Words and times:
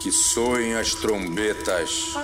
Que 0.00 0.12
soem 0.12 0.74
as 0.74 0.94
trombetas. 0.94 2.14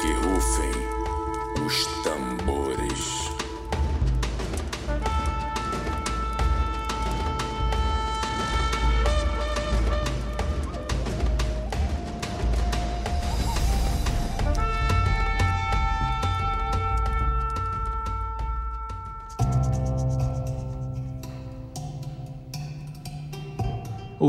Que 0.00 0.12
rufem 0.12 1.66
os 1.66 1.86
tambores. 2.04 2.17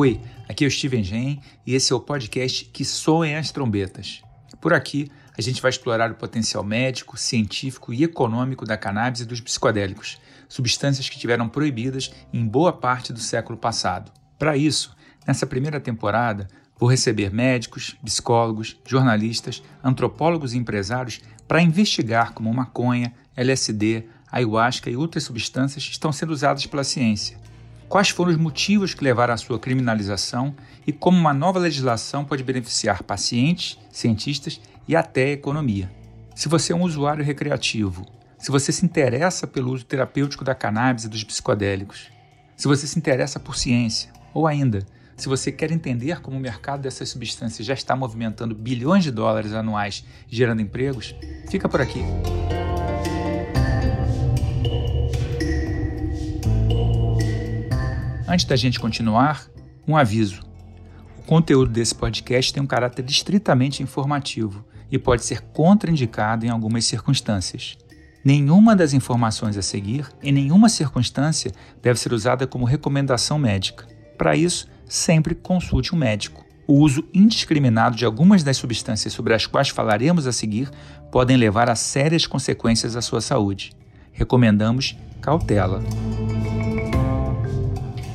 Oi, 0.01 0.17
aqui 0.47 0.63
é 0.63 0.67
o 0.69 0.71
Steven 0.71 1.03
Gen 1.03 1.41
e 1.67 1.75
esse 1.75 1.91
é 1.91 1.95
o 1.95 1.99
podcast 1.99 2.63
Que 2.63 2.85
Soem 2.85 3.35
as 3.35 3.51
Trombetas. 3.51 4.21
Por 4.61 4.71
aqui, 4.71 5.11
a 5.37 5.41
gente 5.41 5.61
vai 5.61 5.67
explorar 5.67 6.09
o 6.09 6.15
potencial 6.15 6.63
médico, 6.63 7.17
científico 7.17 7.91
e 7.91 8.05
econômico 8.05 8.63
da 8.65 8.77
cannabis 8.77 9.19
e 9.19 9.25
dos 9.25 9.41
psicodélicos, 9.41 10.17
substâncias 10.47 11.09
que 11.09 11.19
tiveram 11.19 11.49
proibidas 11.49 12.13
em 12.31 12.47
boa 12.47 12.71
parte 12.71 13.11
do 13.11 13.19
século 13.19 13.57
passado. 13.57 14.09
Para 14.37 14.55
isso, 14.55 14.95
nessa 15.27 15.45
primeira 15.45 15.81
temporada, 15.81 16.47
vou 16.77 16.89
receber 16.89 17.29
médicos, 17.29 17.97
psicólogos, 18.01 18.79
jornalistas, 18.85 19.61
antropólogos 19.83 20.53
e 20.53 20.57
empresários 20.57 21.19
para 21.45 21.61
investigar 21.61 22.31
como 22.31 22.53
maconha, 22.53 23.13
LSD, 23.35 24.05
ayahuasca 24.31 24.89
e 24.89 24.95
outras 24.95 25.25
substâncias 25.25 25.83
estão 25.83 26.13
sendo 26.13 26.31
usadas 26.31 26.65
pela 26.65 26.85
ciência 26.85 27.37
quais 27.89 28.09
foram 28.09 28.31
os 28.31 28.37
motivos 28.37 28.93
que 28.93 29.03
levaram 29.03 29.33
à 29.33 29.37
sua 29.37 29.59
criminalização 29.59 30.55
e 30.85 30.93
como 30.93 31.17
uma 31.17 31.33
nova 31.33 31.57
legislação 31.57 32.23
pode 32.23 32.43
beneficiar 32.43 33.01
pacientes, 33.01 33.79
cientistas 33.91 34.61
e 34.87 34.95
até 34.95 35.25
a 35.25 35.31
economia. 35.31 35.91
Se 36.35 36.47
você 36.47 36.71
é 36.71 36.75
um 36.75 36.83
usuário 36.83 37.25
recreativo, 37.25 38.05
se 38.37 38.51
você 38.51 38.71
se 38.71 38.85
interessa 38.85 39.47
pelo 39.47 39.73
uso 39.73 39.83
terapêutico 39.83 40.45
da 40.45 40.55
cannabis 40.55 41.03
e 41.03 41.09
dos 41.09 41.23
psicodélicos, 41.23 42.09
se 42.55 42.67
você 42.67 42.85
se 42.85 42.97
interessa 42.97 43.39
por 43.39 43.57
ciência, 43.57 44.11
ou 44.33 44.45
ainda, 44.45 44.85
se 45.17 45.27
você 45.27 45.51
quer 45.51 45.71
entender 45.71 46.21
como 46.21 46.37
o 46.37 46.39
mercado 46.39 46.81
dessas 46.81 47.09
substâncias 47.09 47.67
já 47.67 47.73
está 47.73 47.95
movimentando 47.95 48.55
bilhões 48.55 49.03
de 49.03 49.11
dólares 49.11 49.51
anuais 49.51 50.05
gerando 50.29 50.61
empregos, 50.61 51.13
fica 51.49 51.67
por 51.67 51.81
aqui. 51.81 52.01
Antes 58.29 58.45
da 58.45 58.55
gente 58.55 58.79
continuar, 58.79 59.47
um 59.87 59.97
aviso. 59.97 60.41
O 61.17 61.23
conteúdo 61.23 61.71
desse 61.71 61.95
podcast 61.95 62.53
tem 62.53 62.61
um 62.61 62.67
caráter 62.67 63.03
estritamente 63.09 63.81
informativo 63.81 64.63
e 64.91 64.99
pode 64.99 65.25
ser 65.25 65.41
contraindicado 65.41 66.45
em 66.45 66.49
algumas 66.49 66.85
circunstâncias. 66.85 67.75
Nenhuma 68.23 68.75
das 68.75 68.93
informações 68.93 69.57
a 69.57 69.63
seguir, 69.63 70.05
em 70.21 70.31
nenhuma 70.31 70.69
circunstância, 70.69 71.51
deve 71.81 71.99
ser 71.99 72.13
usada 72.13 72.45
como 72.45 72.65
recomendação 72.65 73.39
médica. 73.39 73.87
Para 74.15 74.35
isso, 74.35 74.67
sempre 74.87 75.33
consulte 75.33 75.95
um 75.95 75.97
médico. 75.97 76.45
O 76.67 76.73
uso 76.75 77.03
indiscriminado 77.11 77.95
de 77.95 78.05
algumas 78.05 78.43
das 78.43 78.57
substâncias 78.57 79.11
sobre 79.11 79.33
as 79.33 79.47
quais 79.47 79.69
falaremos 79.69 80.27
a 80.27 80.31
seguir 80.31 80.69
podem 81.11 81.35
levar 81.35 81.67
a 81.67 81.75
sérias 81.75 82.27
consequências 82.27 82.95
à 82.95 83.01
sua 83.01 83.21
saúde. 83.21 83.71
Recomendamos 84.13 84.95
cautela. 85.19 85.81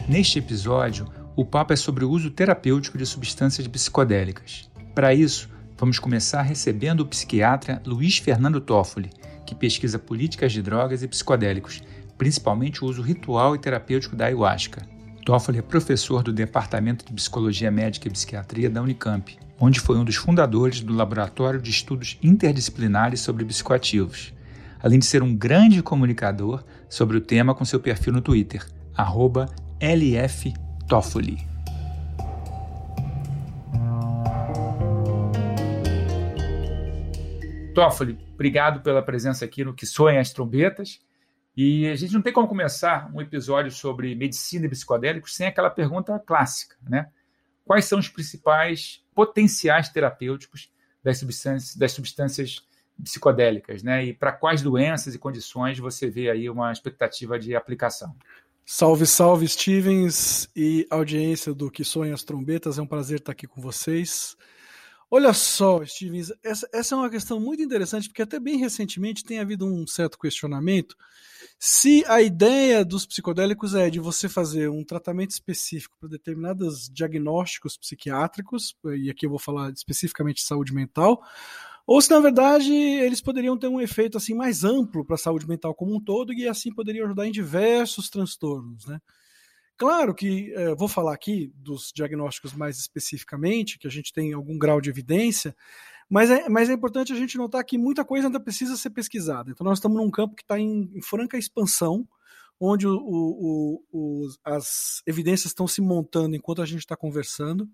Neste 0.07 0.39
episódio, 0.39 1.09
o 1.35 1.47
papo 1.47 1.73
é 1.73 1.77
sobre 1.77 2.05
o 2.05 2.11
uso 2.11 2.31
terapêutico 2.31 2.99
de 2.99 3.07
substâncias 3.07 3.67
psicodélicas. 3.67 4.71
Para 4.95 5.15
isso, 5.15 5.49
vamos 5.79 5.99
começar 5.99 6.43
recebendo 6.43 7.01
o 7.01 7.07
psiquiatra 7.07 7.81
Luiz 7.87 8.19
Fernando 8.19 8.61
Toffoli, 8.61 9.11
que 9.47 9.55
pesquisa 9.55 9.99
políticas 9.99 10.53
de 10.53 10.61
drogas 10.61 11.03
e 11.03 11.09
psicodélicos, 11.09 11.83
principalmente 12.19 12.85
o 12.85 12.87
uso 12.87 13.01
ritual 13.01 13.55
e 13.55 13.59
terapêutico 13.59 14.15
da 14.15 14.27
ayahuasca. 14.27 14.87
Toffoli 15.25 15.59
é 15.59 15.63
professor 15.63 16.23
do 16.23 16.35
Departamento 16.35 17.07
de 17.07 17.13
Psicologia 17.15 17.71
Médica 17.71 18.07
e 18.07 18.11
Psiquiatria 18.11 18.69
da 18.69 18.83
Unicamp, 18.83 19.39
onde 19.59 19.81
foi 19.81 19.97
um 19.97 20.05
dos 20.05 20.17
fundadores 20.17 20.83
do 20.83 20.93
Laboratório 20.93 21.63
de 21.63 21.71
Estudos 21.71 22.19
Interdisciplinares 22.23 23.21
sobre 23.21 23.43
Psicoativos, 23.47 24.35
além 24.83 24.99
de 24.99 25.07
ser 25.07 25.23
um 25.23 25.35
grande 25.35 25.83
comunicador 25.83 26.63
sobre 26.91 27.17
o 27.17 27.23
tema 27.23 27.55
com 27.55 27.65
seu 27.65 27.81
perfil 27.81 28.13
no 28.13 28.21
Twitter, 28.21 28.67
arroba 28.95 29.49
LF 29.87 30.51
Toffoli. 30.89 31.37
Toffoli, 37.75 38.19
obrigado 38.33 38.81
pela 38.81 39.03
presença 39.03 39.45
aqui 39.45 39.63
no 39.63 39.75
Que 39.75 39.85
Soem 39.85 40.17
as 40.17 40.33
Trombetas. 40.33 41.01
E 41.55 41.87
a 41.87 41.97
gente 41.97 42.15
não 42.15 42.23
tem 42.23 42.33
como 42.33 42.49
começar 42.49 43.11
um 43.15 43.21
episódio 43.21 43.71
sobre 43.71 44.15
medicina 44.15 44.65
e 44.65 44.71
psicodélicos 44.71 45.37
sem 45.37 45.49
aquela 45.49 45.69
pergunta 45.69 46.19
clássica, 46.19 46.77
né? 46.89 47.11
Quais 47.63 47.85
são 47.85 47.99
os 47.99 48.09
principais 48.09 49.05
potenciais 49.15 49.91
terapêuticos 49.91 50.73
das 51.03 51.19
substâncias, 51.19 51.77
das 51.77 51.93
substâncias 51.93 52.67
psicodélicas, 53.03 53.83
né? 53.83 54.03
E 54.03 54.15
para 54.15 54.33
quais 54.33 54.63
doenças 54.63 55.15
e 55.15 55.19
condições 55.19 55.79
você 55.79 56.09
vê 56.09 56.31
aí 56.31 56.49
uma 56.49 56.73
expectativa 56.73 57.39
de 57.39 57.55
aplicação? 57.55 58.17
Salve, 58.67 59.07
salve, 59.07 59.47
Stevens 59.47 60.49
e 60.57 60.87
audiência 60.91 61.55
do 61.55 61.71
Que 61.71 61.85
Sonha 61.85 62.15
as 62.15 62.25
Trombetas. 62.25 62.79
É 62.79 62.83
um 62.83 62.87
prazer 62.87 63.19
estar 63.19 63.33
aqui 63.33 63.47
com 63.47 63.61
vocês. 63.61 64.37
Olha 65.11 65.33
só, 65.33 65.85
Stevens, 65.85 66.33
essa, 66.43 66.69
essa, 66.73 66.95
é 66.95 66.99
uma 66.99 67.11
questão 67.11 67.39
muito 67.39 67.63
interessante, 67.63 68.09
porque 68.09 68.23
até 68.23 68.41
bem 68.41 68.57
recentemente 68.57 69.25
tem 69.25 69.39
havido 69.39 69.67
um 69.67 69.87
certo 69.87 70.19
questionamento 70.19 70.97
se 71.59 72.05
a 72.07 72.21
ideia 72.21 72.85
dos 72.85 73.07
psicodélicos 73.07 73.75
é 73.75 73.89
de 73.89 73.99
você 73.99 74.29
fazer 74.29 74.69
um 74.69 74.85
tratamento 74.85 75.31
específico 75.31 75.97
para 75.99 76.11
determinados 76.11 76.91
diagnósticos 76.91 77.77
psiquiátricos, 77.77 78.77
e 78.97 79.11
aqui 79.11 79.27
eu 79.27 79.31
vou 79.31 79.39
falar 79.39 79.71
especificamente 79.71 80.37
de 80.37 80.43
saúde 80.43 80.75
mental, 80.75 81.23
ou 81.87 82.01
se 82.01 82.11
na 82.11 82.21
verdade 82.21 82.73
eles 82.73 83.21
poderiam 83.21 83.59
ter 83.59 83.69
um 83.69 83.81
efeito 83.81 84.17
assim 84.17 84.35
mais 84.35 84.65
amplo 84.65 85.05
para 85.05 85.15
a 85.15 85.19
saúde 85.19 85.47
mental 85.47 85.75
como 85.75 85.95
um 85.95 86.01
todo 86.01 86.33
e 86.33 86.49
assim 86.49 86.73
poderiam 86.73 87.07
ajudar 87.07 87.27
em 87.27 87.33
diversos 87.33 88.09
transtornos, 88.09 88.87
né? 88.87 89.01
Claro 89.77 90.15
que 90.15 90.53
eh, 90.55 90.75
vou 90.77 90.87
falar 90.87 91.13
aqui 91.13 91.53
dos 91.57 91.91
diagnósticos 91.93 92.53
mais 92.53 92.79
especificamente, 92.79 93.79
que 93.79 93.89
a 93.89 93.91
gente 93.91 94.13
tem 94.13 94.33
algum 94.33 94.57
grau 94.57 94.81
de 94.81 94.89
evidência, 94.89 95.55
mas 96.09 96.31
é, 96.31 96.49
mas 96.49 96.71
é 96.71 96.75
importante 96.75 97.13
a 97.13 97.17
gente 97.17 97.37
notar 97.37 97.65
que 97.65 97.77
muita 97.77 98.05
coisa 98.05 98.29
ainda 98.29 98.39
precisa 98.39 98.77
ser 98.77 98.91
pesquisada. 98.91 99.51
Então 99.51 99.65
nós 99.65 99.79
estamos 99.79 99.97
num 99.97 100.11
campo 100.11 100.37
que 100.37 100.43
está 100.43 100.59
em, 100.59 100.91
em, 100.95 101.03
franca 101.03 101.37
expansão, 101.37 102.07
onde 102.61 102.87
o, 102.87 102.95
o, 102.97 103.85
o, 103.93 104.29
as 104.45 105.03
evidências 105.07 105.47
estão 105.47 105.67
se 105.67 105.81
montando 105.81 106.37
enquanto 106.37 106.63
a 106.63 106.67
gente 106.67 106.81
está 106.81 106.97
conversando, 106.97 107.69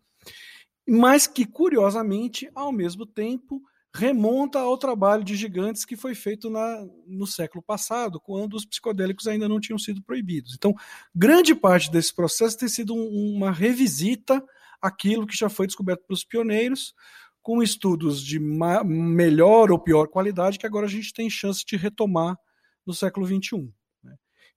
mas 0.89 1.27
que 1.27 1.45
curiosamente, 1.45 2.51
ao 2.55 2.73
mesmo 2.73 3.05
tempo, 3.05 3.63
remonta 3.95 4.61
ao 4.61 4.79
trabalho 4.79 5.25
de 5.25 5.35
gigantes 5.35 5.85
que 5.85 5.97
foi 5.97 6.15
feito 6.15 6.49
na, 6.49 6.87
no 7.07 7.27
século 7.27 7.63
passado, 7.63 8.21
quando 8.21 8.55
os 8.55 8.65
psicodélicos 8.65 9.27
ainda 9.27 9.49
não 9.49 9.59
tinham 9.59 9.79
sido 9.79 10.03
proibidos. 10.03 10.55
Então, 10.55 10.75
grande 11.15 11.55
parte 11.55 11.91
desse 11.91 12.15
processo 12.15 12.57
tem 12.59 12.69
sido 12.69 12.95
um, 12.95 13.35
uma 13.35 13.51
revisita 13.51 14.43
àquilo 14.81 15.27
que 15.27 15.37
já 15.37 15.49
foi 15.49 15.67
descoberto 15.67 16.05
pelos 16.07 16.25
pioneiros, 16.25 16.95
com 17.43 17.63
estudos 17.63 18.23
de 18.23 18.39
melhor 18.39 19.73
ou 19.73 19.79
pior 19.79 20.09
qualidade 20.09 20.59
que 20.59 20.67
agora 20.67 20.87
a 20.87 20.91
gente 20.91 21.13
tem 21.13 21.29
chance 21.29 21.65
de 21.65 21.77
retomar 21.77 22.37
no 22.87 22.95
século 22.95 23.27
XXI. 23.27 23.73
Né? 24.05 24.15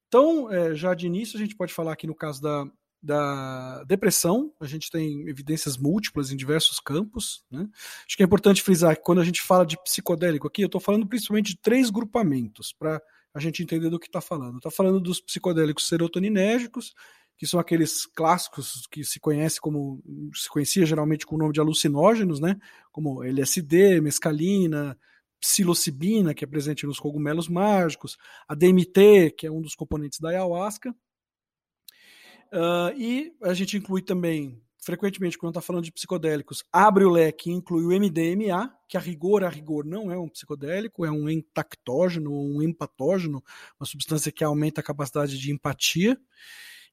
Então, 0.08 0.52
é, 0.52 0.76
já 0.76 0.94
de 0.94 1.08
início, 1.08 1.38
a 1.38 1.42
gente 1.42 1.56
pode 1.56 1.74
falar 1.74 1.94
aqui 1.94 2.06
no 2.06 2.16
caso 2.16 2.42
da, 2.42 2.66
da 3.03 3.84
depressão, 3.84 4.53
a 4.61 4.66
gente 4.66 4.90
tem 4.90 5.28
evidências 5.28 5.78
múltiplas 5.78 6.32
em 6.32 6.38
diversos 6.38 6.79
campos. 6.79 7.44
Né? 7.52 7.67
Acho 8.08 8.16
que 8.16 8.23
é 8.23 8.26
importante 8.26 8.64
frisar 8.64 8.96
que 8.96 9.03
quando 9.03 9.20
a 9.20 9.26
gente 9.26 9.41
fala 9.41 9.66
de 9.66 9.78
psicodélico 9.84 10.47
aqui, 10.47 10.61
eu 10.61 10.67
estou 10.67 10.79
falando 10.79 11.05
principalmente 11.05 11.47
de 11.47 11.59
três 11.59 11.90
grupamentos, 11.90 12.72
para 12.72 13.02
a 13.34 13.40
gente 13.41 13.61
entender 13.61 13.90
do 13.90 14.00
que 14.00 14.08
está 14.08 14.22
falando. 14.22 14.58
Está 14.58 14.72
falando 14.72 15.02
dos 15.02 15.20
psicodélicos 15.20 15.88
serotoninérgicos, 15.90 16.94
que 17.38 17.46
são 17.46 17.59
aqueles 17.59 18.05
clássicos 18.05 18.88
que 18.90 19.03
se 19.03 19.20
conhece 19.20 19.59
como 19.59 20.02
se 20.34 20.47
conhecia 20.47 20.85
geralmente 20.85 21.26
com 21.26 21.35
o 21.35 21.40
nome 21.40 21.52
de 21.52 21.59
alucinógenos, 21.59 22.40
né? 22.40 22.58
Como 22.90 23.22
LSD, 23.22 24.00
mescalina, 24.00 24.97
psilocibina, 25.41 26.34
que 26.34 26.46
é 26.46 26.47
presente 26.47 26.85
nos 26.85 27.00
cogumelos 27.00 27.50
mágicos, 27.50 28.17
a 28.47 28.55
DMT, 28.55 29.32
que 29.38 29.46
é 29.46 29.52
um 29.52 29.61
dos 29.61 29.76
componentes 29.76 30.20
da 30.20 30.29
ayahuasca, 30.29 30.96
Uh, 32.53 32.96
e 32.96 33.35
a 33.41 33.52
gente 33.55 33.76
inclui 33.76 34.03
também, 34.03 34.61
frequentemente, 34.78 35.40
quando 35.40 35.53
está 35.53 35.61
falando 35.61 35.85
de 35.85 35.91
psicodélicos, 35.91 36.64
abre 36.72 37.03
o 37.03 37.09
leque 37.09 37.50
e 37.50 37.53
inclui 37.53 37.84
o 37.84 38.00
MDMA, 38.00 38.72
que 38.88 38.96
a 38.96 39.00
rigor, 39.00 39.44
a 39.44 39.50
rigor 39.50 39.84
não 39.84 40.11
é 40.11 40.17
um 40.20 40.29
psicodélico, 40.29 41.03
é 41.03 41.11
um 41.11 41.28
entactógeno, 41.28 42.32
um 42.32 42.61
empatógeno, 42.61 43.44
uma 43.79 43.88
substância 43.88 44.32
que 44.32 44.44
aumenta 44.44 44.82
a 44.82 44.84
capacidade 44.84 45.35
de 45.40 45.52
empatia. 45.52 46.16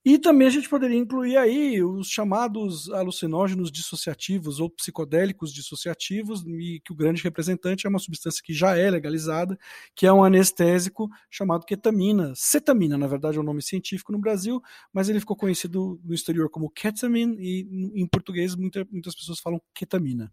E 0.02 0.18
também 0.18 0.48
a 0.48 0.50
gente 0.50 0.68
poderia 0.68 0.96
incluir 0.96 1.36
aí 1.36 1.82
os 1.82 2.08
chamados 2.08 2.90
alucinógenos 2.90 3.70
dissociativos 3.70 4.58
ou 4.58 4.70
psicodélicos 4.70 5.52
dissociativos, 5.52 6.42
e 6.46 6.80
que 6.82 6.90
o 6.90 6.94
grande 6.94 7.22
representante 7.22 7.86
é 7.86 7.90
uma 7.90 7.98
substância 7.98 8.42
que 8.42 8.54
já 8.54 8.76
é 8.76 8.88
legalizada, 8.90 9.58
que 9.94 10.06
é 10.06 10.12
um 10.12 10.24
anestésico 10.24 11.10
chamado 11.30 11.66
ketamina. 11.66 12.32
Cetamina, 12.34 12.96
na 12.96 13.06
verdade, 13.06 13.36
é 13.36 13.40
o 13.40 13.42
um 13.42 13.46
nome 13.46 13.60
científico 13.60 14.10
no 14.10 14.18
Brasil, 14.18 14.62
mas 14.90 15.10
ele 15.10 15.20
ficou 15.20 15.36
conhecido 15.36 16.00
no 16.02 16.14
exterior 16.14 16.48
como 16.48 16.70
ketamine, 16.70 17.36
e 17.38 18.00
em 18.00 18.06
português 18.06 18.56
muita, 18.56 18.86
muitas 18.90 19.14
pessoas 19.14 19.38
falam 19.38 19.60
ketamina. 19.74 20.32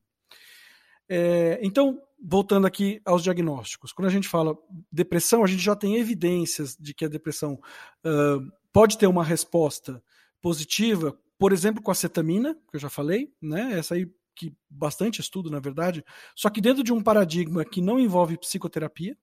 É, 1.09 1.59
então, 1.61 2.01
voltando 2.21 2.67
aqui 2.67 3.01
aos 3.05 3.23
diagnósticos, 3.23 3.91
quando 3.91 4.07
a 4.07 4.11
gente 4.11 4.27
fala 4.27 4.57
depressão, 4.91 5.43
a 5.43 5.47
gente 5.47 5.63
já 5.63 5.75
tem 5.75 5.95
evidências 5.95 6.75
de 6.77 6.93
que 6.93 7.05
a 7.05 7.09
depressão 7.09 7.59
uh, 8.05 8.51
pode 8.77 8.95
ter 8.99 9.07
uma 9.07 9.23
resposta 9.23 10.03
positiva, 10.39 11.17
por 11.39 11.51
exemplo, 11.51 11.81
com 11.81 11.89
a 11.89 11.95
cetamina, 11.95 12.53
que 12.53 12.75
eu 12.75 12.79
já 12.79 12.91
falei, 12.91 13.33
né? 13.41 13.73
Essa 13.73 13.95
aí 13.95 14.07
que 14.35 14.53
bastante 14.69 15.19
estudo, 15.19 15.49
na 15.49 15.59
verdade, 15.59 16.05
só 16.35 16.47
que 16.47 16.61
dentro 16.61 16.83
de 16.83 16.93
um 16.93 17.01
paradigma 17.01 17.65
que 17.65 17.81
não 17.81 17.99
envolve 17.99 18.37
psicoterapia. 18.37 19.17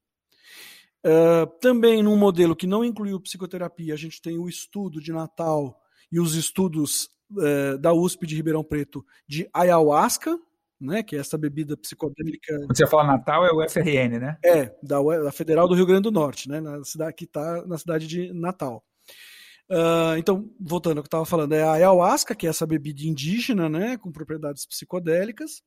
Uh, 1.06 1.46
também 1.60 2.02
num 2.02 2.16
modelo 2.16 2.56
que 2.56 2.66
não 2.66 2.84
incluiu 2.84 3.20
psicoterapia, 3.20 3.94
a 3.94 3.96
gente 3.96 4.20
tem 4.20 4.36
o 4.36 4.48
estudo 4.48 5.00
de 5.00 5.12
Natal 5.12 5.80
e 6.10 6.18
os 6.18 6.34
estudos 6.34 7.08
uh, 7.30 7.78
da 7.78 7.92
USP 7.92 8.26
de 8.26 8.34
Ribeirão 8.34 8.64
Preto 8.64 9.06
de 9.24 9.48
ayahuasca, 9.54 10.36
né, 10.80 11.00
que 11.04 11.14
é 11.14 11.20
essa 11.20 11.38
bebida 11.38 11.76
psicodélica. 11.76 12.58
Quando 12.58 12.76
você 12.76 12.88
fala 12.88 13.04
Natal, 13.04 13.46
é 13.46 13.52
o 13.52 13.68
FRN, 13.68 14.18
né? 14.18 14.36
É, 14.44 14.74
da, 14.82 15.00
da 15.00 15.30
Federal 15.30 15.68
do 15.68 15.76
Rio 15.76 15.86
Grande 15.86 16.02
do 16.02 16.10
Norte, 16.10 16.48
né, 16.48 16.60
na 16.60 16.82
cidade, 16.82 17.14
que 17.14 17.24
está 17.24 17.64
na 17.64 17.78
cidade 17.78 18.08
de 18.08 18.32
Natal. 18.32 18.84
Uh, 19.70 20.18
então, 20.18 20.50
voltando 20.60 20.98
ao 20.98 21.02
que 21.02 21.06
eu 21.06 21.08
estava 21.08 21.24
falando, 21.24 21.54
é 21.54 21.62
a 21.62 21.72
ayahuasca, 21.72 22.34
que 22.34 22.46
é 22.46 22.50
essa 22.50 22.66
bebida 22.66 23.02
indígena, 23.02 23.68
né, 23.68 23.96
com 23.96 24.12
propriedades 24.12 24.66
psicodélicas. 24.66 25.62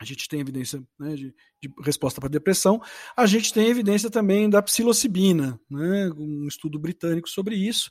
A 0.00 0.04
gente 0.04 0.28
tem 0.28 0.38
evidência 0.38 0.80
né, 0.96 1.16
de, 1.16 1.34
de, 1.60 1.74
resposta 1.82 2.20
para 2.20 2.30
depressão. 2.30 2.80
A 3.16 3.26
gente 3.26 3.52
tem 3.52 3.66
evidência 3.66 4.08
também 4.08 4.48
da 4.48 4.62
psilocibina, 4.62 5.60
né, 5.68 6.08
um 6.16 6.46
estudo 6.46 6.78
britânico 6.78 7.28
sobre 7.28 7.56
isso. 7.56 7.90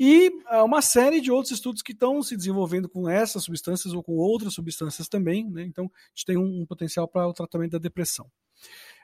E 0.00 0.28
uh, 0.50 0.64
uma 0.64 0.80
série 0.80 1.20
de 1.20 1.30
outros 1.30 1.52
estudos 1.52 1.82
que 1.82 1.92
estão 1.92 2.22
se 2.22 2.34
desenvolvendo 2.34 2.88
com 2.88 3.06
essas 3.06 3.44
substâncias 3.44 3.92
ou 3.92 4.02
com 4.02 4.12
outras 4.12 4.54
substâncias 4.54 5.06
também. 5.08 5.50
Né, 5.50 5.62
então, 5.64 5.84
a 5.84 6.08
gente 6.14 6.24
tem 6.24 6.38
um, 6.38 6.62
um 6.62 6.66
potencial 6.66 7.06
para 7.06 7.28
o 7.28 7.34
tratamento 7.34 7.72
da 7.72 7.78
depressão. 7.78 8.26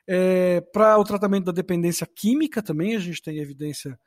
É, 0.07 0.63
para 0.73 0.99
o 0.99 1.05
tratamento 1.05 1.45
da 1.45 1.53
dependência 1.53 2.07
química 2.07 2.63
também, 2.63 2.97
a 2.97 2.99
gente 2.99 3.21
tem 3.23 3.41
evidência 3.41 4.01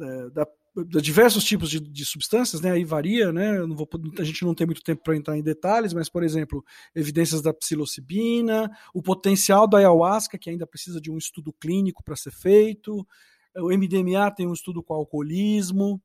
é, 0.00 0.30
da 0.30 0.46
diversos 0.84 1.44
tipos 1.44 1.70
de, 1.70 1.80
de, 1.80 2.04
substâncias, 2.04 2.60
né? 2.60 2.72
Aí 2.72 2.84
varia, 2.84 3.32
né? 3.32 3.60
Vou, 3.68 3.88
a 4.18 4.24
gente 4.24 4.44
não 4.44 4.54
tem 4.54 4.66
muito 4.66 4.82
tempo 4.82 5.02
para 5.02 5.16
entrar 5.16 5.36
em 5.36 5.42
detalhes, 5.42 5.92
mas, 5.92 6.08
por 6.08 6.22
exemplo, 6.22 6.64
evidências 6.94 7.42
da 7.42 7.52
psilocibina, 7.52 8.70
o 8.94 9.02
potencial 9.02 9.66
da 9.66 9.78
ayahuasca, 9.78 10.38
que 10.38 10.50
ainda 10.50 10.66
precisa 10.66 11.00
de 11.00 11.10
um 11.10 11.18
estudo 11.18 11.52
clínico 11.52 12.02
para 12.02 12.16
ser 12.16 12.32
feito, 12.32 13.06
o 13.56 13.68
MDMA 13.68 14.30
tem 14.30 14.46
um 14.46 14.52
estudo 14.52 14.82
com 14.82 14.94
alcoolismo, 14.94 16.00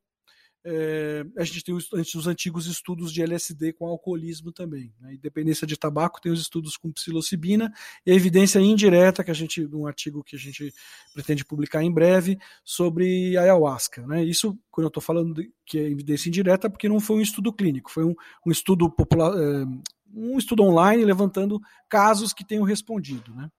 é, 0.65 1.25
a 1.37 1.43
gente 1.43 1.63
tem 1.63 1.75
os, 1.75 1.91
os, 1.91 2.27
antigos 2.27 2.67
estudos 2.67 3.11
de 3.11 3.21
LSD 3.21 3.73
com 3.73 3.85
alcoolismo 3.85 4.51
também. 4.51 4.93
Né? 4.99 5.15
Independência 5.15 5.67
de 5.67 5.77
tabaco 5.77 6.21
tem 6.21 6.31
os 6.31 6.39
estudos 6.39 6.77
com 6.77 6.91
psilocibina 6.91 7.73
e 8.05 8.11
a 8.11 8.15
evidência 8.15 8.59
indireta, 8.59 9.23
que 9.23 9.31
a 9.31 9.33
gente, 9.33 9.65
um 9.73 9.85
artigo 9.85 10.23
que 10.23 10.35
a 10.35 10.39
gente 10.39 10.73
pretende 11.13 11.43
publicar 11.43 11.83
em 11.83 11.91
breve, 11.91 12.37
sobre 12.63 13.37
ayahuasca. 13.37 14.07
Né? 14.07 14.23
Isso, 14.23 14.57
quando 14.71 14.85
eu 14.85 14.89
estou 14.89 15.03
falando 15.03 15.33
de, 15.33 15.51
que 15.65 15.77
é 15.77 15.89
evidência 15.89 16.29
indireta, 16.29 16.69
porque 16.69 16.87
não 16.87 16.99
foi 16.99 17.17
um 17.17 17.21
estudo 17.21 17.51
clínico, 17.51 17.91
foi 17.91 18.05
um, 18.05 18.15
um 18.45 18.51
estudo 18.51 18.89
popular, 18.89 19.33
é, 19.37 19.65
um 20.13 20.37
estudo 20.37 20.63
online 20.63 21.03
levantando 21.03 21.59
casos 21.89 22.31
que 22.31 22.45
tenham 22.45 22.63
respondido. 22.63 23.33
Né? 23.35 23.49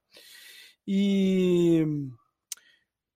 E 0.87 1.87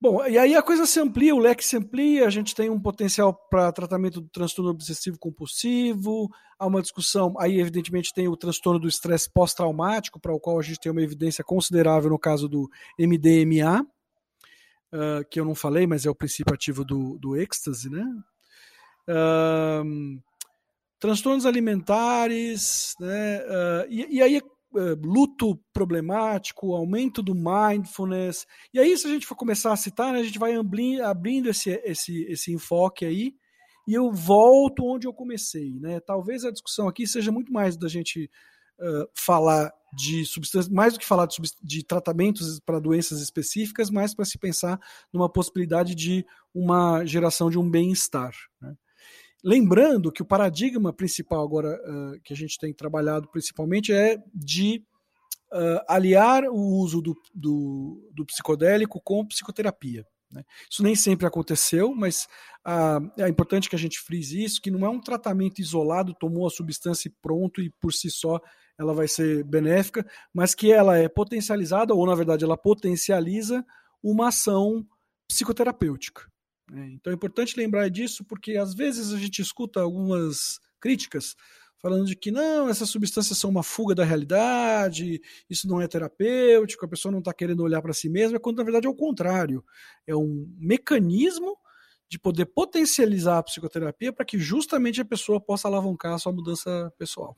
Bom, 0.01 0.25
e 0.27 0.39
aí 0.39 0.55
a 0.55 0.63
coisa 0.63 0.87
se 0.87 1.01
amplia, 1.01 1.35
o 1.35 1.41
leque 1.41 1.65
se 1.65 1.77
amplia, 1.77 2.25
a 2.25 2.31
gente 2.31 2.55
tem 2.55 2.71
um 2.71 2.81
potencial 2.81 3.35
para 3.35 3.73
tratamento 3.73 4.21
do 4.21 4.29
transtorno 4.29 4.71
obsessivo 4.71 5.19
compulsivo, 5.19 6.29
há 6.57 6.67
uma 6.67 6.81
discussão, 6.81 7.35
aí 7.37 7.59
evidentemente 7.59 8.15
tem 8.15 8.29
o 8.29 8.37
transtorno 8.37 8.79
do 8.79 8.87
estresse 8.87 9.29
pós-traumático, 9.29 10.21
para 10.21 10.33
o 10.33 10.39
qual 10.39 10.57
a 10.57 10.63
gente 10.63 10.79
tem 10.79 10.93
uma 10.93 11.03
evidência 11.03 11.43
considerável 11.43 12.11
no 12.11 12.19
caso 12.19 12.49
do 12.49 12.71
MDMA, 12.97 13.83
uh, 14.93 15.29
que 15.29 15.41
eu 15.41 15.45
não 15.45 15.57
falei, 15.57 15.85
mas 15.85 16.07
é 16.07 16.11
o 16.11 16.15
princípio 16.15 16.55
ativo 16.55 16.85
do, 16.85 17.19
do 17.19 17.37
êxtase, 17.37 17.91
né? 17.91 18.05
Uh, 19.09 20.23
transtornos 21.01 21.45
alimentares, 21.45 22.95
né? 23.01 23.41
Uh, 23.41 23.87
e, 23.89 24.17
e 24.17 24.23
aí 24.23 24.41
luto 25.03 25.59
problemático, 25.73 26.75
aumento 26.75 27.23
do 27.23 27.35
mindfulness. 27.35 28.47
E 28.73 28.79
aí, 28.79 28.97
se 28.97 29.07
a 29.07 29.11
gente 29.11 29.27
for 29.27 29.37
começar 29.37 29.73
a 29.73 29.77
citar, 29.77 30.13
né, 30.13 30.21
a 30.21 30.23
gente 30.23 30.39
vai 30.39 30.55
abrindo 31.03 31.49
esse, 31.49 31.71
esse, 31.85 32.25
esse 32.25 32.53
enfoque 32.53 33.05
aí, 33.05 33.35
e 33.87 33.95
eu 33.95 34.13
volto 34.13 34.85
onde 34.85 35.07
eu 35.07 35.15
comecei. 35.15 35.79
Né? 35.81 35.99
Talvez 36.01 36.45
a 36.45 36.51
discussão 36.51 36.87
aqui 36.87 37.07
seja 37.07 37.33
muito 37.33 37.51
mais 37.51 37.75
da 37.75 37.89
gente 37.89 38.31
uh, 38.79 39.09
falar 39.15 39.73
de 39.97 40.27
substâncias, 40.27 40.69
mais 40.69 40.93
do 40.93 40.99
que 40.99 41.07
falar 41.07 41.27
de, 41.27 41.41
de 41.63 41.83
tratamentos 41.83 42.61
para 42.61 42.79
doenças 42.79 43.23
específicas, 43.23 43.89
mais 43.89 44.15
para 44.15 44.27
se 44.27 44.37
pensar 44.37 44.79
numa 45.11 45.29
possibilidade 45.29 45.95
de 45.95 46.27
uma 46.55 47.03
geração 47.07 47.49
de 47.49 47.59
um 47.59 47.69
bem-estar. 47.69 48.33
Né? 48.61 48.77
Lembrando 49.45 50.11
que 50.11 50.23
o 50.23 50.27
paradigma 50.27 50.93
principal 50.93 51.45
agora 51.45 51.75
uh, 51.75 52.21
que 52.23 52.33
a 52.33 52.37
gente 52.37 52.59
tem 52.59 52.73
trabalhado 52.73 53.29
principalmente 53.29 53.93
é 53.93 54.19
de 54.35 54.83
uh, 55.53 55.81
aliar 55.89 56.45
o 56.45 56.57
uso 56.57 57.01
do, 57.01 57.17
do, 57.35 58.11
do 58.13 58.27
psicodélico 58.27 59.01
com 59.01 59.27
psicoterapia. 59.27 60.05
Né? 60.31 60.43
Isso 60.71 60.83
nem 60.83 60.95
sempre 60.95 61.27
aconteceu, 61.27 61.95
mas 61.95 62.27
uh, 62.67 63.11
é 63.23 63.29
importante 63.29 63.69
que 63.69 63.77
a 63.77 63.79
gente 63.79 64.01
frise 64.01 64.43
isso, 64.43 64.61
que 64.61 64.71
não 64.71 64.85
é 64.85 64.89
um 64.89 65.01
tratamento 65.01 65.61
isolado, 65.61 66.15
tomou 66.19 66.47
a 66.47 66.51
substância 66.51 67.09
e 67.09 67.15
pronto, 67.23 67.63
e 67.63 67.71
por 67.81 67.93
si 67.93 68.11
só 68.11 68.41
ela 68.79 68.93
vai 68.93 69.09
ser 69.09 69.43
benéfica, 69.45 70.07
mas 70.33 70.55
que 70.55 70.71
ela 70.71 70.97
é 70.97 71.09
potencializada, 71.09 71.95
ou 71.95 72.07
na 72.07 72.15
verdade 72.15 72.45
ela 72.45 72.57
potencializa 72.57 73.65
uma 74.03 74.29
ação 74.29 74.87
psicoterapêutica. 75.29 76.27
Né? 76.71 76.91
Então 76.93 77.13
é 77.13 77.17
importante 77.17 77.57
lembrar 77.57 77.89
disso, 77.89 78.25
porque 78.25 78.57
às 78.57 78.75
vezes 78.75 79.13
a 79.13 79.19
gente 79.19 79.41
escuta 79.41 79.81
algumas 79.81 80.61
críticas 80.81 81.35
falando 81.81 82.07
de 82.07 82.17
que 82.17 82.31
não, 82.31 82.69
essas 82.69 82.91
substâncias 82.91 83.39
são 83.39 83.51
uma 83.51 83.63
fuga 83.63 83.95
da 83.95 84.05
realidade, 84.05 85.21
isso 85.49 85.69
não 85.69 85.81
é 85.81 85.87
terapêutico, 85.87 86.85
a 86.85 86.89
pessoa 86.89 87.13
não 87.13 87.21
está 87.21 87.33
querendo 87.33 87.63
olhar 87.63 87.81
para 87.81 87.93
si 87.93 88.09
mesma, 88.09 88.41
quando 88.41 88.59
na 88.59 88.65
verdade 88.65 88.87
é 88.87 88.91
o 88.91 88.95
contrário. 88.95 89.65
É 90.07 90.15
um 90.15 90.53
mecanismo 90.59 91.57
de 92.09 92.19
poder 92.19 92.47
potencializar 92.47 93.39
a 93.39 93.43
psicoterapia 93.43 94.13
para 94.13 94.25
que 94.25 94.39
justamente 94.39 95.01
a 95.01 95.05
pessoa 95.05 95.41
possa 95.41 95.69
alavancar 95.69 96.15
a 96.15 96.19
sua 96.19 96.33
mudança 96.33 96.93
pessoal. 96.99 97.37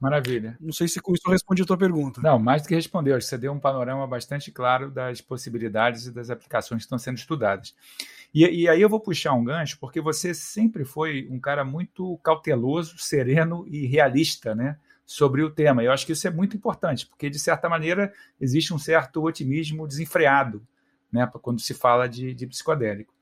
Maravilha. 0.00 0.56
Não 0.60 0.72
sei 0.72 0.86
se 0.86 1.00
com 1.00 1.12
isso 1.12 1.22
eu 1.26 1.32
respondi 1.32 1.62
a 1.62 1.66
tua 1.66 1.76
pergunta. 1.76 2.20
Não, 2.20 2.38
mais 2.38 2.62
do 2.62 2.68
que 2.68 2.74
respondeu. 2.74 3.20
Você 3.20 3.36
deu 3.36 3.52
um 3.52 3.58
panorama 3.58 4.06
bastante 4.06 4.52
claro 4.52 4.90
das 4.90 5.20
possibilidades 5.20 6.06
e 6.06 6.12
das 6.12 6.30
aplicações 6.30 6.82
que 6.82 6.84
estão 6.84 6.98
sendo 6.98 7.18
estudadas. 7.18 7.74
E, 8.34 8.44
e, 8.44 8.68
aí 8.68 8.80
eu 8.80 8.88
vou 8.88 9.00
puxar 9.00 9.32
um 9.32 9.42
gancho, 9.42 9.78
porque 9.80 10.00
você 10.00 10.34
sempre 10.34 10.84
foi 10.84 11.26
um 11.30 11.40
cara 11.40 11.64
muito 11.64 12.18
cauteloso, 12.18 12.98
sereno 12.98 13.66
e 13.68 13.86
realista, 13.86 14.54
né? 14.54 14.76
Sobre 15.06 15.42
o 15.42 15.50
tema. 15.50 15.82
Eu 15.82 15.90
acho 15.90 16.04
que 16.04 16.12
isso 16.12 16.28
é 16.28 16.30
muito 16.30 16.56
importante, 16.56 17.06
porque, 17.06 17.30
de 17.30 17.38
certa 17.38 17.68
maneira, 17.68 18.12
existe 18.38 18.74
um 18.74 18.78
certo 18.78 19.22
otimismo 19.22 19.88
desenfreado, 19.88 20.62
né? 21.10 21.26
Quando 21.40 21.60
se 21.60 21.72
fala 21.72 22.06
de, 22.06 22.34
de 22.34 22.46
psicodélico. 22.46 23.14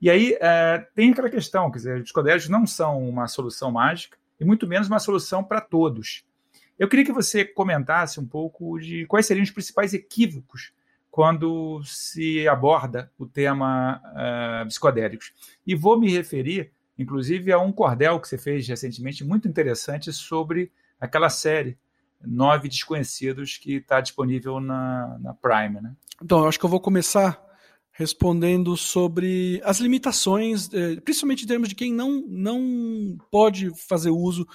E 0.00 0.10
aí 0.10 0.36
é, 0.40 0.86
tem 0.94 1.12
aquela 1.12 1.30
questão, 1.30 1.70
quer 1.70 1.76
dizer, 1.78 1.96
os 1.96 2.02
psicodélicos 2.04 2.48
não 2.48 2.66
são 2.66 3.08
uma 3.08 3.28
solução 3.28 3.70
mágica, 3.70 4.18
e 4.40 4.44
muito 4.44 4.66
menos 4.66 4.88
uma 4.88 4.98
solução 4.98 5.44
para 5.44 5.60
todos. 5.60 6.24
Eu 6.78 6.88
queria 6.88 7.04
que 7.04 7.12
você 7.12 7.44
comentasse 7.44 8.18
um 8.18 8.26
pouco 8.26 8.78
de 8.80 9.04
quais 9.06 9.26
seriam 9.26 9.44
os 9.44 9.50
principais 9.50 9.92
equívocos 9.92 10.72
quando 11.10 11.82
se 11.84 12.46
aborda 12.46 13.10
o 13.18 13.26
tema 13.26 14.00
uh, 14.00 14.66
psicodélicos. 14.66 15.32
E 15.66 15.74
vou 15.74 15.98
me 15.98 16.10
referir, 16.10 16.72
inclusive, 16.96 17.52
a 17.52 17.58
um 17.58 17.72
cordel 17.72 18.20
que 18.20 18.28
você 18.28 18.38
fez 18.38 18.66
recentemente, 18.68 19.24
muito 19.24 19.48
interessante, 19.48 20.12
sobre 20.12 20.70
aquela 21.00 21.28
série 21.28 21.76
Nove 22.22 22.68
Desconhecidos 22.68 23.56
que 23.56 23.76
está 23.76 24.00
disponível 24.00 24.60
na, 24.60 25.18
na 25.20 25.34
Prime. 25.34 25.80
Né? 25.80 25.94
Então, 26.22 26.40
eu 26.40 26.48
acho 26.48 26.58
que 26.58 26.64
eu 26.64 26.70
vou 26.70 26.80
começar 26.80 27.42
respondendo 27.92 28.76
sobre 28.76 29.60
as 29.64 29.78
limitações, 29.78 30.72
eh, 30.72 31.00
principalmente 31.00 31.44
em 31.44 31.48
termos 31.48 31.68
de 31.68 31.74
quem 31.74 31.92
não, 31.92 32.24
não 32.28 33.18
pode 33.30 33.70
fazer 33.88 34.10
uso 34.10 34.46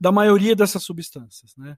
da 0.00 0.12
maioria 0.12 0.54
dessas 0.54 0.84
substâncias. 0.84 1.54
Né? 1.56 1.76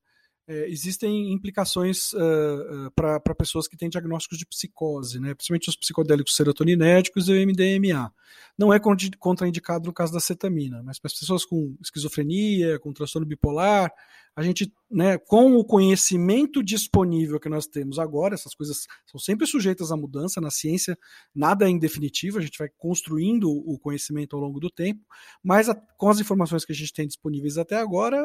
É, 0.49 0.69
existem 0.69 1.33
implicações 1.33 2.13
uh, 2.13 2.87
uh, 2.87 2.91
para 2.95 3.35
pessoas 3.35 3.67
que 3.67 3.77
têm 3.77 3.89
diagnósticos 3.89 4.39
de 4.39 4.47
psicose, 4.47 5.19
né? 5.19 5.35
principalmente 5.35 5.69
os 5.69 5.77
psicodélicos 5.77 6.37
serotoninéticos 6.37 7.29
e 7.29 7.33
o 7.33 7.47
MDMA. 7.47 8.13
Não 8.57 8.73
é 8.73 8.81
contraindicado 9.19 9.87
no 9.87 9.93
caso 9.93 10.13
da 10.13 10.21
cetamina, 10.21 10.83
mas 10.85 10.99
para 10.99 11.09
as 11.09 11.19
pessoas 11.19 11.45
com 11.45 11.77
esquizofrenia, 11.81 12.79
com 12.79 12.93
transtorno 12.93 13.27
bipolar, 13.27 13.93
a 14.37 14.43
gente, 14.43 14.71
né, 14.91 15.17
com 15.17 15.57
o 15.57 15.65
conhecimento 15.65 16.63
disponível 16.63 17.41
que 17.41 17.49
nós 17.49 17.67
temos 17.67 17.99
agora, 17.99 18.35
essas 18.35 18.55
coisas 18.55 18.87
são 19.07 19.19
sempre 19.19 19.47
sujeitas 19.47 19.91
à 19.91 19.97
mudança, 19.97 20.43
na 20.43 20.51
ciência 20.51 20.97
nada 21.35 21.65
é 21.65 21.71
indefinitivo, 21.71 22.39
a 22.39 22.43
gente 22.43 22.59
vai 22.59 22.69
construindo 22.77 23.51
o 23.51 23.79
conhecimento 23.79 24.37
ao 24.37 24.43
longo 24.43 24.61
do 24.61 24.69
tempo, 24.71 25.01
mas 25.43 25.71
a, 25.71 25.75
com 25.75 26.11
as 26.11 26.21
informações 26.21 26.67
que 26.67 26.73
a 26.73 26.75
gente 26.75 26.93
tem 26.93 27.07
disponíveis 27.07 27.57
até 27.57 27.77
agora, 27.77 28.23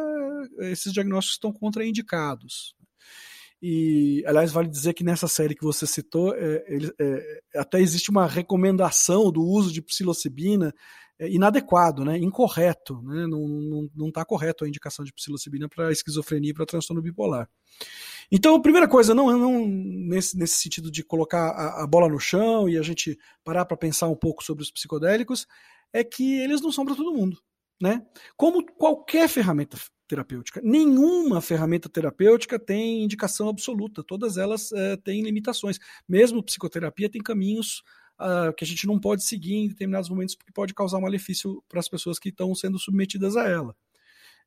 esses 0.59 0.91
diagnósticos 0.93 1.35
estão 1.35 1.51
contraindicados. 1.51 2.75
E, 3.61 4.23
aliás, 4.25 4.51
vale 4.51 4.67
dizer 4.67 4.93
que 4.93 5.03
nessa 5.03 5.27
série 5.27 5.53
que 5.53 5.63
você 5.63 5.85
citou, 5.85 6.33
é, 6.35 6.65
ele, 6.67 6.91
é, 6.99 7.41
até 7.55 7.79
existe 7.79 8.09
uma 8.09 8.25
recomendação 8.25 9.31
do 9.31 9.43
uso 9.43 9.71
de 9.71 9.83
psilocibina 9.83 10.73
é, 11.19 11.29
inadequado, 11.29 12.03
né, 12.03 12.17
incorreto. 12.17 12.99
Né, 13.03 13.27
não 13.27 14.07
está 14.07 14.25
correto 14.25 14.65
a 14.65 14.67
indicação 14.67 15.05
de 15.05 15.13
psilocibina 15.13 15.69
para 15.69 15.91
esquizofrenia 15.91 16.49
e 16.49 16.53
para 16.55 16.65
transtorno 16.65 17.03
bipolar. 17.03 17.47
Então, 18.31 18.55
a 18.55 18.61
primeira 18.61 18.87
coisa, 18.87 19.13
não, 19.13 19.37
não 19.37 19.67
nesse, 19.67 20.35
nesse 20.35 20.55
sentido 20.55 20.89
de 20.89 21.03
colocar 21.03 21.49
a, 21.49 21.83
a 21.83 21.87
bola 21.87 22.09
no 22.09 22.19
chão 22.19 22.67
e 22.67 22.79
a 22.79 22.81
gente 22.81 23.19
parar 23.43 23.65
para 23.65 23.77
pensar 23.77 24.07
um 24.07 24.15
pouco 24.15 24.43
sobre 24.43 24.63
os 24.63 24.71
psicodélicos, 24.71 25.45
é 25.93 26.03
que 26.03 26.39
eles 26.39 26.61
não 26.61 26.71
são 26.71 26.83
para 26.83 26.95
todo 26.95 27.13
mundo. 27.13 27.37
Né? 27.79 28.03
Como 28.35 28.65
qualquer 28.65 29.29
ferramenta 29.29 29.77
terapêutica. 30.11 30.59
Nenhuma 30.61 31.39
ferramenta 31.39 31.87
terapêutica 31.87 32.59
tem 32.59 33.01
indicação 33.01 33.47
absoluta, 33.47 34.03
todas 34.03 34.37
elas 34.37 34.71
é, 34.73 34.97
têm 34.97 35.23
limitações. 35.23 35.79
Mesmo 36.07 36.43
psicoterapia 36.43 37.09
tem 37.09 37.21
caminhos 37.21 37.81
uh, 38.19 38.53
que 38.53 38.65
a 38.65 38.67
gente 38.67 38.85
não 38.85 38.99
pode 38.99 39.23
seguir 39.23 39.55
em 39.55 39.67
determinados 39.69 40.09
momentos 40.09 40.35
porque 40.35 40.51
pode 40.51 40.73
causar 40.73 40.99
malefício 40.99 41.63
para 41.69 41.79
as 41.79 41.87
pessoas 41.87 42.19
que 42.19 42.27
estão 42.27 42.53
sendo 42.53 42.77
submetidas 42.77 43.37
a 43.37 43.47
ela. 43.47 43.73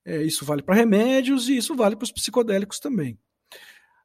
É, 0.05 0.23
isso 0.23 0.45
vale 0.45 0.63
para 0.63 0.75
remédios 0.75 1.49
e 1.49 1.57
isso 1.57 1.75
vale 1.75 1.97
para 1.97 2.05
os 2.05 2.13
psicodélicos 2.13 2.79
também. 2.79 3.19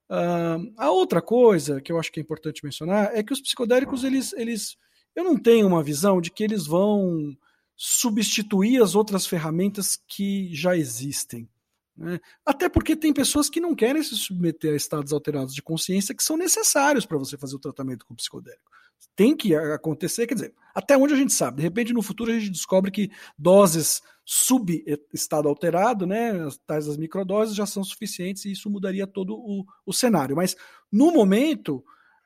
Uh, 0.10 0.72
a 0.78 0.90
outra 0.90 1.22
coisa 1.22 1.82
que 1.82 1.92
eu 1.92 2.00
acho 2.00 2.10
que 2.10 2.22
é 2.22 2.24
importante 2.24 2.64
mencionar 2.64 3.12
é 3.14 3.22
que 3.22 3.34
os 3.34 3.42
psicodélicos, 3.42 4.06
eles, 4.06 4.32
eles, 4.34 4.78
eu 5.14 5.26
não 5.26 5.38
tenho 5.38 5.68
uma 5.68 5.84
visão 5.84 6.22
de 6.22 6.32
que 6.32 6.42
eles 6.42 6.66
vão 6.66 7.38
substituir 7.82 8.84
as 8.84 8.94
outras 8.94 9.26
ferramentas 9.26 9.98
que 10.06 10.54
já 10.54 10.76
existem. 10.76 11.48
Né? 11.96 12.20
Até 12.46 12.68
porque 12.68 12.94
tem 12.94 13.14
pessoas 13.14 13.50
que 13.50 13.62
não 13.62 13.74
querem 13.74 14.04
se 14.04 14.18
submeter 14.18 14.74
a 14.74 14.76
estados 14.76 15.14
alterados 15.14 15.56
de 15.56 15.62
consciência 15.62 16.14
que 16.14 16.22
são 16.22 16.36
necessários 16.36 17.06
para 17.06 17.18
você 17.18 17.38
fazer 17.38 17.56
o 17.56 17.60
tratamento 17.60 18.06
com 18.06 18.14
o 18.14 18.18
psicodélico. 18.18 18.70
Tem 19.16 19.34
que 19.34 19.56
acontecer, 19.56 20.28
quer 20.28 20.34
dizer, 20.34 20.54
até 20.76 20.98
onde 20.98 21.14
a 21.14 21.18
gente 21.18 21.32
sabe. 21.32 21.58
De 21.58 21.64
repente, 21.64 21.94
no 21.94 22.02
futuro, 22.02 22.30
a 22.30 22.38
gente 22.38 22.50
descobre 22.50 22.92
que 22.92 23.10
doses 23.38 24.02
sub-estado 24.26 25.48
alterado, 25.48 26.06
né, 26.06 26.34
tais 26.68 26.86
das 26.86 26.98
microdoses, 26.98 27.56
já 27.56 27.66
são 27.66 27.82
suficientes 27.82 28.44
e 28.44 28.52
isso 28.52 28.70
mudaria 28.70 29.08
todo 29.08 29.36
o, 29.36 29.66
o 29.86 29.94
cenário. 29.94 30.36
Mas, 30.36 30.54
no 30.92 31.14
momento, 31.14 31.78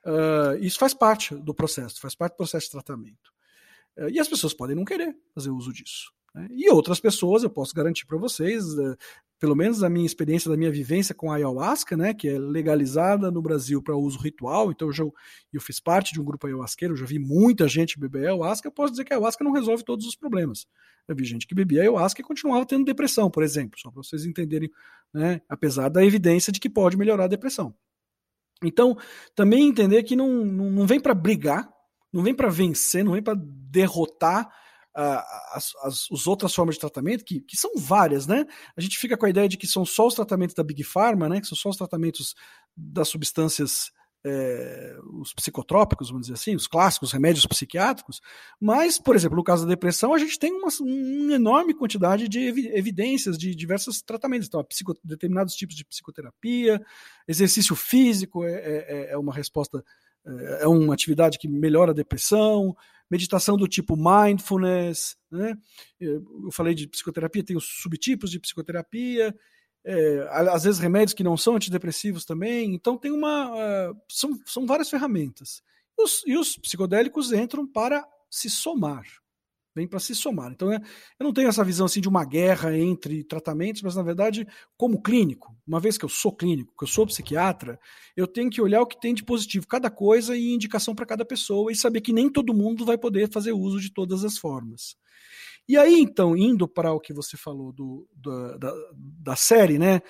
uh, 0.04 0.58
isso 0.62 0.80
faz 0.80 0.96
parte 0.96 1.36
do 1.36 1.54
processo, 1.54 2.02
faz 2.02 2.16
parte 2.16 2.34
do 2.34 2.38
processo 2.38 2.66
de 2.66 2.72
tratamento. 2.72 3.33
Eh, 3.98 4.12
e 4.12 4.20
as 4.20 4.28
pessoas 4.28 4.54
podem 4.54 4.76
não 4.76 4.86
querer 4.86 5.16
fazer 5.34 5.50
uso 5.50 5.72
disso. 5.72 6.12
Né? 6.34 6.48
E 6.52 6.70
outras 6.70 7.00
pessoas, 7.00 7.44
eu 7.44 7.50
posso 7.50 7.74
garantir 7.74 8.06
para 8.06 8.18
vocês, 8.18 8.64
eh, 8.78 8.96
pelo 9.40 9.56
menos 9.56 9.84
a 9.84 9.90
minha 9.90 10.06
experiência, 10.06 10.50
da 10.50 10.56
minha 10.56 10.72
vivência 10.72 11.14
com 11.14 11.30
a 11.30 11.36
ayahuasca, 11.36 11.98
né, 11.98 12.14
que 12.14 12.30
é 12.30 12.40
legalizada 12.40 13.30
no 13.30 13.42
Brasil 13.42 13.84
para 13.84 13.94
uso 13.94 14.18
ritual, 14.18 14.72
então 14.72 14.88
eu, 14.88 14.94
já, 14.94 15.04
eu 15.52 15.60
fiz 15.60 15.82
parte 15.82 16.14
de 16.14 16.22
um 16.22 16.24
grupo 16.24 16.48
ayahuasqueiro, 16.48 16.94
eu 16.94 16.98
já 16.98 17.06
vi 17.06 17.20
muita 17.20 17.68
gente 17.68 18.00
beber 18.00 18.28
ayahuasca, 18.28 18.68
eu 18.68 18.72
posso 18.72 18.92
dizer 18.92 19.04
que 19.04 19.12
a 19.12 19.18
ayahuasca 19.18 19.44
não 19.44 19.52
resolve 19.52 19.84
todos 19.84 20.06
os 20.06 20.16
problemas. 20.16 20.66
Eu 21.10 21.16
vi 21.16 21.26
gente 21.26 21.46
que 21.46 21.54
bebia 21.54 21.82
ayahuasca 21.82 22.22
e 22.22 22.24
continuava 22.24 22.66
tendo 22.66 22.86
depressão, 22.86 23.30
por 23.30 23.44
exemplo, 23.44 23.78
só 23.78 23.92
para 23.92 24.02
vocês 24.02 24.26
entenderem, 24.26 24.72
né, 25.14 25.42
apesar 25.50 25.90
da 25.90 26.06
evidência 26.06 26.50
de 26.50 26.62
que 26.62 26.70
pode 26.70 26.96
melhorar 26.96 27.26
a 27.26 27.28
depressão. 27.28 27.76
Então, 28.64 28.98
também 29.36 29.68
entender 29.68 30.04
que 30.04 30.16
não, 30.16 30.46
não 30.46 30.88
vem 30.88 31.02
para 31.02 31.14
brigar, 31.14 31.70
não 32.14 32.24
vem 32.24 32.36
para 32.36 32.50
vencer, 32.50 33.04
não 33.04 33.14
vem 33.14 33.24
para 33.24 33.36
derrotar 33.36 34.48
uh, 34.96 35.24
as, 35.54 35.74
as, 35.84 36.08
as, 36.12 36.28
outras 36.28 36.54
formas 36.54 36.76
de 36.76 36.82
tratamento, 36.82 37.26
que, 37.26 37.42
que 37.42 37.58
são 37.58 37.72
várias, 37.76 38.28
né? 38.28 38.46
A 38.78 38.82
gente 38.82 38.98
fica 38.98 39.18
com 39.18 39.26
a 39.26 39.30
ideia 39.30 39.50
de 39.50 39.58
que 39.58 39.68
são 39.68 39.86
só 39.86 40.08
os 40.08 40.14
tratamentos 40.14 40.56
da 40.56 40.64
Big 40.64 40.84
Pharma, 40.84 41.28
né? 41.28 41.42
Que 41.42 41.48
são 41.48 41.58
só 41.58 41.70
os 41.70 41.78
tratamentos 41.78 42.36
das 42.78 43.10
substâncias 43.10 43.92
é, 44.26 44.96
os 45.20 45.34
psicotrópicos, 45.34 46.10
vamos 46.10 46.28
dizer 46.28 46.36
assim, 46.36 46.56
os 46.56 46.66
clássicos 46.66 47.12
remédios 47.12 47.46
psiquiátricos, 47.46 48.22
mas, 48.60 48.98
por 48.98 49.16
exemplo, 49.16 49.36
no 49.36 49.44
caso 49.44 49.64
da 49.64 49.70
depressão, 49.70 50.14
a 50.14 50.18
gente 50.18 50.40
tem 50.40 50.54
uma, 50.54 50.70
uma 50.80 51.34
enorme 51.34 51.74
quantidade 51.74 52.30
de 52.30 52.40
evidências 52.74 53.38
de 53.38 53.54
diversos 53.54 54.02
tratamentos. 54.02 54.48
Então, 54.48 54.66
determinados 55.04 55.56
tipos 55.56 55.76
de 55.76 55.84
psicoterapia, 55.84 56.82
exercício 57.28 57.76
físico 57.76 58.46
é, 58.46 58.54
é, 58.54 59.12
é 59.12 59.18
uma 59.18 59.34
resposta 59.34 59.84
é 60.60 60.68
uma 60.68 60.94
atividade 60.94 61.38
que 61.38 61.48
melhora 61.48 61.92
a 61.92 61.96
depressão, 61.96 62.76
meditação 63.10 63.58
do 63.58 63.68
tipo 63.68 63.96
mindfulness, 63.96 65.16
né? 65.32 65.56
Eu 66.00 66.52
falei 66.52 66.74
de 66.74 66.88
psicoterapia, 66.88 67.44
tem 67.44 67.58
os 67.58 67.66
subtipos 67.66 68.32
de 68.32 68.40
psicoterapia, 68.40 69.36
é, 69.86 70.28
às 70.30 70.64
vezes 70.64 70.80
remédios 70.80 71.14
que 71.14 71.24
não 71.24 71.36
são 71.36 71.56
antidepressivos 71.56 72.26
também, 72.26 72.74
então 72.74 72.98
tem 72.98 73.12
uma. 73.12 73.52
Uh, 73.52 73.98
são, 74.10 74.40
são 74.46 74.66
várias 74.66 74.90
ferramentas. 74.90 75.62
Os, 75.98 76.24
e 76.26 76.38
os 76.38 76.58
psicodélicos 76.58 77.32
entram 77.32 77.68
para 77.68 78.08
se 78.30 78.50
somar 78.50 79.06
vem 79.76 79.88
para 79.88 80.00
se 80.00 80.14
somar. 80.14 80.52
Então, 80.52 80.72
é, 80.72 80.78
eu 81.20 81.24
não 81.24 81.34
tenho 81.34 81.48
essa 81.48 81.64
visão 81.64 81.86
assim 81.86 82.02
de 82.02 82.08
uma 82.08 82.24
guerra 82.26 82.78
entre 82.78 83.24
tratamentos, 83.24 83.82
mas 83.82 83.96
na 83.96 84.04
verdade, 84.04 84.48
como 84.78 85.02
clínico, 85.02 85.56
uma 85.66 85.80
vez 85.80 85.98
que 85.98 86.06
eu 86.06 86.10
sou 86.10 86.36
clínico, 86.36 86.74
que 86.78 86.84
eu 86.84 86.88
sou 86.88 87.06
psiquiatra, 87.08 87.80
eu 88.16 88.28
tenho 88.28 88.50
que 88.50 88.62
olhar 88.62 88.82
o 88.82 88.88
que 88.88 89.00
tem 89.00 89.14
de 89.14 89.24
positivo 89.24 89.68
cada 89.68 89.90
coisa 89.90 90.36
e 90.36 90.54
indicação 90.54 90.94
para 90.94 91.06
cada 91.06 91.26
pessoa 91.26 91.72
e 91.72 91.76
saber 91.76 92.02
que 92.02 92.14
nem 92.14 92.30
todo 92.30 92.54
mundo 92.54 92.86
vai 92.86 92.98
poder 92.98 93.30
fazer 93.32 93.52
uso 93.52 93.80
de 93.80 93.92
todas 93.92 94.24
as 94.24 94.38
formas. 94.38 94.96
E 95.68 95.78
aí, 95.78 96.00
então, 96.02 96.36
indo 96.36 96.68
para 96.68 96.92
o 96.92 97.00
que 97.00 97.14
você 97.14 97.38
falou 97.38 97.72
do, 97.72 98.08
do 98.14 98.58
da, 98.58 98.74
da 98.94 99.36
série, 99.36 99.80
né? 99.80 100.02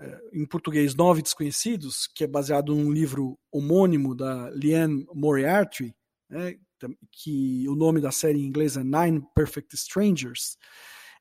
É, 0.00 0.20
em 0.32 0.46
português, 0.46 0.94
Nove 0.94 1.22
Desconhecidos, 1.22 2.08
que 2.12 2.24
é 2.24 2.26
baseado 2.26 2.74
num 2.74 2.90
livro 2.90 3.38
homônimo 3.52 4.14
da 4.14 4.48
Leanne 4.48 5.06
Moriarty, 5.14 5.94
né, 6.28 6.56
que 7.10 7.68
o 7.68 7.74
nome 7.74 8.00
da 8.00 8.10
série 8.10 8.38
em 8.38 8.46
inglês 8.46 8.76
é 8.76 8.82
Nine 8.82 9.24
Perfect 9.34 9.74
Strangers. 9.74 10.56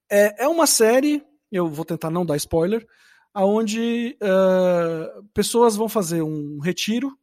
É, 0.10 0.44
é 0.44 0.48
uma 0.48 0.68
série, 0.68 1.24
eu 1.52 1.68
vou 1.68 1.86
tentar 1.86 2.10
não 2.10 2.26
dar 2.26 2.38
spoiler, 2.38 2.86
aonde 3.34 4.18
uh, 4.22 5.24
pessoas 5.34 5.76
vão 5.76 5.88
fazer 5.88 6.22
um 6.22 6.60
retiro 6.60 7.18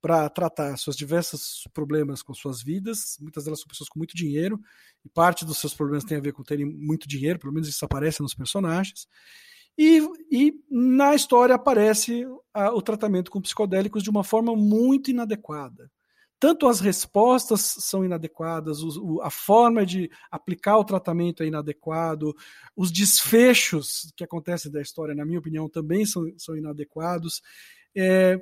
para 0.00 0.28
tratar 0.28 0.76
seus 0.76 0.96
diversos 0.96 1.64
problemas 1.74 2.22
com 2.22 2.32
suas 2.32 2.62
vidas. 2.62 3.16
Muitas 3.20 3.44
delas 3.44 3.60
são 3.60 3.68
pessoas 3.68 3.88
com 3.88 3.98
muito 3.98 4.16
dinheiro, 4.16 4.60
e 5.04 5.08
parte 5.08 5.44
dos 5.44 5.58
seus 5.58 5.74
problemas 5.74 6.04
tem 6.04 6.16
a 6.16 6.20
ver 6.20 6.32
com 6.32 6.44
terem 6.44 6.64
muito 6.64 7.08
dinheiro, 7.08 7.38
pelo 7.38 7.52
menos 7.52 7.68
isso 7.68 7.84
aparece 7.84 8.22
nos 8.22 8.34
personagens. 8.34 9.08
E, 9.76 10.00
e 10.30 10.54
na 10.70 11.14
história 11.14 11.54
aparece 11.54 12.24
a, 12.54 12.72
o 12.72 12.82
tratamento 12.82 13.30
com 13.30 13.40
psicodélicos 13.40 14.02
de 14.02 14.10
uma 14.10 14.24
forma 14.24 14.54
muito 14.56 15.10
inadequada 15.10 15.90
tanto 16.40 16.68
as 16.68 16.80
respostas 16.80 17.60
são 17.78 18.04
inadequadas, 18.04 18.82
o, 18.82 19.20
a 19.22 19.30
forma 19.30 19.84
de 19.84 20.10
aplicar 20.30 20.78
o 20.78 20.84
tratamento 20.84 21.42
é 21.42 21.46
inadequado, 21.46 22.34
os 22.76 22.92
desfechos 22.92 24.12
que 24.16 24.22
acontecem 24.22 24.70
da 24.70 24.80
história, 24.80 25.14
na 25.14 25.24
minha 25.24 25.38
opinião, 25.38 25.68
também 25.68 26.06
são, 26.06 26.32
são 26.36 26.56
inadequados. 26.56 27.42
É, 27.96 28.40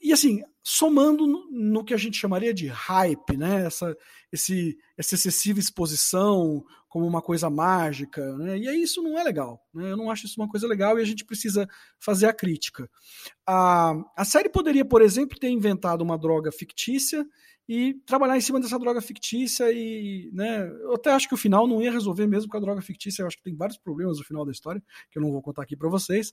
e 0.00 0.12
assim, 0.12 0.42
somando 0.62 1.26
no, 1.26 1.50
no, 1.50 1.84
que 1.84 1.92
a 1.92 1.96
gente 1.96 2.18
chamaria 2.18 2.54
de 2.54 2.68
hype, 2.68 3.36
né? 3.36 3.66
Essa, 3.66 3.96
esse, 4.32 4.78
essa 4.96 5.14
excessiva 5.14 5.58
exposição 5.58 6.64
como 6.96 7.06
uma 7.06 7.20
coisa 7.20 7.50
mágica, 7.50 8.34
né? 8.38 8.56
E 8.56 8.66
aí 8.66 8.80
isso 8.80 9.02
não 9.02 9.18
é 9.18 9.22
legal, 9.22 9.62
né? 9.74 9.92
Eu 9.92 9.98
não 9.98 10.10
acho 10.10 10.24
isso 10.24 10.40
uma 10.40 10.48
coisa 10.48 10.66
legal 10.66 10.98
e 10.98 11.02
a 11.02 11.04
gente 11.04 11.26
precisa 11.26 11.68
fazer 12.00 12.24
a 12.24 12.32
crítica. 12.32 12.88
A, 13.46 13.92
a 14.16 14.24
série 14.24 14.48
poderia, 14.48 14.82
por 14.82 15.02
exemplo, 15.02 15.38
ter 15.38 15.50
inventado 15.50 16.00
uma 16.00 16.16
droga 16.16 16.50
fictícia 16.50 17.22
e 17.68 17.92
trabalhar 18.06 18.38
em 18.38 18.40
cima 18.40 18.58
dessa 18.58 18.78
droga 18.78 19.02
fictícia 19.02 19.70
e, 19.70 20.30
né, 20.32 20.66
eu 20.84 20.94
até 20.94 21.10
acho 21.10 21.28
que 21.28 21.34
o 21.34 21.36
final 21.36 21.66
não 21.66 21.82
ia 21.82 21.92
resolver 21.92 22.26
mesmo 22.26 22.50
com 22.50 22.56
a 22.56 22.60
droga 22.60 22.80
fictícia, 22.80 23.20
eu 23.20 23.26
acho 23.26 23.36
que 23.36 23.42
tem 23.42 23.54
vários 23.54 23.76
problemas 23.76 24.16
no 24.16 24.24
final 24.24 24.46
da 24.46 24.52
história, 24.52 24.82
que 25.10 25.18
eu 25.18 25.22
não 25.22 25.30
vou 25.30 25.42
contar 25.42 25.64
aqui 25.64 25.76
para 25.76 25.90
vocês, 25.90 26.32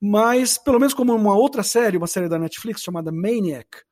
mas 0.00 0.56
pelo 0.56 0.78
menos 0.78 0.94
como 0.94 1.12
uma 1.12 1.36
outra 1.36 1.64
série, 1.64 1.96
uma 1.96 2.06
série 2.06 2.28
da 2.28 2.38
Netflix 2.38 2.80
chamada 2.80 3.10
Maniac, 3.10 3.82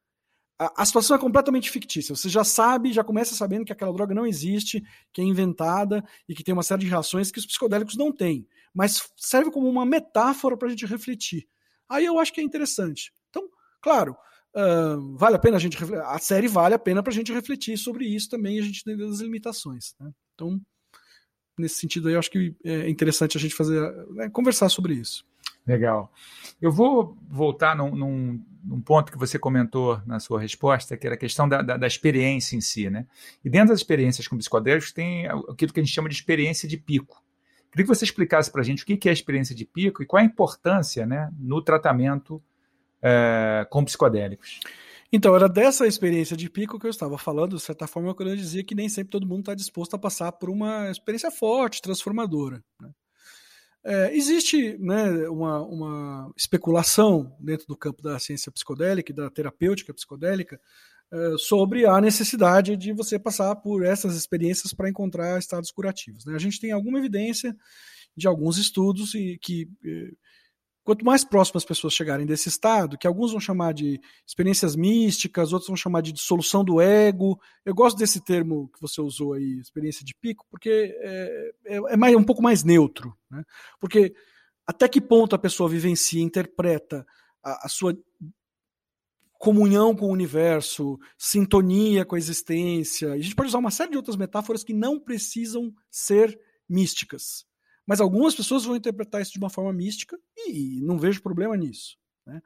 a, 0.59 0.85
situação 0.85 1.17
é 1.17 1.21
completamente 1.21 1.71
fictícia, 1.71 2.15
você 2.15 2.29
já 2.29 2.45
sabe, 2.45 2.93
já 2.93 3.03
começa 3.03 3.35
sabendo 3.35 3.65
que 3.65 3.73
aquela 3.73 3.93
droga 3.93 4.15
não 4.15 4.27
existe, 4.27 4.83
que 5.13 5.21
é 5.21 5.25
inventada 5.25 6.05
e 6.29 6.35
que 6.35 6.45
tem 6.45 6.53
uma 6.53 6.63
série 6.63 6.83
de 6.83 6.89
reações 6.89 7.31
que 7.31 7.39
os 7.39 7.47
psicodélicos 7.47 7.97
não 7.97 8.13
têm, 8.13 8.47
mas 8.73 9.11
serve 9.17 9.51
como 9.51 9.69
uma 9.69 9.85
metáfora 9.85 10.57
para 10.57 10.69
a 10.69 10.71
gente 10.71 10.87
refletir 10.87 11.49
Aí 11.89 12.05
eu 12.05 12.19
acho 12.19 12.33
que 12.33 12.41
é 12.41 12.45
interessante. 12.45 13.13
Então, 13.31 13.49
claro, 13.81 14.17
uh, 14.55 15.17
vale 15.17 15.37
a 15.37 15.39
pena 15.39 15.57
a 15.57 15.61
gente 15.61 15.79
a 16.05 16.19
série 16.19 16.49
vale 16.49 16.75
a 16.75 16.79
pena 16.79 17.03
para 17.03 17.13
a 17.13 17.15
gente 17.15 17.33
refletir 17.33 17.77
sobre 17.77 18.07
isso 18.07 18.29
também, 18.29 18.59
a 18.59 18.63
gente 18.63 18.81
entender 18.81 19.05
as 19.05 19.21
limitações. 19.21 19.95
Né? 20.01 20.11
Então, 20.35 20.61
nesse 21.59 21.77
sentido 21.77 22.09
aí, 22.09 22.15
eu 22.15 22.19
acho 22.19 22.31
que 22.31 22.55
é 22.65 22.89
interessante 22.89 23.37
a 23.37 23.41
gente 23.41 23.55
fazer 23.55 23.81
né, 24.09 24.29
conversar 24.31 24.69
sobre 24.69 24.95
isso. 24.95 25.25
Legal. 25.67 26.13
Eu 26.61 26.71
vou 26.71 27.17
voltar 27.29 27.75
num, 27.75 27.95
num, 27.95 28.45
num, 28.63 28.81
ponto 28.81 29.11
que 29.11 29.19
você 29.19 29.39
comentou 29.39 30.01
na 30.05 30.21
sua 30.21 30.39
resposta, 30.39 30.97
que 30.97 31.07
era 31.07 31.15
a 31.15 31.19
questão 31.19 31.49
da, 31.49 31.63
da, 31.63 31.77
da, 31.79 31.87
experiência 31.87 32.55
em 32.55 32.61
si, 32.61 32.91
né? 32.91 33.07
E 33.43 33.49
dentro 33.49 33.69
das 33.69 33.79
experiências 33.79 34.29
com 34.29 34.37
psicodélicos 34.37 34.93
tem 34.93 35.27
aquilo 35.27 35.73
que 35.73 35.81
a 35.81 35.83
gente 35.83 35.95
chama 35.95 36.09
de 36.09 36.15
experiência 36.15 36.69
de 36.69 36.77
pico. 36.77 37.23
Queria 37.73 37.87
que 37.87 37.95
você 37.95 38.05
explicasse 38.05 38.53
para 38.53 38.61
a 38.61 38.65
gente 38.65 38.83
o 38.83 38.87
que 38.87 39.09
é 39.09 39.11
a 39.11 39.13
experiência 39.13 39.55
de 39.55 39.65
pico 39.65 40.03
e 40.03 40.07
qual 40.07 40.23
a 40.23 40.25
importância 40.25 41.07
né, 41.07 41.31
no 41.37 41.63
tratamento 41.63 42.43
é, 43.03 43.67
com 43.71 43.85
psicodélicos. 43.85 44.61
Então, 45.11 45.35
era 45.35 45.49
dessa 45.49 45.87
experiência 45.87 46.37
de 46.37 46.51
pico 46.51 46.79
que 46.79 46.87
eu 46.87 46.91
estava 46.91 47.17
falando, 47.17 47.57
de 47.57 47.63
certa 47.63 47.87
forma, 47.87 48.15
quando 48.15 48.31
eu 48.31 48.37
dizia 48.37 48.65
que 48.65 48.75
nem 48.75 48.89
sempre 48.89 49.11
todo 49.11 49.27
mundo 49.27 49.41
está 49.41 49.55
disposto 49.55 49.95
a 49.95 49.99
passar 49.99 50.31
por 50.33 50.51
uma 50.51 50.91
experiência 50.91 51.31
forte, 51.31 51.81
transformadora. 51.81 52.63
Né? 52.81 52.91
É, 53.87 54.17
existe 54.17 54.79
né, 54.79 55.29
uma, 55.29 55.61
uma, 55.63 56.33
especulação 56.37 57.37
dentro 57.39 57.67
do 57.67 57.77
campo 57.77 58.03
da 58.03 58.19
ciência 58.19 58.51
psicodélica 58.51 59.13
e 59.13 59.15
da 59.15 59.29
terapêutica 59.29 59.93
psicodélica 59.93 60.59
é, 61.13 61.35
sobre 61.37 61.85
a 61.85 62.01
necessidade 62.01 62.79
de 62.79 62.95
você 62.95 63.19
passar 63.19 63.55
por 63.57 63.85
essas 63.85 64.17
experiências 64.17 64.73
para 64.73 64.89
encontrar 64.89 65.39
estados 65.39 65.71
curativos. 65.71 66.25
Né? 66.25 66.35
A 66.35 66.39
gente 66.39 66.59
tem 66.59 66.73
alguma 66.73 66.99
evidência 66.99 67.55
de 68.17 68.27
alguns 68.27 68.57
estudos 68.57 69.15
e 69.15 69.39
que 69.41 69.69
é, 69.85 70.11
Quanto 70.85 71.03
mais 71.03 71.25
próximo 71.25 71.57
as 71.57 71.65
pessoas 71.65 71.95
chegarem 71.95 72.27
desse 72.27 72.51
estado, 72.51 72.99
que 72.99 73.07
alguns 73.07 73.31
vão 73.31 73.41
chamar 73.41 73.73
de 73.73 73.99
experiências 74.27 74.77
místicas, 74.77 75.51
outros 75.51 75.69
vão 75.69 75.77
chamar 75.77 76.03
de 76.03 76.13
dissolução 76.13 76.63
do 76.63 76.79
ego. 76.79 77.41
Eu 77.65 77.75
gosto 77.75 77.97
desse 77.97 78.21
termo 78.21 78.69
que 78.69 78.83
você 78.83 79.01
usou 79.01 79.33
aí, 79.33 79.59
experiência 79.59 80.05
de 80.05 80.15
pico, 80.15 80.47
porque 80.51 80.95
é, 81.01 81.53
é, 81.65 81.77
é 81.77 81.97
mais, 81.97 82.15
um 82.15 82.23
pouco 82.23 82.43
mais 82.43 82.63
neutro. 82.63 83.17
Né? 83.31 83.43
Porque 83.81 84.15
até 84.67 84.87
que 84.87 85.01
ponto 85.01 85.35
a 85.35 85.39
pessoa 85.39 85.71
vivencia, 85.71 86.23
interpreta 86.23 87.07
a, 87.43 87.65
a 87.65 87.69
sua 87.71 87.97
comunhão 89.39 89.97
com 89.97 90.07
o 90.07 90.13
universo, 90.13 90.99
sintonia 91.17 92.05
com 92.05 92.15
a 92.15 92.19
existência. 92.19 93.09
E 93.09 93.21
a 93.21 93.23
gente 93.23 93.35
pode 93.35 93.49
usar 93.49 93.59
uma 93.59 93.71
série 93.71 93.93
de 93.93 93.97
outras 93.97 94.17
metáforas 94.17 94.63
que 94.63 94.75
não 94.75 95.01
precisam 95.01 95.75
ser 95.91 96.39
místicas. 96.69 97.47
Mas 97.87 98.01
algumas 98.01 98.35
pessoas 98.35 98.65
vão 98.65 98.77
interpretar 98.77 99.21
isso 99.21 99.33
de 99.33 99.39
uma 99.39 99.51
forma 99.51 99.73
mística 99.73 100.19
e 100.47 100.81
não 100.83 100.99
vejo 100.99 101.23
problema 101.23 101.57
nisso. 101.57 101.97
Né? 102.27 102.41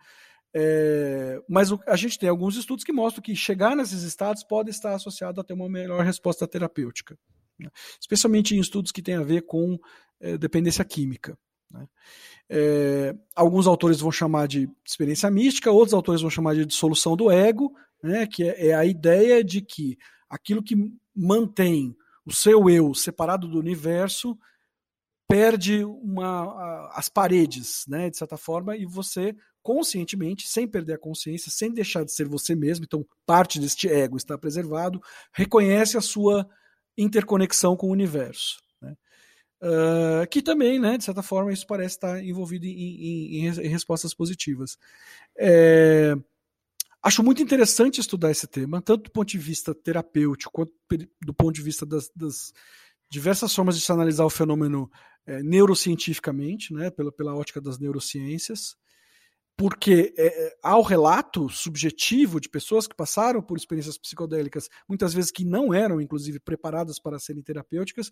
É, 0.55 1.41
mas 1.49 1.71
o, 1.71 1.81
a 1.87 1.97
gente 1.97 2.19
tem 2.19 2.29
alguns 2.29 2.57
estudos 2.57 2.85
que 2.85 2.93
mostram 2.93 3.23
que 3.23 3.37
chegar 3.37 3.77
nesses 3.77 4.03
estados 4.03 4.43
pode 4.43 4.71
estar 4.71 4.95
associado 4.95 5.41
a 5.41 5.45
ter 5.45 5.53
uma 5.53 5.69
melhor 5.69 6.03
resposta 6.05 6.49
terapêutica, 6.49 7.19
né? 7.59 7.71
especialmente 8.01 8.57
em 8.57 8.61
estudos 8.61 8.91
que 8.91 9.03
têm 9.03 9.17
a 9.17 9.23
ver 9.23 9.43
com 9.43 9.79
é, 10.21 10.39
dependência 10.39 10.85
química. 10.85 11.39
Né? 11.71 11.87
É, 12.49 13.15
alguns 13.37 13.67
autores 13.67 14.01
vão 14.01 14.11
chamar 14.11 14.49
de 14.49 14.69
experiência 14.85 15.31
mística, 15.31 15.71
outros 15.71 15.95
autores 15.95 16.23
vão 16.23 16.31
chamar 16.31 16.55
de 16.55 16.65
dissolução 16.65 17.15
do 17.15 17.31
ego, 17.31 17.75
né? 18.03 18.27
que 18.27 18.43
é, 18.43 18.69
é 18.69 18.75
a 18.75 18.85
ideia 18.85 19.45
de 19.45 19.61
que 19.61 19.99
aquilo 20.29 20.63
que 20.63 20.77
mantém 21.15 21.95
o 22.25 22.33
seu 22.33 22.69
eu 22.69 22.95
separado 22.95 23.47
do 23.49 23.59
universo 23.59 24.39
perde 25.29 25.85
uma, 25.85 26.91
as 26.95 27.09
paredes, 27.09 27.85
né, 27.87 28.09
de 28.09 28.17
certa 28.17 28.39
forma, 28.39 28.75
e 28.75 28.87
você 28.87 29.37
conscientemente, 29.63 30.49
sem 30.49 30.67
perder 30.67 30.95
a 30.95 30.99
consciência, 30.99 31.53
sem 31.53 31.71
deixar 31.71 32.03
de 32.03 32.11
ser 32.11 32.27
você 32.27 32.55
mesmo, 32.55 32.87
então 32.87 33.05
parte 33.27 33.61
deste 33.61 33.87
ego 33.87 34.17
está 34.17 34.39
preservado, 34.39 34.99
reconhece 35.31 35.99
a 35.99 36.01
sua 36.01 36.49
interconexão 36.97 37.77
com 37.77 37.89
o 37.89 37.93
universo. 37.93 38.63
Né? 38.81 38.97
Uh, 39.61 40.27
que 40.31 40.41
também, 40.41 40.81
né, 40.81 40.97
de 40.97 41.05
certa 41.05 41.23
forma, 41.23 41.53
isso 41.53 41.67
parece 41.67 41.97
estar 41.97 42.25
envolvido 42.25 42.65
em, 42.65 42.71
em, 42.71 43.47
em 43.47 43.69
respostas 43.69 44.15
positivas. 44.15 44.79
É, 45.37 46.15
acho 47.03 47.23
muito 47.23 47.43
interessante 47.43 48.01
estudar 48.01 48.31
esse 48.31 48.47
tema, 48.47 48.81
tanto 48.81 49.05
do 49.05 49.11
ponto 49.11 49.29
de 49.29 49.39
vista 49.39 49.75
terapêutico 49.75 50.51
quanto 50.51 50.73
do 51.23 51.35
ponto 51.35 51.55
de 51.55 51.63
vista 51.63 51.85
das, 51.85 52.11
das 52.17 52.55
diversas 53.11 53.55
formas 53.55 53.77
de 53.77 53.85
se 53.85 53.93
analisar 53.93 54.25
o 54.25 54.31
fenômeno 54.31 54.91
é, 55.29 55.43
neurocientificamente, 55.43 56.73
né, 56.73 56.91
pela, 56.91 57.13
pela 57.13 57.37
ótica 57.37 57.61
das 57.61 57.79
neurociências, 57.79 58.75
porque 59.59 60.15
é, 60.17 60.27
é, 60.27 60.57
há 60.63 60.79
o 60.79 60.83
relato 60.83 61.51
subjetivo 61.51 62.41
de 62.41 62.49
pessoas 62.49 62.87
que 62.87 62.97
passaram 62.97 63.43
por 63.43 63.59
experiências 63.59 63.99
psicodélicas, 63.99 64.71
muitas 64.89 65.13
vezes 65.13 65.31
que 65.31 65.45
não 65.45 65.75
eram, 65.75 66.01
inclusive, 66.01 66.41
preparadas 66.41 66.99
para 66.99 67.19
serem 67.19 67.43
terapêuticas, 67.43 68.11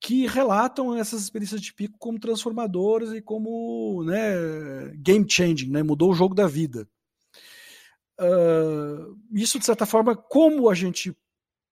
que 0.00 0.28
relatam 0.28 0.96
essas 0.96 1.22
experiências 1.22 1.60
de 1.60 1.74
pico 1.74 1.98
como 1.98 2.20
transformadoras 2.20 3.12
e 3.12 3.20
como 3.20 4.04
né, 4.04 4.94
game 4.98 5.26
changing, 5.28 5.70
né, 5.70 5.82
mudou 5.82 6.12
o 6.12 6.14
jogo 6.14 6.36
da 6.36 6.46
vida. 6.46 6.88
Uh, 8.20 9.18
isso, 9.32 9.58
de 9.58 9.64
certa 9.64 9.86
forma, 9.86 10.14
como 10.14 10.70
a 10.70 10.74
gente 10.74 11.16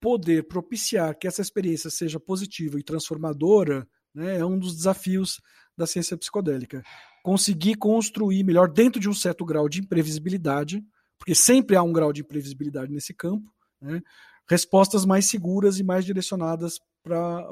poder 0.00 0.48
propiciar 0.48 1.16
que 1.16 1.29
essa 1.29 1.40
experiência 1.40 1.88
seja 1.88 2.18
positiva 2.18 2.81
e 2.81 2.83
transformadora 2.83 3.87
né, 4.16 4.38
é 4.38 4.44
um 4.44 4.59
dos 4.59 4.74
desafios 4.74 5.40
da 5.76 5.87
ciência 5.87 6.16
psicodélica. 6.16 6.83
Conseguir 7.22 7.74
construir 7.74 8.42
melhor 8.42 8.68
dentro 8.68 8.98
de 8.98 9.09
um 9.09 9.14
certo 9.14 9.44
grau 9.44 9.68
de 9.68 9.81
imprevisibilidade, 9.81 10.83
porque 11.18 11.35
sempre 11.35 11.76
há 11.76 11.83
um 11.83 11.92
grau 11.92 12.12
de 12.12 12.22
imprevisibilidade 12.22 12.90
nesse 12.90 13.12
campo, 13.12 13.52
né, 13.81 14.00
respostas 14.48 15.05
mais 15.05 15.26
seguras 15.26 15.79
e 15.79 15.85
mais 15.85 16.05
direcionadas 16.05 16.79
para 17.02 17.50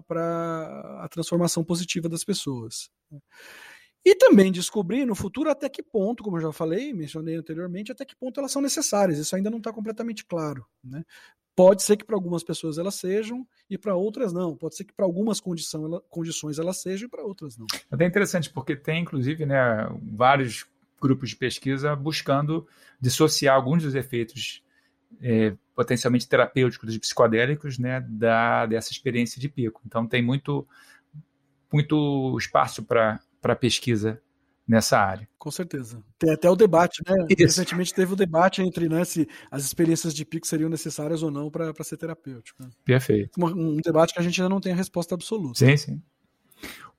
a 1.00 1.08
transformação 1.10 1.62
positiva 1.62 2.08
das 2.08 2.24
pessoas. 2.24 2.88
E 4.04 4.14
também 4.14 4.52
descobrir 4.52 5.06
no 5.06 5.14
futuro 5.14 5.48
até 5.48 5.66
que 5.68 5.82
ponto, 5.82 6.22
como 6.22 6.36
eu 6.36 6.42
já 6.42 6.52
falei, 6.52 6.92
mencionei 6.92 7.36
anteriormente, 7.36 7.90
até 7.90 8.04
que 8.04 8.14
ponto 8.14 8.38
elas 8.38 8.52
são 8.52 8.60
necessárias. 8.60 9.18
Isso 9.18 9.34
ainda 9.34 9.48
não 9.48 9.58
está 9.58 9.72
completamente 9.72 10.26
claro. 10.26 10.66
Né? 10.82 11.02
Pode 11.56 11.82
ser 11.82 11.96
que 11.96 12.04
para 12.04 12.14
algumas 12.14 12.42
pessoas 12.42 12.76
elas 12.76 12.96
sejam 12.96 13.46
e 13.70 13.78
para 13.78 13.94
outras 13.94 14.30
não. 14.32 14.54
Pode 14.54 14.76
ser 14.76 14.84
que 14.84 14.92
para 14.92 15.06
algumas 15.06 15.40
condição, 15.40 15.86
ela, 15.86 16.02
condições 16.10 16.58
elas 16.58 16.82
sejam 16.82 17.06
e 17.06 17.10
para 17.10 17.24
outras 17.24 17.56
não. 17.56 17.66
É 17.90 17.96
bem 17.96 18.08
interessante, 18.08 18.50
porque 18.50 18.76
tem, 18.76 19.02
inclusive, 19.02 19.46
né, 19.46 19.88
vários 20.02 20.66
grupos 21.00 21.30
de 21.30 21.36
pesquisa 21.36 21.96
buscando 21.96 22.66
dissociar 23.00 23.54
alguns 23.54 23.84
dos 23.84 23.94
efeitos 23.94 24.62
é, 25.22 25.54
potencialmente 25.74 26.28
terapêuticos 26.28 26.88
dos 26.88 26.98
psicodélicos 26.98 27.78
né, 27.78 28.04
da, 28.06 28.66
dessa 28.66 28.92
experiência 28.92 29.40
de 29.40 29.48
pico. 29.48 29.80
Então, 29.86 30.06
tem 30.06 30.22
muito, 30.22 30.66
muito 31.72 32.36
espaço 32.38 32.82
para 32.82 33.20
pesquisa 33.54 34.20
nessa 34.66 34.98
área. 34.98 35.28
Com 35.38 35.50
certeza. 35.50 36.02
Tem 36.18 36.32
até 36.32 36.48
o 36.48 36.56
debate, 36.56 37.02
né? 37.06 37.26
Isso. 37.28 37.42
Recentemente 37.42 37.92
teve 37.92 38.12
o 38.12 38.16
debate 38.16 38.62
entre 38.62 38.88
né, 38.88 39.04
se 39.04 39.28
as 39.50 39.64
experiências 39.64 40.14
de 40.14 40.24
pico 40.24 40.46
seriam 40.46 40.70
necessárias 40.70 41.22
ou 41.22 41.30
não 41.30 41.50
para 41.50 41.72
ser 41.82 41.96
terapêutico. 41.96 42.62
Né? 42.62 42.70
Perfeito. 42.84 43.38
Um, 43.38 43.46
um, 43.46 43.76
debate 43.76 44.14
que 44.14 44.20
a 44.20 44.22
gente 44.22 44.40
ainda 44.40 44.48
não 44.48 44.60
tem 44.60 44.72
a 44.72 44.76
resposta 44.76 45.14
absoluta. 45.14 45.58
Sim, 45.58 45.76
sim. 45.76 46.02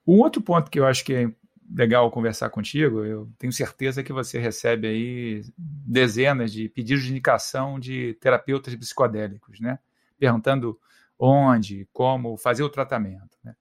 Um 0.05 0.19
outro 0.19 0.41
ponto 0.41 0.69
que 0.69 0.79
eu 0.79 0.85
acho 0.85 1.03
que 1.03 1.13
é 1.13 1.31
legal 1.73 2.11
conversar 2.11 2.49
contigo, 2.51 3.03
eu 3.03 3.27
tenho 3.39 3.51
certeza 3.51 4.03
que 4.03 4.13
você 4.13 4.37
recebe 4.37 4.87
aí 4.87 5.41
dezenas 5.57 6.51
de 6.51 6.69
pedidos 6.69 7.03
de 7.03 7.09
indicação 7.09 7.79
de 7.79 8.13
terapeutas 8.21 8.75
psicodélicos, 8.75 9.59
né? 9.59 9.79
Perguntando 10.19 10.79
onde, 11.17 11.87
como 11.91 12.37
fazer 12.37 12.61
o 12.61 12.69
tratamento. 12.69 13.35
Né? 13.43 13.55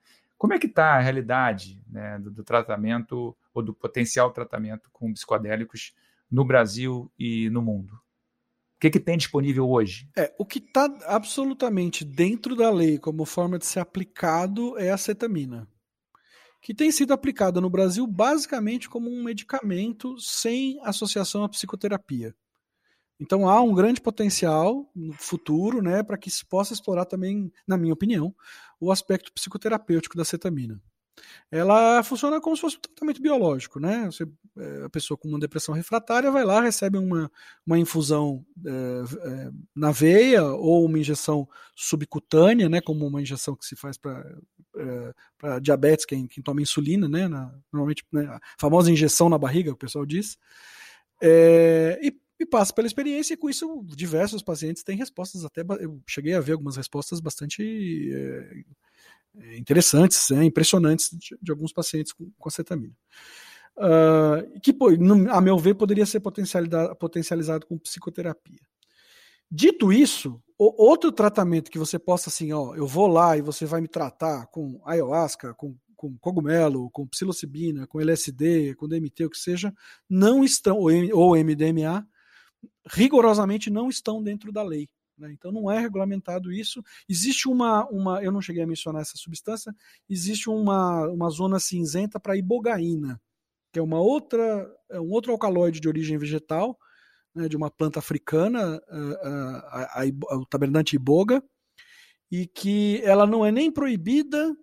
Como 0.44 0.52
é 0.52 0.58
que 0.58 0.66
está 0.66 0.96
a 0.96 1.00
realidade 1.00 1.82
né, 1.90 2.18
do, 2.18 2.30
do, 2.30 2.44
tratamento 2.44 3.34
ou 3.54 3.62
do 3.62 3.72
potencial 3.72 4.30
tratamento 4.30 4.90
com 4.92 5.10
psicodélicos 5.10 5.94
no 6.30 6.44
Brasil 6.44 7.10
e 7.18 7.48
no 7.48 7.62
mundo? 7.62 7.94
O 7.94 8.78
que, 8.78 8.90
que 8.90 9.00
tem 9.00 9.16
disponível 9.16 9.66
hoje? 9.66 10.06
É, 10.14 10.34
o 10.38 10.44
que 10.44 10.58
está 10.58 10.84
absolutamente 11.06 12.04
dentro 12.04 12.54
da 12.54 12.68
lei 12.70 12.98
como 12.98 13.24
forma 13.24 13.58
de 13.58 13.64
ser 13.64 13.80
aplicado 13.80 14.78
é 14.78 14.90
a 14.90 14.98
cetamina, 14.98 15.66
que 16.60 16.74
tem 16.74 16.92
sido 16.92 17.14
aplicada 17.14 17.58
no 17.58 17.70
Brasil 17.70 18.06
basicamente 18.06 18.86
como 18.86 19.08
um 19.08 19.24
medicamento 19.24 20.14
sem 20.18 20.78
associação 20.82 21.42
à 21.42 21.48
psicoterapia. 21.48 22.34
Então 23.18 23.48
há 23.48 23.62
um 23.62 23.72
grande 23.72 24.00
potencial 24.00 24.90
no 24.94 25.12
futuro, 25.14 25.80
né, 25.80 26.02
para 26.02 26.18
que 26.18 26.30
se 26.30 26.44
possa 26.44 26.74
explorar 26.74 27.04
também, 27.04 27.50
na 27.66 27.78
minha 27.78 27.94
opinião, 27.94 28.34
o 28.84 28.92
aspecto 28.92 29.32
psicoterapêutico 29.32 30.16
da 30.16 30.24
cetamina. 30.24 30.80
ela 31.50 32.02
funciona 32.02 32.40
como 32.40 32.56
se 32.56 32.62
fosse 32.62 32.76
um 32.76 32.80
tratamento 32.80 33.22
biológico, 33.22 33.78
né? 33.80 34.06
Você, 34.06 34.26
é, 34.58 34.84
a 34.84 34.90
pessoa 34.90 35.16
com 35.16 35.28
uma 35.28 35.38
depressão 35.38 35.74
refratária 35.74 36.30
vai 36.30 36.44
lá, 36.44 36.60
recebe 36.60 36.98
uma, 36.98 37.30
uma 37.66 37.78
infusão 37.78 38.44
é, 38.66 38.70
é, 39.28 39.50
na 39.74 39.92
veia 39.92 40.44
ou 40.44 40.84
uma 40.84 40.98
injeção 40.98 41.48
subcutânea, 41.74 42.68
né? 42.68 42.80
Como 42.80 43.06
uma 43.06 43.22
injeção 43.22 43.56
que 43.56 43.64
se 43.64 43.76
faz 43.76 43.96
para 43.96 44.24
é, 44.76 45.60
diabetes, 45.60 46.04
quem, 46.04 46.26
quem 46.26 46.42
toma 46.42 46.62
insulina, 46.62 47.08
né? 47.08 47.28
Na, 47.28 47.54
normalmente, 47.72 48.04
né, 48.12 48.26
a 48.26 48.40
famosa 48.58 48.90
injeção 48.90 49.28
na 49.28 49.38
barriga, 49.38 49.72
o 49.72 49.76
pessoal 49.76 50.04
diz. 50.04 50.36
É, 51.22 51.98
e 52.02 52.12
e 52.38 52.44
passa 52.44 52.72
pela 52.72 52.86
experiência, 52.86 53.34
e 53.34 53.36
com 53.36 53.48
isso 53.48 53.84
diversos 53.88 54.42
pacientes 54.42 54.82
têm 54.82 54.96
respostas 54.96 55.44
até. 55.44 55.62
Eu 55.80 56.00
cheguei 56.06 56.34
a 56.34 56.40
ver 56.40 56.52
algumas 56.52 56.76
respostas 56.76 57.20
bastante 57.20 58.10
é, 58.12 59.56
interessantes, 59.56 60.30
é, 60.30 60.42
impressionantes 60.44 61.10
de, 61.10 61.36
de, 61.40 61.50
alguns 61.50 61.72
pacientes 61.72 62.12
com, 62.12 62.30
com 62.38 62.48
acetamina. 62.48 62.94
Uh, 63.76 64.60
que, 64.60 64.76
a 65.30 65.40
meu 65.40 65.58
ver, 65.58 65.74
poderia 65.74 66.06
ser 66.06 66.20
potencializado, 66.20 66.94
potencializado 66.96 67.66
com 67.66 67.76
psicoterapia. 67.76 68.60
Dito 69.50 69.92
isso, 69.92 70.40
outro 70.56 71.12
tratamento 71.12 71.70
que 71.70 71.78
você 71.78 71.98
possa, 71.98 72.28
assim, 72.28 72.52
ó, 72.52 72.74
eu 72.74 72.86
vou 72.86 73.06
lá 73.06 73.36
e 73.36 73.42
você 73.42 73.66
vai 73.66 73.80
me 73.80 73.88
tratar 73.88 74.46
com 74.46 74.80
ayahuasca, 74.84 75.54
com, 75.54 75.76
com 75.94 76.16
cogumelo, 76.18 76.90
com 76.90 77.06
psilocibina, 77.06 77.86
com 77.86 78.00
LSD, 78.00 78.74
com 78.74 78.88
DMT, 78.88 79.26
o 79.26 79.30
que 79.30 79.38
seja, 79.38 79.72
não 80.08 80.44
estão, 80.44 80.78
ou, 80.78 80.90
ou 81.12 81.36
MDMA, 81.36 82.06
rigorosamente 82.86 83.70
não 83.70 83.88
estão 83.88 84.22
dentro 84.22 84.52
da 84.52 84.62
lei. 84.62 84.88
Né? 85.18 85.32
Então 85.32 85.52
não 85.52 85.70
é 85.70 85.78
regulamentado 85.78 86.52
isso. 86.52 86.82
Existe 87.08 87.48
uma, 87.48 87.86
uma, 87.88 88.22
eu 88.22 88.32
não 88.32 88.40
cheguei 88.40 88.62
a 88.62 88.66
mencionar 88.66 89.02
essa 89.02 89.16
substância, 89.16 89.74
existe 90.08 90.48
uma, 90.48 91.08
uma 91.08 91.30
zona 91.30 91.58
cinzenta 91.60 92.18
para 92.18 92.36
ibogaína, 92.36 93.20
que 93.72 93.78
é 93.78 93.82
uma 93.82 94.00
outra, 94.00 94.70
é 94.90 95.00
um 95.00 95.10
outro 95.10 95.32
alcaloide 95.32 95.80
de 95.80 95.88
origem 95.88 96.18
vegetal, 96.18 96.78
né, 97.34 97.48
de 97.48 97.56
uma 97.56 97.70
planta 97.70 97.98
africana, 97.98 98.80
a, 98.88 100.00
a, 100.00 100.02
a, 100.02 100.36
o 100.36 100.46
tabernante 100.46 100.96
iboga, 100.96 101.42
e 102.30 102.46
que 102.46 103.00
ela 103.04 103.26
não 103.26 103.44
é 103.44 103.52
nem 103.52 103.70
proibida 103.70 104.56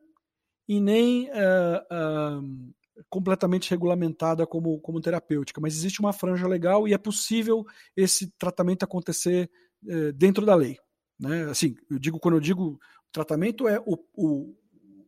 e 0.67 0.79
nem 0.79 1.29
uh, 1.29 2.39
uh, 2.39 2.73
completamente 3.09 3.69
regulamentada 3.69 4.45
como, 4.45 4.79
como 4.79 5.01
terapêutica, 5.01 5.61
mas 5.61 5.75
existe 5.75 5.99
uma 5.99 6.13
franja 6.13 6.47
legal 6.47 6.87
e 6.87 6.93
é 6.93 6.97
possível 6.97 7.65
esse 7.95 8.31
tratamento 8.37 8.83
acontecer 8.83 9.49
eh, 9.87 10.11
dentro 10.11 10.45
da 10.45 10.55
lei. 10.55 10.77
Né? 11.19 11.43
Assim, 11.43 11.75
eu 11.89 11.99
digo 11.99 12.19
quando 12.19 12.35
eu 12.35 12.41
digo 12.41 12.79
tratamento 13.11 13.67
é 13.67 13.79
o, 13.85 13.97
o, 14.13 14.55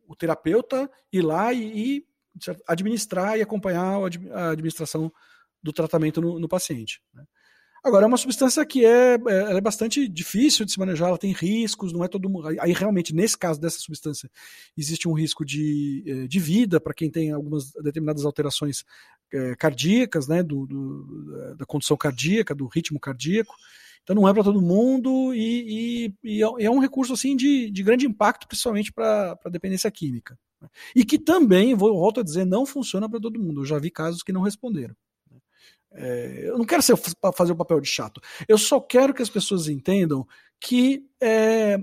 o 0.08 0.16
terapeuta 0.16 0.90
ir 1.12 1.22
lá 1.22 1.54
e, 1.54 1.98
e, 1.98 2.08
administrar 2.68 3.38
e 3.38 3.42
acompanhar 3.42 4.00
a 4.32 4.50
administração 4.50 5.12
do 5.62 5.72
tratamento 5.72 6.20
no, 6.20 6.40
no 6.40 6.48
paciente. 6.48 7.02
Né? 7.14 7.24
Agora, 7.84 8.06
é 8.06 8.08
uma 8.08 8.17
substância 8.17 8.65
que 8.65 8.86
é, 8.86 9.15
é, 9.15 9.58
é, 9.58 9.62
bastante 9.62 10.08
difícil 10.08 10.65
de 10.65 10.72
se 10.72 10.80
manejar, 10.80 11.10
ela 11.10 11.17
tem 11.17 11.34
riscos, 11.34 11.91
não 11.91 12.02
é 12.02 12.08
todo 12.08 12.30
mundo. 12.30 12.48
Aí, 12.48 12.72
realmente, 12.72 13.13
nesse 13.13 13.38
caso 13.38 13.60
dessa 13.60 13.78
substância, 13.78 14.32
existe 14.78 15.06
um 15.06 15.12
risco 15.12 15.43
de, 15.43 16.02
é, 16.08 16.28
de 16.28 16.39
vida 16.39 16.80
para 16.80 16.93
quem 16.93 17.12
tem 17.12 17.32
algumas 17.32 17.74
determinadas 17.74 18.24
alterações 18.24 18.86
é, 19.34 19.54
cardíacas, 19.58 20.30
né, 20.30 20.41
do, 20.41 20.65
do, 20.65 21.56
da 21.58 21.65
condição 21.65 21.98
cardíaca, 21.98 22.56
do 22.56 22.67
ritmo 22.67 22.98
cardíaco. 23.02 23.54
Então, 24.02 24.15
não 24.15 24.30
é 24.30 24.34
para 24.34 24.46
todo 24.46 24.62
mundo 24.62 25.34
e, 25.34 26.13
e, 26.24 26.38
e, 26.38 26.41
é, 26.41 26.65
é 26.65 26.72
um 26.72 26.80
recurso 26.80 27.12
assim 27.12 27.36
de, 27.36 27.69
de 27.69 27.84
grande 27.84 28.06
impacto, 28.06 28.48
principalmente 28.48 28.93
para 28.93 29.38
a 29.43 29.50
dependência 29.50 29.91
química. 29.91 30.39
Né. 30.62 30.69
E 30.96 31.04
que 31.04 31.19
também, 31.19 31.76
vou, 31.76 31.93
volto 31.93 32.22
a 32.22 32.24
dizer, 32.24 32.46
não 32.46 32.65
funciona 32.65 33.10
para 33.10 33.19
todo 33.19 33.39
mundo. 33.39 33.62
Eu 33.62 33.65
já 33.65 33.78
vi 33.78 33.91
casos 33.91 34.24
que 34.24 34.32
não 34.32 34.41
responderam. 34.41 34.96
É, 35.96 36.50
eu 36.50 36.58
não 36.58 36.66
quero 36.66 36.82
ser, 36.82 36.96
fazer 37.36 37.52
o 37.52 37.56
papel 37.56 37.80
de 37.80 37.88
chato. 37.88 38.22
Eu 38.48 38.58
só 38.58 38.80
quero 38.80 39.14
que 39.14 39.22
as 39.22 39.30
pessoas 39.30 39.68
entendam 39.68 40.28
que 40.60 41.06
é, 41.22 41.78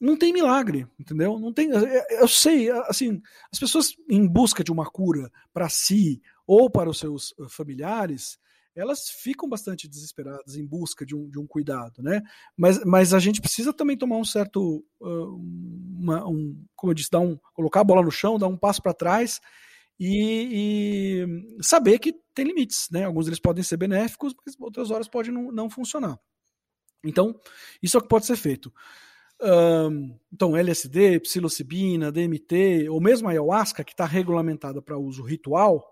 não 0.00 0.16
tem 0.16 0.32
milagre, 0.32 0.86
entendeu? 0.98 1.38
Não 1.38 1.52
tem. 1.52 1.72
É, 1.72 2.22
eu 2.22 2.28
sei, 2.28 2.70
assim, 2.70 3.20
as 3.52 3.58
pessoas 3.58 3.94
em 4.08 4.26
busca 4.26 4.62
de 4.62 4.70
uma 4.70 4.86
cura 4.86 5.30
para 5.52 5.68
si 5.68 6.20
ou 6.46 6.70
para 6.70 6.90
os 6.90 6.98
seus 6.98 7.32
uh, 7.32 7.48
familiares, 7.48 8.38
elas 8.74 9.08
ficam 9.08 9.48
bastante 9.48 9.88
desesperadas 9.88 10.54
em 10.54 10.66
busca 10.66 11.04
de 11.04 11.16
um, 11.16 11.28
de 11.30 11.38
um 11.38 11.46
cuidado, 11.46 12.02
né? 12.02 12.22
Mas, 12.56 12.84
mas 12.84 13.14
a 13.14 13.18
gente 13.18 13.40
precisa 13.40 13.72
também 13.72 13.96
tomar 13.96 14.16
um 14.16 14.24
certo, 14.24 14.84
uh, 15.00 15.34
uma, 15.98 16.26
um, 16.28 16.62
como 16.76 16.90
eu 16.90 16.94
disse, 16.94 17.10
dar 17.10 17.20
um, 17.20 17.38
colocar 17.54 17.80
a 17.80 17.84
bola 17.84 18.02
no 18.02 18.10
chão, 18.10 18.38
dar 18.38 18.48
um 18.48 18.56
passo 18.56 18.82
para 18.82 18.92
trás 18.92 19.40
e, 19.98 21.24
e, 21.58 21.62
saber 21.62 21.98
que 21.98 22.12
tem 22.34 22.44
limites, 22.44 22.88
né? 22.90 23.04
Alguns 23.04 23.24
deles 23.24 23.40
podem 23.40 23.64
ser 23.64 23.76
benéficos, 23.76 24.34
mas 24.44 24.54
outras 24.60 24.90
horas 24.90 25.08
podem 25.08 25.32
não, 25.32 25.50
não 25.50 25.70
funcionar. 25.70 26.18
Então, 27.04 27.38
isso 27.82 27.96
é 27.96 28.00
o 28.00 28.02
que 28.02 28.08
pode 28.08 28.26
ser 28.26 28.36
feito. 28.36 28.72
Um, 29.40 30.18
então, 30.32 30.56
LSD, 30.56 31.20
psilocibina, 31.20 32.12
DMT, 32.12 32.88
ou 32.88 33.00
mesmo 33.00 33.28
a 33.28 33.30
ayahuasca, 33.30 33.84
que 33.84 33.92
está 33.92 34.04
regulamentada 34.04 34.82
para 34.82 34.98
uso 34.98 35.22
ritual, 35.22 35.84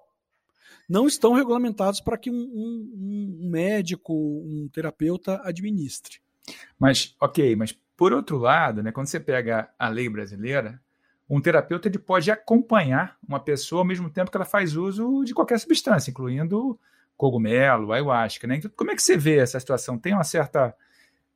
não 0.89 1.07
estão 1.07 1.33
regulamentados 1.33 2.01
para 2.01 2.19
que 2.19 2.31
um, 2.31 2.35
um, 2.35 3.39
um, 3.41 3.51
médico, 3.51 4.13
um 4.15 4.69
terapeuta 4.73 5.41
administre. 5.45 6.19
Mas, 6.79 7.15
ok, 7.21 7.57
mas 7.57 7.73
por 7.97 8.13
outro 8.13 8.37
lado, 8.37 8.83
né, 8.83 8.93
quando 8.93 9.07
você 9.07 9.21
pega 9.21 9.73
a 9.79 9.89
lei 9.89 10.09
brasileira, 10.09 10.83
um 11.29 11.41
terapeuta 11.41 11.89
ele 11.89 11.99
pode 11.99 12.31
acompanhar 12.31 13.17
uma 13.27 13.41
pessoa 13.41 13.81
ao 13.81 13.87
mesmo 13.87 14.11
tempo 14.11 14.31
que 14.31 14.37
ela 14.37 14.45
faz 14.45 14.77
uso 14.77 15.25
de 15.25 15.35
qualquer 15.35 15.59
substância, 15.59 16.11
incluindo 16.11 16.79
cogumelo, 17.17 17.93
ayahuasca. 17.93 18.47
Né? 18.47 18.57
Então, 18.57 18.71
como 18.77 18.91
é 18.91 18.95
que 18.95 19.03
você 19.03 19.17
vê 19.17 19.39
essa 19.39 19.59
situação? 19.59 19.99
Tem 19.99 20.13
uma 20.13 20.25
certa 20.25 20.75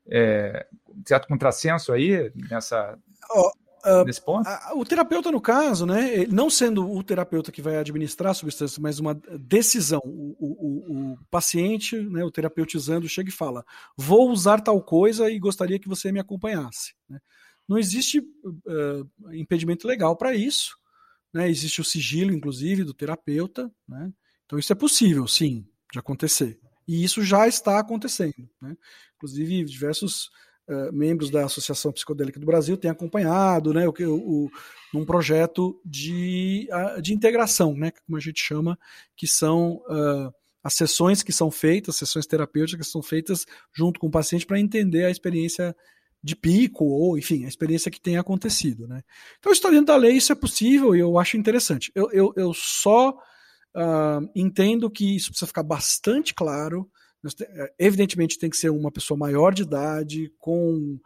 é, 0.08 0.66
certo 1.06 1.28
contrassenso 1.28 1.92
aí 1.92 2.32
nessa, 2.50 2.98
oh, 3.30 3.50
uh, 3.84 4.04
nesse 4.04 4.24
ponto? 4.24 4.48
o 4.74 4.84
terapeuta, 4.84 5.30
no 5.30 5.40
caso, 5.40 5.86
né, 5.86 6.26
não 6.28 6.48
sendo 6.48 6.90
o 6.90 7.02
terapeuta 7.02 7.52
que 7.52 7.62
vai 7.62 7.76
administrar 7.76 8.30
a 8.30 8.34
substância, 8.34 8.80
mas 8.80 8.98
uma 8.98 9.14
decisão, 9.38 10.00
o, 10.04 10.36
o, 10.38 11.12
o 11.12 11.18
paciente, 11.30 11.96
né, 11.96 12.24
o 12.24 12.30
terapeutizando, 12.30 13.08
chega 13.08 13.28
e 13.28 13.32
fala: 13.32 13.64
vou 13.96 14.30
usar 14.30 14.60
tal 14.60 14.80
coisa 14.82 15.30
e 15.30 15.38
gostaria 15.38 15.78
que 15.78 15.88
você 15.88 16.10
me 16.10 16.20
acompanhasse. 16.20 16.94
Né? 17.08 17.20
Não 17.68 17.78
existe 17.78 18.20
uh, 18.20 19.34
impedimento 19.34 19.86
legal 19.86 20.16
para 20.16 20.34
isso. 20.34 20.76
Né? 21.32 21.50
Existe 21.50 21.80
o 21.80 21.84
sigilo, 21.84 22.32
inclusive, 22.32 22.84
do 22.84 22.94
terapeuta. 22.94 23.70
Né? 23.86 24.10
Então, 24.46 24.58
isso 24.58 24.72
é 24.72 24.76
possível, 24.76 25.26
sim, 25.28 25.66
de 25.92 25.98
acontecer. 25.98 26.58
E 26.86 27.04
isso 27.04 27.22
já 27.22 27.46
está 27.46 27.78
acontecendo. 27.78 28.48
Né? 28.62 28.74
Inclusive, 29.16 29.64
diversos 29.64 30.30
uh, 30.68 30.90
membros 30.92 31.30
da 31.30 31.44
Associação 31.44 31.92
Psicodélica 31.92 32.40
do 32.40 32.46
Brasil 32.46 32.78
têm 32.78 32.90
acompanhado 32.90 33.74
né, 33.74 33.86
o, 33.86 33.92
o, 33.92 34.50
um 34.94 35.04
projeto 35.04 35.78
de, 35.84 36.66
de 37.02 37.12
integração, 37.12 37.74
né, 37.74 37.90
como 37.90 38.16
a 38.16 38.20
gente 38.20 38.40
chama, 38.40 38.78
que 39.14 39.26
são 39.26 39.82
uh, 39.88 40.32
as 40.62 40.74
sessões 40.74 41.22
que 41.22 41.32
são 41.32 41.50
feitas, 41.50 41.96
sessões 41.96 42.26
terapêuticas 42.26 42.86
que 42.86 42.92
são 42.92 43.02
feitas 43.02 43.46
junto 43.72 44.00
com 44.00 44.06
o 44.06 44.10
paciente 44.10 44.46
para 44.46 44.60
entender 44.60 45.04
a 45.04 45.10
experiência 45.10 45.76
de 46.22 46.34
pico, 46.34 46.84
ou 46.84 47.16
enfim, 47.16 47.44
a 47.44 47.48
experiência 47.48 47.90
que 47.90 48.00
tenha 48.00 48.20
acontecido. 48.20 48.86
Né? 48.88 49.02
Então, 49.38 49.52
está 49.52 49.70
dentro 49.70 49.86
da 49.86 49.96
lei, 49.96 50.16
isso 50.16 50.32
é 50.32 50.34
possível 50.34 50.94
e 50.94 51.00
eu 51.00 51.18
acho 51.18 51.36
interessante. 51.36 51.92
Eu, 51.94 52.10
eu, 52.12 52.32
eu 52.36 52.52
só 52.54 53.10
uh, 53.10 54.30
entendo 54.34 54.90
que 54.90 55.16
isso 55.16 55.30
precisa 55.30 55.46
ficar 55.46 55.62
bastante 55.62 56.34
claro. 56.34 56.90
Eh, 57.40 57.74
evidentemente, 57.78 58.38
tem 58.38 58.50
que 58.50 58.56
ser 58.56 58.70
uma 58.70 58.90
pessoa 58.90 59.18
maior 59.18 59.52
de 59.52 59.62
idade, 59.62 60.32
com 60.38 60.98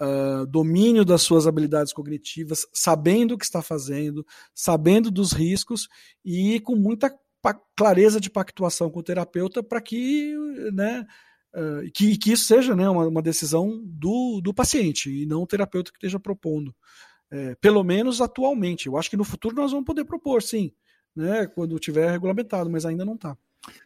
uh, 0.00 0.46
domínio 0.46 1.04
das 1.04 1.22
suas 1.22 1.46
habilidades 1.46 1.92
cognitivas, 1.92 2.66
sabendo 2.72 3.34
o 3.34 3.38
que 3.38 3.44
está 3.44 3.62
fazendo, 3.62 4.24
sabendo 4.54 5.10
dos 5.10 5.32
riscos 5.32 5.88
e 6.24 6.60
com 6.60 6.74
muita 6.74 7.12
clareza 7.76 8.20
de 8.20 8.30
pactuação 8.30 8.90
com 8.90 9.00
o 9.00 9.02
terapeuta 9.02 9.62
para 9.62 9.80
que 9.80 10.34
né, 10.72 11.06
Uh, 11.52 11.90
que, 11.92 12.16
que 12.16 12.32
isso 12.32 12.44
seja 12.44 12.76
né, 12.76 12.88
uma, 12.88 13.08
uma, 13.08 13.22
decisão 13.22 13.82
do, 13.84 14.40
do 14.40 14.54
paciente 14.54 15.10
e 15.10 15.26
não 15.26 15.42
o 15.42 15.46
terapeuta 15.46 15.90
que 15.90 15.96
esteja 15.96 16.20
propondo. 16.20 16.74
É, 17.30 17.54
pelo 17.56 17.82
menos 17.82 18.20
atualmente. 18.20 18.86
Eu 18.86 18.96
acho 18.96 19.10
que 19.10 19.16
no 19.16 19.24
futuro 19.24 19.56
nós 19.56 19.70
vamos 19.70 19.86
poder 19.86 20.04
propor, 20.04 20.42
sim, 20.42 20.72
né, 21.14 21.46
quando 21.46 21.78
tiver 21.78 22.10
regulamentado, 22.10 22.70
mas 22.70 22.86
ainda 22.86 23.04
não 23.04 23.14
está. 23.14 23.36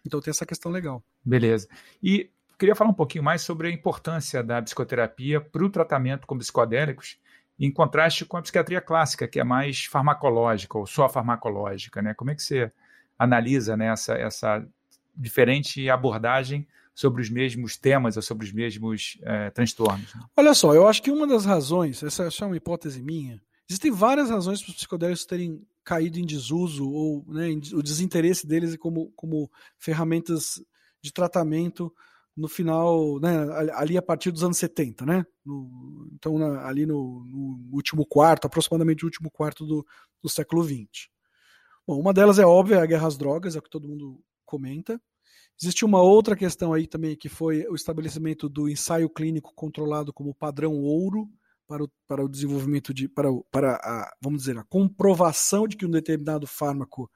Então 0.05 0.21
tem 0.21 0.31
essa 0.31 0.47
questão 0.47 0.71
legal. 0.71 1.03
Beleza. 1.25 1.69
E 2.03 2.31
queria 2.59 2.75
falar 2.75 2.91
um 2.91 2.95
pouquinho 2.95 3.25
mais 3.25 3.43
sobre 3.43 3.69
a 3.69 3.71
importância 3.71 4.43
da 4.43 4.63
psicoterapia 4.63 5.41
para 5.41 5.65
o 5.65 5.71
tratamento 5.71 6.27
com 6.27 6.39
psicodélicos, 6.39 7.19
em 7.59 7.71
contraste 7.71 8.25
com 8.25 8.37
a 8.37 8.43
psiquiatria 8.43 8.81
clássica, 8.81 9.29
que 9.29 9.39
é 9.39 9.45
mais 9.45 9.85
farmacológica 9.85 10.79
ou 10.79 10.87
só 10.87 11.09
farmacológica. 11.09 12.03
Né? 12.03 12.15
Como 12.15 12.31
é 12.31 12.35
que 12.35 12.43
você 12.43 12.71
analisa 13.19 13.77
né, 13.77 13.87
essa, 13.87 14.15
essa 14.15 14.67
diferente 15.17 15.89
abordagem 15.89 16.67
sobre 16.95 17.21
os 17.21 17.29
mesmos 17.29 17.77
temas 17.77 18.17
ou 18.17 18.23
sobre 18.23 18.47
os 18.47 18.53
mesmos 18.53 19.19
é, 19.23 19.51
transtornos. 19.51 20.15
Né? 20.15 20.23
Olha 20.37 20.55
só, 20.55 20.75
eu 20.75 20.87
acho 20.87 21.03
que 21.03 21.11
uma 21.11 21.27
das 21.27 21.45
razões, 21.45 22.03
essa 22.03 22.29
é 22.29 22.45
uma 22.45 22.57
hipótese 22.57 23.03
minha, 23.03 23.43
existem 23.69 23.91
várias 23.91 24.31
razões 24.31 24.63
para 24.63 24.71
os 24.71 24.77
psicodélicos 24.77 25.27
terem 25.27 25.67
caído 25.83 26.19
em 26.19 26.25
desuso 26.25 26.89
ou 26.89 27.25
né, 27.29 27.49
o 27.73 27.83
desinteresse 27.83 28.47
deles 28.47 28.77
como, 28.77 29.13
como 29.17 29.51
ferramentas 29.79 30.63
de 31.03 31.13
tratamento 31.13 31.93
no 32.37 32.49
final, 32.49 33.21
né, 33.21 33.47
ali 33.75 33.97
a 33.97 34.03
partir 34.03 34.31
dos 34.33 34.43
anos 34.43 34.57
70, 34.57 35.07
né? 35.07 35.25
No, 35.45 36.09
então, 36.13 36.37
na, 36.37 36.67
ali 36.67 36.85
no, 36.85 37.25
no, 37.25 37.69
último 37.73 38.05
quarto, 38.05 38.47
aproximadamente 38.47 39.05
o 39.05 39.07
último 39.07 39.31
quarto 39.31 39.65
do, 39.65 39.87
do 40.21 40.29
século 40.29 40.65
XX. 40.65 41.09
Bom, 41.87 42.01
uma 42.01 42.13
delas 42.13 42.39
é 42.39 42.47
óbvia, 42.47 42.83
a 42.83 42.87
guerra 42.87 43.07
às 43.07 43.17
drogas, 43.17 43.55
é 43.55 43.59
o 43.59 43.63
que 43.63 43.71
todo 43.71 43.87
mundo 43.87 44.21
comenta. 44.45 45.01
Existe 45.61 45.85
uma 45.85 46.03
outra 46.03 46.35
questão 46.35 46.73
aí 46.73 46.87
também, 46.87 47.17
que 47.17 47.29
foi 47.29 47.67
o 47.69 47.75
estabelecimento 47.75 48.49
do 48.49 48.69
ensaio 48.69 49.09
clínico 49.09 49.53
controlado 49.55 50.13
como 50.13 50.35
padrão 50.35 50.75
ouro 50.75 51.29
para 51.67 51.85
o, 51.85 51.91
para 52.07 52.25
o 52.25 52.29
desenvolvimento 52.29 52.93
de, 52.93 53.09
para, 53.09 53.29
para 53.51 53.75
a, 53.77 54.13
vamos 54.21 54.41
dizer, 54.41 54.59
a 54.59 54.65
comprovação 54.65 55.67
de 55.67 55.77
que 55.77 55.87
um 55.87 55.91
determinado 55.91 56.47
fármaco 56.47 57.11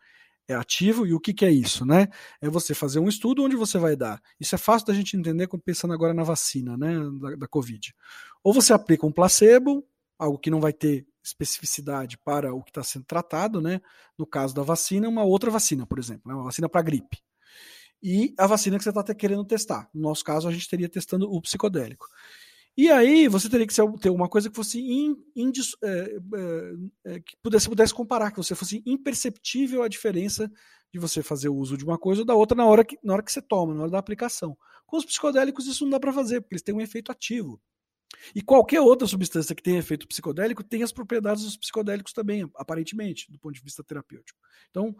é 0.46 0.54
ativo. 0.54 1.06
E 1.06 1.12
o 1.12 1.20
que, 1.20 1.34
que 1.34 1.44
é 1.44 1.50
isso, 1.50 1.84
né? 1.84 2.08
É 2.40 2.48
você 2.48 2.74
fazer 2.74 2.98
um 2.98 3.08
estudo 3.08 3.42
onde 3.44 3.56
você 3.56 3.78
vai 3.78 3.94
dar. 3.94 4.20
Isso 4.40 4.54
é 4.54 4.58
fácil 4.58 4.86
da 4.86 4.94
gente 4.94 5.16
entender 5.16 5.48
pensando 5.64 5.92
agora 5.92 6.14
na 6.14 6.22
vacina, 6.22 6.76
né, 6.76 6.94
da, 7.20 7.36
da 7.36 7.48
Covid. 7.48 7.94
Ou 8.42 8.54
você 8.54 8.72
aplica 8.72 9.06
um 9.06 9.12
placebo, 9.12 9.86
algo 10.18 10.38
que 10.38 10.50
não 10.50 10.60
vai 10.60 10.72
ter 10.72 11.06
especificidade 11.22 12.16
para 12.18 12.54
o 12.54 12.62
que 12.62 12.70
está 12.70 12.82
sendo 12.82 13.04
tratado, 13.04 13.60
né? 13.60 13.80
No 14.16 14.26
caso 14.26 14.54
da 14.54 14.62
vacina, 14.62 15.08
uma 15.08 15.22
outra 15.22 15.50
vacina, 15.50 15.86
por 15.86 15.98
exemplo, 15.98 16.22
né? 16.26 16.34
uma 16.34 16.44
vacina 16.44 16.68
para 16.68 16.80
gripe. 16.80 17.18
E 18.02 18.34
a 18.38 18.46
vacina 18.46 18.78
que 18.78 18.84
você 18.84 18.90
está 18.90 19.14
querendo 19.14 19.44
testar. 19.44 19.88
No 19.92 20.02
nosso 20.02 20.24
caso, 20.24 20.48
a 20.48 20.52
gente 20.52 20.68
teria 20.68 20.88
testando 20.88 21.30
o 21.30 21.40
psicodélico. 21.40 22.06
E 22.76 22.88
aí 22.92 23.26
você 23.26 23.48
teria 23.48 23.66
que 23.66 23.74
ter 24.00 24.08
uma 24.08 24.28
coisa 24.28 24.48
que 24.48 24.54
fosse 24.54 24.78
in, 24.78 25.16
in, 25.34 25.50
é, 25.82 25.88
é, 25.88 27.14
é, 27.14 27.20
que 27.20 27.36
pudesse, 27.42 27.68
pudesse 27.68 27.92
comparar, 27.92 28.30
que 28.30 28.36
você 28.36 28.54
fosse 28.54 28.84
imperceptível 28.86 29.82
a 29.82 29.88
diferença 29.88 30.48
de 30.92 31.00
você 31.00 31.20
fazer 31.20 31.48
o 31.48 31.56
uso 31.56 31.76
de 31.76 31.84
uma 31.84 31.98
coisa 31.98 32.22
ou 32.22 32.24
da 32.24 32.36
outra 32.36 32.56
na 32.56 32.64
hora 32.64 32.84
que, 32.84 32.96
na 33.02 33.14
hora 33.14 33.22
que 33.22 33.32
você 33.32 33.42
toma, 33.42 33.74
na 33.74 33.82
hora 33.82 33.90
da 33.90 33.98
aplicação. 33.98 34.56
Com 34.86 34.96
os 34.96 35.04
psicodélicos 35.04 35.66
isso 35.66 35.82
não 35.82 35.90
dá 35.90 35.98
para 35.98 36.12
fazer, 36.12 36.40
porque 36.40 36.54
eles 36.54 36.62
têm 36.62 36.72
um 36.72 36.80
efeito 36.80 37.10
ativo. 37.10 37.60
E 38.32 38.40
qualquer 38.40 38.80
outra 38.80 39.08
substância 39.08 39.56
que 39.56 39.62
tenha 39.62 39.80
efeito 39.80 40.06
psicodélico 40.06 40.62
tem 40.62 40.84
as 40.84 40.92
propriedades 40.92 41.42
dos 41.42 41.56
psicodélicos 41.56 42.12
também, 42.12 42.48
aparentemente, 42.54 43.30
do 43.30 43.40
ponto 43.40 43.54
de 43.54 43.60
vista 43.60 43.82
terapêutico. 43.82 44.38
Então, 44.70 44.96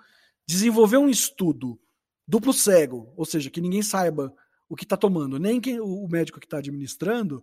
desenvolver 0.46 0.96
um 0.96 1.08
estudo 1.08 1.80
duplo 2.28 2.52
cego, 2.52 3.10
ou 3.16 3.24
seja, 3.24 3.50
que 3.50 3.60
ninguém 3.60 3.82
saiba 3.82 4.34
o 4.68 4.76
que 4.76 4.84
está 4.84 4.98
tomando, 4.98 5.38
nem 5.38 5.58
quem, 5.58 5.80
o 5.80 6.06
médico 6.06 6.38
que 6.38 6.46
está 6.46 6.58
administrando, 6.58 7.42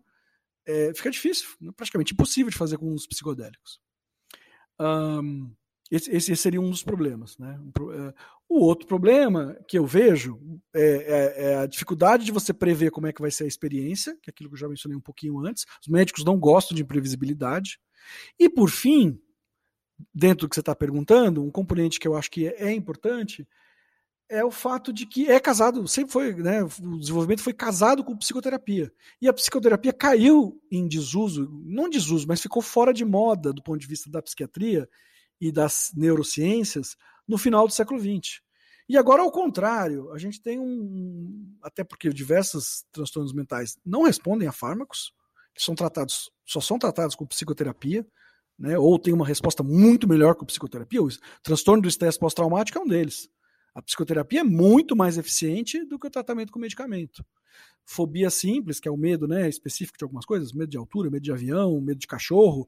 é, 0.64 0.94
fica 0.94 1.10
difícil, 1.10 1.50
né, 1.60 1.72
praticamente 1.76 2.14
impossível 2.14 2.52
de 2.52 2.58
fazer 2.58 2.78
com 2.78 2.94
os 2.94 3.08
psicodélicos. 3.08 3.80
Um, 4.80 5.52
esse, 5.90 6.12
esse, 6.12 6.36
seria 6.36 6.62
um 6.62 6.70
dos 6.70 6.84
problemas. 6.84 7.38
Né? 7.38 7.60
É, 7.94 8.14
o 8.50 8.60
outro 8.60 8.88
problema 8.88 9.58
que 9.68 9.78
eu 9.78 9.86
vejo 9.86 10.40
é, 10.74 10.82
é, 10.82 11.46
é, 11.46 11.56
a 11.58 11.66
dificuldade 11.66 12.26
de 12.26 12.32
você 12.32 12.54
prever 12.54 12.92
como 12.92 13.08
é 13.08 13.14
que 13.14 13.22
vai 13.22 13.32
ser 13.32 13.46
a 13.46 13.48
experiência, 13.48 14.18
que 14.22 14.30
é 14.30 14.32
aquilo 14.32 14.50
que 14.50 14.56
eu 14.56 14.60
já 14.60 14.68
mencionei 14.68 14.98
um 14.98 15.02
pouquinho 15.02 15.40
antes. 15.40 15.66
Os 15.82 15.88
médicos 15.88 16.24
não 16.24 16.40
gostam 16.40 16.76
de 16.76 16.82
imprevisibilidade. 16.82 17.80
E, 18.40 18.50
por 18.50 18.70
fim, 18.70 19.20
dentro 20.14 20.46
do 20.46 20.50
que 20.50 20.56
você 20.56 20.62
está 20.62 20.76
perguntando, 20.76 21.44
um 21.44 21.52
componente 21.52 22.00
que 22.00 22.08
eu 22.08 22.16
acho 22.16 22.30
que 22.32 22.48
é, 22.48 22.70
é 22.70 22.74
importante 22.74 23.48
é 24.30 24.44
o 24.44 24.52
fato 24.52 24.92
de 24.92 25.06
que 25.06 25.30
é 25.30 25.40
casado, 25.40 25.88
sempre 25.88 26.12
foi, 26.12 26.34
né, 26.34 26.64
o 26.64 26.98
desenvolvimento 26.98 27.42
foi 27.42 27.54
casado 27.54 28.04
com 28.04 28.18
psicoterapia. 28.18 28.92
E 29.22 29.28
a 29.28 29.34
psicoterapia 29.34 29.94
caiu 29.94 30.60
em 30.72 30.88
desuso, 30.88 31.48
não 31.64 31.90
desuso, 31.90 32.28
mas 32.28 32.42
ficou 32.42 32.62
fora 32.62 32.94
de 32.94 33.06
moda 33.06 33.54
do 33.54 33.62
ponto 33.62 33.80
de 33.80 33.88
vista 33.88 34.10
da 34.10 34.22
psiquiatria 34.22 34.90
e 35.40 35.52
das 35.52 35.92
neurociências 35.96 36.96
no 37.28 37.38
final 37.38 37.68
do 37.68 37.74
século 37.74 38.00
XX. 38.00 38.42
E 38.88 38.98
agora, 38.98 39.22
ao 39.22 39.32
contrário, 39.32 40.12
a 40.12 40.18
gente 40.18 40.40
tem 40.42 40.60
um. 40.60 41.58
Até 41.62 41.84
porque 41.84 42.10
diversos 42.10 42.86
transtornos 42.92 43.34
mentais 43.34 43.78
não 43.84 44.04
respondem 44.04 44.48
a 44.48 44.52
fármacos, 44.52 45.12
são 45.58 45.74
tratados, 45.74 46.30
só 46.46 46.60
são 46.60 46.78
tratados 46.78 47.16
com 47.16 47.26
psicoterapia, 47.26 48.06
né, 48.58 48.78
ou 48.78 49.00
tem 49.00 49.14
uma 49.14 49.26
resposta 49.26 49.64
muito 49.64 50.08
melhor 50.08 50.36
com 50.36 50.46
psicoterapia. 50.46 51.02
O 51.02 51.10
transtorno 51.42 51.82
do 51.82 51.90
estresse 51.90 52.20
pós-traumático 52.20 52.78
é 52.78 52.82
um 52.82 52.88
deles. 52.88 53.28
A 53.76 53.82
psicoterapia 53.82 54.40
é 54.40 54.44
muito 54.44 54.96
mais 54.96 55.18
eficiente 55.18 55.84
do 55.84 56.00
que 56.00 56.08
o 56.08 56.10
tratamento 56.10 56.52
com 56.52 56.58
medicamento. 56.58 57.26
Fobia 57.86 58.30
simples, 58.30 58.80
que 58.80 58.88
é 58.88 58.92
o 58.92 58.98
medo 58.98 59.28
né, 59.28 59.48
específico 59.50 59.98
de 59.98 60.06
algumas 60.06 60.26
coisas, 60.26 60.54
medo 60.54 60.70
de 60.70 60.78
altura, 60.78 61.12
medo 61.12 61.22
de 61.22 61.32
avião, 61.32 61.80
medo 61.82 62.00
de 62.00 62.08
cachorro, 62.08 62.68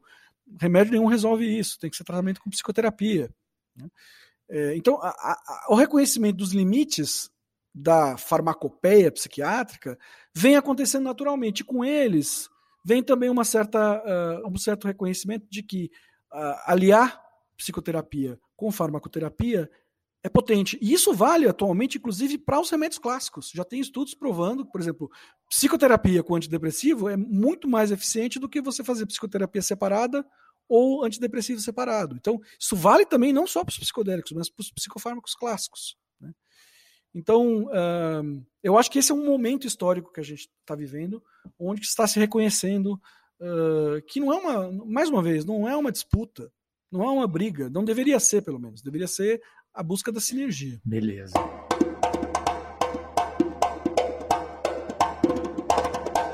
remédio 0.59 0.91
nenhum 0.91 1.07
resolve 1.07 1.45
isso, 1.45 1.79
tem 1.79 1.89
que 1.89 1.95
ser 1.95 2.03
tratamento 2.03 2.41
com 2.41 2.49
psicoterapia. 2.49 3.33
Né? 3.75 3.87
É, 4.49 4.75
então, 4.75 4.99
a, 5.01 5.09
a, 5.09 5.67
o 5.69 5.75
reconhecimento 5.75 6.37
dos 6.37 6.53
limites 6.53 7.29
da 7.73 8.17
farmacopeia 8.17 9.11
psiquiátrica 9.11 9.97
vem 10.33 10.55
acontecendo 10.55 11.03
naturalmente. 11.03 11.61
E 11.61 11.65
com 11.65 11.85
eles 11.85 12.49
vem 12.83 13.03
também 13.03 13.29
uma 13.29 13.43
certa, 13.43 14.01
uh, 14.03 14.47
um 14.47 14.57
certo 14.57 14.87
reconhecimento 14.87 15.45
de 15.49 15.61
que 15.61 15.91
uh, 16.33 16.55
aliar 16.65 17.21
psicoterapia 17.57 18.39
com 18.55 18.71
farmacoterapia 18.71 19.69
é 20.27 20.29
potente. 20.29 20.77
E 20.81 20.93
isso 20.93 21.13
vale 21.13 21.47
atualmente, 21.47 21.97
inclusive, 21.97 22.37
para 22.37 22.59
os 22.59 22.69
remédios 22.69 22.99
clássicos. 22.99 23.49
Já 23.53 23.63
tem 23.63 23.79
estudos 23.79 24.13
provando, 24.13 24.65
por 24.65 24.79
exemplo, 24.81 25.09
psicoterapia 25.49 26.21
com 26.21 26.35
antidepressivo 26.35 27.09
é 27.09 27.15
muito 27.15 27.67
mais 27.67 27.91
eficiente 27.91 28.37
do 28.37 28.49
que 28.49 28.61
você 28.61 28.83
fazer 28.83 29.05
psicoterapia 29.05 29.61
separada 29.61 30.25
ou 30.67 31.05
antidepressivo 31.05 31.61
separado. 31.61 32.15
Então, 32.15 32.39
isso 32.59 32.75
vale 32.75 33.05
também 33.05 33.31
não 33.31 33.47
só 33.47 33.63
para 33.63 33.71
os 33.71 33.79
psicodélicos, 33.79 34.33
mas 34.33 34.49
para 34.49 34.61
os 34.61 34.69
psicofármacos 34.69 35.33
clássicos. 35.33 35.97
Né? 36.19 36.33
Então, 37.15 37.63
uh, 37.67 38.45
eu 38.61 38.77
acho 38.77 38.91
que 38.91 38.99
esse 38.99 39.13
é 39.13 39.15
um 39.15 39.25
momento 39.25 39.65
histórico 39.65 40.11
que 40.11 40.19
a 40.19 40.23
gente 40.23 40.49
está 40.59 40.75
vivendo, 40.75 41.23
onde 41.57 41.81
está 41.81 42.05
se 42.05 42.19
reconhecendo 42.19 42.99
uh, 43.39 44.01
que 44.07 44.19
não 44.19 44.33
é 44.33 44.35
uma, 44.35 44.85
mais 44.85 45.09
uma 45.09 45.23
vez, 45.23 45.45
não 45.45 45.69
é 45.69 45.75
uma 45.77 45.91
disputa, 45.91 46.51
não 46.91 47.01
é 47.03 47.09
uma 47.09 47.27
briga, 47.27 47.69
não 47.69 47.85
deveria 47.85 48.19
ser, 48.19 48.41
pelo 48.41 48.59
menos, 48.59 48.81
deveria 48.81 49.07
ser 49.07 49.41
a 49.77 49.83
busca 49.83 50.11
da 50.11 50.19
sinergia. 50.19 50.81
Beleza. 50.83 51.33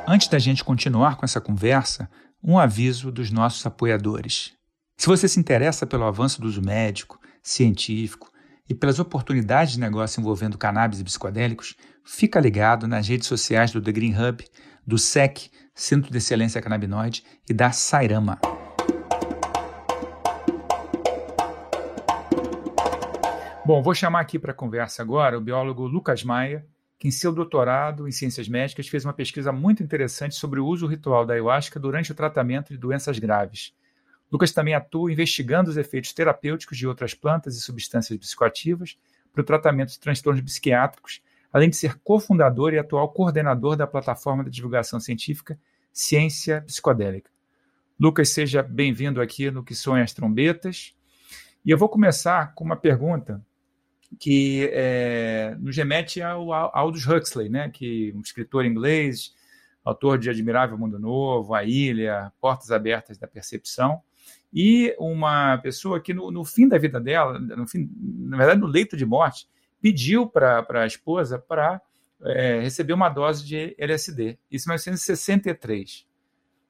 Antes 0.08 0.30
da 0.30 0.40
gente 0.40 0.64
continuar 0.64 1.18
com 1.18 1.26
essa 1.26 1.42
conversa, 1.42 2.10
um 2.42 2.58
aviso 2.58 3.12
dos 3.12 3.32
nossos 3.32 3.66
apoiadores. 3.66 4.54
Se 4.98 5.08
você 5.08 5.28
se 5.28 5.42
interessa 5.42 5.86
pelo 5.86 6.06
avanço 6.06 6.40
do 6.40 6.48
uso 6.48 6.62
médico, 6.62 7.20
científico 7.42 8.32
e 8.70 8.74
pelas 8.74 8.98
oportunidades 9.00 9.74
de 9.74 9.80
negócio 9.80 10.22
envolvendo 10.22 10.58
cannabis 10.58 11.02
e 11.02 11.04
psicodélicos, 11.04 11.76
fica 12.06 12.40
ligado 12.40 12.88
nas 12.88 13.10
redes 13.10 13.28
sociais 13.28 13.72
do 13.72 13.82
The 13.82 13.92
Green 13.92 14.16
Hub, 14.16 14.42
do 14.88 14.98
SEC, 14.98 15.50
Centro 15.76 16.10
de 16.10 16.18
Excelência 16.18 16.62
Cannabinoide, 16.62 17.26
e 17.50 17.54
da 17.54 17.74
Sairama. 17.74 18.40
Bom, 23.66 23.82
vou 23.82 23.96
chamar 23.96 24.20
aqui 24.20 24.38
para 24.38 24.52
a 24.52 24.56
conversa 24.56 25.02
agora 25.02 25.38
o 25.38 25.42
biólogo 25.42 25.88
Lucas 25.88 26.22
Maia, 26.22 26.66
que 27.00 27.08
em 27.08 27.12
seu 27.12 27.32
doutorado 27.32 28.06
em 28.06 28.12
ciências 28.12 28.50
médicas 28.50 28.90
fez 28.90 29.06
uma 29.06 29.14
pesquisa 29.14 29.54
muito 29.54 29.82
interessante 29.82 30.36
sobre 30.36 30.60
o 30.60 30.66
uso 30.66 30.86
ritual 30.86 31.26
da 31.26 31.34
ayahuasca 31.34 31.80
durante 31.80 32.12
o 32.12 32.16
tratamento 32.16 32.74
de 32.74 32.78
doenças 32.78 33.18
graves. 33.18 33.74
Lucas 34.30 34.52
também 34.52 34.74
atua 34.74 35.14
investigando 35.14 35.70
os 35.70 35.78
efeitos 35.78 36.12
terapêuticos 36.12 36.78
de 36.78 36.86
outras 36.86 37.14
plantas 37.14 37.56
e 37.56 37.62
substâncias 37.62 38.20
psicoativas 38.20 38.98
para 39.32 39.42
o 39.42 39.46
tratamento 39.46 39.92
de 39.92 40.00
transtornos 40.00 40.44
psiquiátricos, 40.44 41.22
além 41.54 41.70
de 41.70 41.78
ser 41.78 41.96
cofundador 42.04 42.74
e 42.74 42.80
atual 42.80 43.14
coordenador 43.14 43.78
da 43.78 43.88
plataforma 43.88 44.44
de 44.44 44.50
divulgação 44.50 45.00
científica 45.00 45.58
Ciência 45.94 46.64
Psicodélica. 46.64 47.32
Lucas, 47.98 48.28
seja 48.28 48.62
bem-vindo 48.62 49.22
aqui 49.22 49.50
no 49.50 49.64
Que 49.64 49.74
Sonham 49.74 50.04
as 50.04 50.12
Trombetas. 50.12 50.94
E 51.64 51.72
eu 51.72 51.78
vou 51.78 51.88
começar 51.88 52.54
com 52.56 52.66
uma 52.66 52.76
pergunta 52.76 53.42
que 54.20 54.70
é, 54.72 55.56
nos 55.60 55.76
remete 55.76 56.22
ao 56.22 56.52
Aldous 56.54 57.08
Huxley, 57.08 57.50
né, 57.50 57.70
que 57.70 58.14
um 58.16 58.22
escritor 58.22 58.66
inglês, 58.66 59.34
autor 59.84 60.18
de 60.18 60.30
Admirável 60.30 60.78
Mundo 60.78 61.00
Novo, 61.00 61.54
A 61.54 61.64
Ilha, 61.64 62.32
Portas 62.40 62.72
Abertas 62.72 63.18
da 63.18 63.28
Percepção, 63.28 64.02
e 64.54 64.96
uma 65.00 65.58
pessoa 65.58 66.00
que 66.00 66.14
no, 66.14 66.30
no 66.32 66.46
fim 66.46 66.68
da 66.68 66.78
vida 66.78 67.00
dela, 67.00 67.40
no 67.40 67.68
fim, 67.68 67.90
na 67.98 68.38
verdade 68.38 68.62
no 68.62 68.68
leito 68.68 68.96
de 68.96 69.06
morte, 69.06 69.48
pediu 69.82 70.28
para 70.28 70.66
a 70.70 70.86
esposa 70.86 71.40
para 71.40 71.82
é, 72.24 72.60
receber 72.60 72.94
uma 72.94 73.10
dose 73.10 73.46
de 73.46 73.76
LSD, 73.78 74.38
isso 74.50 74.66
em 74.66 74.72
1963. 74.72 76.06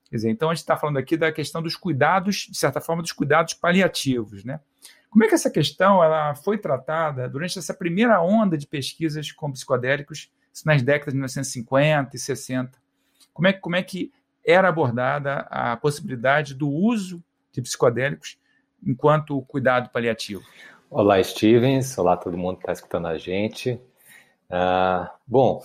Quer 0.09 0.15
dizer, 0.15 0.29
então 0.29 0.49
a 0.49 0.53
gente 0.53 0.61
está 0.61 0.77
falando 0.77 0.97
aqui 0.97 1.17
da 1.17 1.31
questão 1.31 1.61
dos 1.61 1.75
cuidados, 1.75 2.47
de 2.49 2.57
certa 2.57 2.79
forma, 2.79 3.01
dos 3.01 3.11
cuidados 3.11 3.53
paliativos, 3.53 4.43
né? 4.43 4.59
Como 5.13 5.23
é 5.23 5.27
que 5.27 5.35
essa 5.35 5.51
questão 5.51 6.03
ela 6.03 6.33
foi 6.33 6.57
tratada 6.57 7.29
durante 7.29 7.59
essa 7.59 7.71
primeira 7.71 8.19
onda 8.19 8.57
de 8.57 8.65
pesquisas 8.65 9.31
com 9.31 9.51
psicodélicos 9.51 10.31
nas 10.65 10.81
décadas 10.81 11.13
de 11.13 11.17
1950 11.17 12.15
e 12.15 12.19
60? 12.19 12.79
Como 13.31 13.47
é, 13.47 13.53
como 13.53 13.75
é 13.75 13.83
que 13.83 14.11
era 14.43 14.69
abordada 14.69 15.45
a 15.51 15.77
possibilidade 15.77 16.55
do 16.55 16.67
uso 16.67 17.23
de 17.51 17.61
psicodélicos 17.61 18.39
enquanto 18.83 19.39
cuidado 19.43 19.91
paliativo? 19.91 20.41
Olá, 20.89 21.23
Stevens. 21.23 21.95
Olá, 21.95 22.17
todo 22.17 22.35
mundo 22.35 22.55
que 22.55 22.63
está 22.63 22.73
escutando 22.73 23.05
a 23.05 23.15
gente. 23.15 23.79
Uh, 24.49 25.07
bom, 25.27 25.61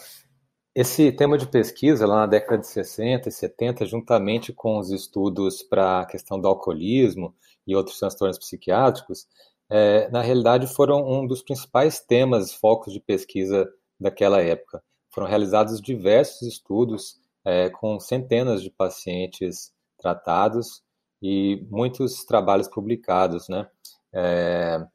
esse 0.80 1.10
tema 1.10 1.36
de 1.36 1.48
pesquisa 1.48 2.06
lá 2.06 2.20
na 2.20 2.26
década 2.26 2.58
de 2.58 2.68
60 2.68 3.28
e 3.28 3.32
70, 3.32 3.84
juntamente 3.84 4.52
com 4.52 4.78
os 4.78 4.92
estudos 4.92 5.60
para 5.60 6.02
a 6.02 6.06
questão 6.06 6.40
do 6.40 6.46
alcoolismo 6.46 7.34
e 7.66 7.74
outros 7.74 7.98
transtornos 7.98 8.38
psiquiátricos, 8.38 9.26
é, 9.68 10.08
na 10.10 10.22
realidade 10.22 10.68
foram 10.68 11.04
um 11.04 11.26
dos 11.26 11.42
principais 11.42 11.98
temas, 11.98 12.54
focos 12.54 12.92
de 12.92 13.00
pesquisa 13.00 13.68
daquela 13.98 14.40
época. 14.40 14.80
Foram 15.10 15.26
realizados 15.26 15.80
diversos 15.80 16.42
estudos 16.42 17.16
é, 17.44 17.68
com 17.70 17.98
centenas 17.98 18.62
de 18.62 18.70
pacientes 18.70 19.72
tratados 20.00 20.84
e 21.20 21.66
muitos 21.68 22.24
trabalhos 22.24 22.68
publicados, 22.68 23.48
né? 23.48 23.66
É, 24.12 24.86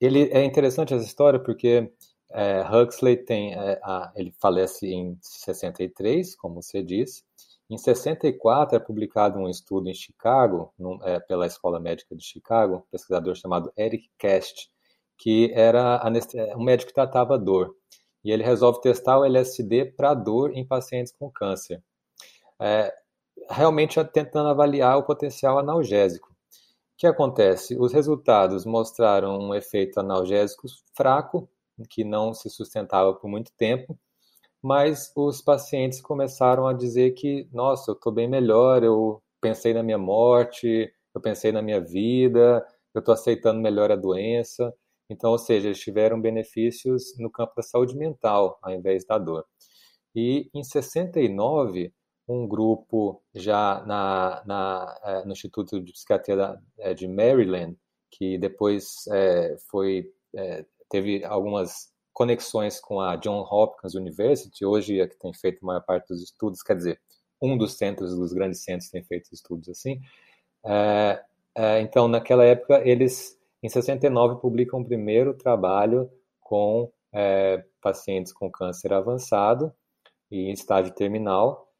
ele 0.00 0.28
é 0.32 0.44
interessante 0.44 0.92
essa 0.92 1.06
história 1.06 1.38
porque 1.38 1.92
é, 2.34 2.62
Huxley 2.62 3.16
tem, 3.16 3.54
é, 3.54 3.80
a, 3.82 4.12
ele 4.16 4.34
falece 4.40 4.86
em 4.86 5.18
63, 5.20 6.34
como 6.36 6.62
você 6.62 6.82
disse. 6.82 7.22
Em 7.70 7.78
64 7.78 8.76
é 8.76 8.80
publicado 8.80 9.38
um 9.38 9.48
estudo 9.48 9.88
em 9.88 9.94
Chicago, 9.94 10.72
num, 10.78 10.98
é, 11.04 11.20
pela 11.20 11.46
Escola 11.46 11.80
Médica 11.80 12.14
de 12.14 12.24
Chicago, 12.24 12.76
um 12.76 12.90
pesquisador 12.90 13.34
chamado 13.34 13.72
Eric 13.76 14.10
Cast, 14.18 14.70
que 15.16 15.52
era 15.54 16.02
é, 16.34 16.56
um 16.56 16.62
médico 16.62 16.88
que 16.88 16.94
tratava 16.94 17.38
dor. 17.38 17.74
E 18.24 18.30
ele 18.30 18.42
resolve 18.42 18.80
testar 18.80 19.18
o 19.18 19.24
LSD 19.24 19.86
para 19.96 20.14
dor 20.14 20.52
em 20.56 20.66
pacientes 20.66 21.12
com 21.12 21.30
câncer. 21.30 21.82
É, 22.60 22.92
realmente 23.48 24.02
tentando 24.04 24.48
avaliar 24.48 24.98
o 24.98 25.04
potencial 25.04 25.58
analgésico. 25.58 26.28
O 26.28 26.34
que 26.98 27.06
acontece? 27.06 27.76
Os 27.78 27.92
resultados 27.92 28.64
mostraram 28.64 29.38
um 29.38 29.54
efeito 29.54 29.98
analgésico 29.98 30.68
fraco, 30.94 31.48
que 31.88 32.04
não 32.04 32.34
se 32.34 32.50
sustentava 32.50 33.14
por 33.14 33.28
muito 33.28 33.52
tempo, 33.56 33.98
mas 34.62 35.12
os 35.16 35.42
pacientes 35.42 36.00
começaram 36.00 36.66
a 36.66 36.72
dizer 36.72 37.12
que, 37.12 37.48
nossa, 37.52 37.90
eu 37.90 37.94
estou 37.94 38.12
bem 38.12 38.28
melhor, 38.28 38.82
eu 38.84 39.22
pensei 39.40 39.74
na 39.74 39.82
minha 39.82 39.98
morte, 39.98 40.92
eu 41.14 41.20
pensei 41.20 41.52
na 41.52 41.60
minha 41.62 41.80
vida, 41.80 42.64
eu 42.94 43.00
estou 43.00 43.12
aceitando 43.14 43.60
melhor 43.60 43.90
a 43.90 43.96
doença. 43.96 44.72
Então, 45.10 45.32
ou 45.32 45.38
seja, 45.38 45.68
eles 45.68 45.80
tiveram 45.80 46.20
benefícios 46.20 47.18
no 47.18 47.30
campo 47.30 47.54
da 47.56 47.62
saúde 47.62 47.96
mental, 47.96 48.58
ao 48.62 48.72
invés 48.72 49.04
da 49.04 49.18
dor. 49.18 49.44
E 50.14 50.50
em 50.54 50.62
69, 50.62 51.92
um 52.28 52.46
grupo 52.46 53.22
já 53.34 53.84
na, 53.86 54.42
na, 54.46 55.00
é, 55.04 55.24
no 55.24 55.32
Instituto 55.32 55.80
de 55.82 55.92
Psiquiatria 55.92 56.58
é, 56.78 56.94
de 56.94 57.08
Maryland, 57.08 57.76
que 58.10 58.38
depois 58.38 59.06
é, 59.08 59.56
foi 59.70 60.10
é, 60.34 60.64
teve 60.92 61.24
algumas 61.24 61.90
conexões 62.12 62.78
com 62.78 63.00
a 63.00 63.16
John 63.16 63.40
Hopkins 63.50 63.94
University, 63.94 64.62
hoje 64.62 65.00
é 65.00 65.08
que 65.08 65.18
tem 65.18 65.32
feito 65.32 65.60
a 65.62 65.66
maior 65.66 65.80
parte 65.80 66.08
dos 66.08 66.22
estudos, 66.22 66.62
quer 66.62 66.76
dizer, 66.76 67.00
um 67.40 67.56
dos 67.56 67.78
centros, 67.78 68.14
dos 68.14 68.34
grandes 68.34 68.62
centros 68.62 68.90
tem 68.90 69.02
feito 69.02 69.32
estudos 69.32 69.70
assim. 69.70 69.98
É, 70.64 71.24
é, 71.54 71.80
então, 71.80 72.06
naquela 72.06 72.44
época, 72.44 72.86
eles, 72.86 73.38
em 73.62 73.68
69, 73.70 74.40
publicam 74.40 74.80
o 74.80 74.84
primeiro 74.84 75.32
trabalho 75.34 76.10
com 76.38 76.92
é, 77.10 77.64
pacientes 77.80 78.32
com 78.32 78.50
câncer 78.50 78.92
avançado 78.92 79.72
e 80.30 80.48
em 80.48 80.52
estágio 80.52 80.94
terminal, 80.94 81.72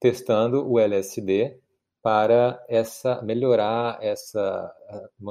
testando 0.00 0.68
o 0.68 0.80
LSD 0.80 1.60
para 2.02 2.64
essa 2.68 3.20
melhorar 3.22 3.98
essa 4.00 4.72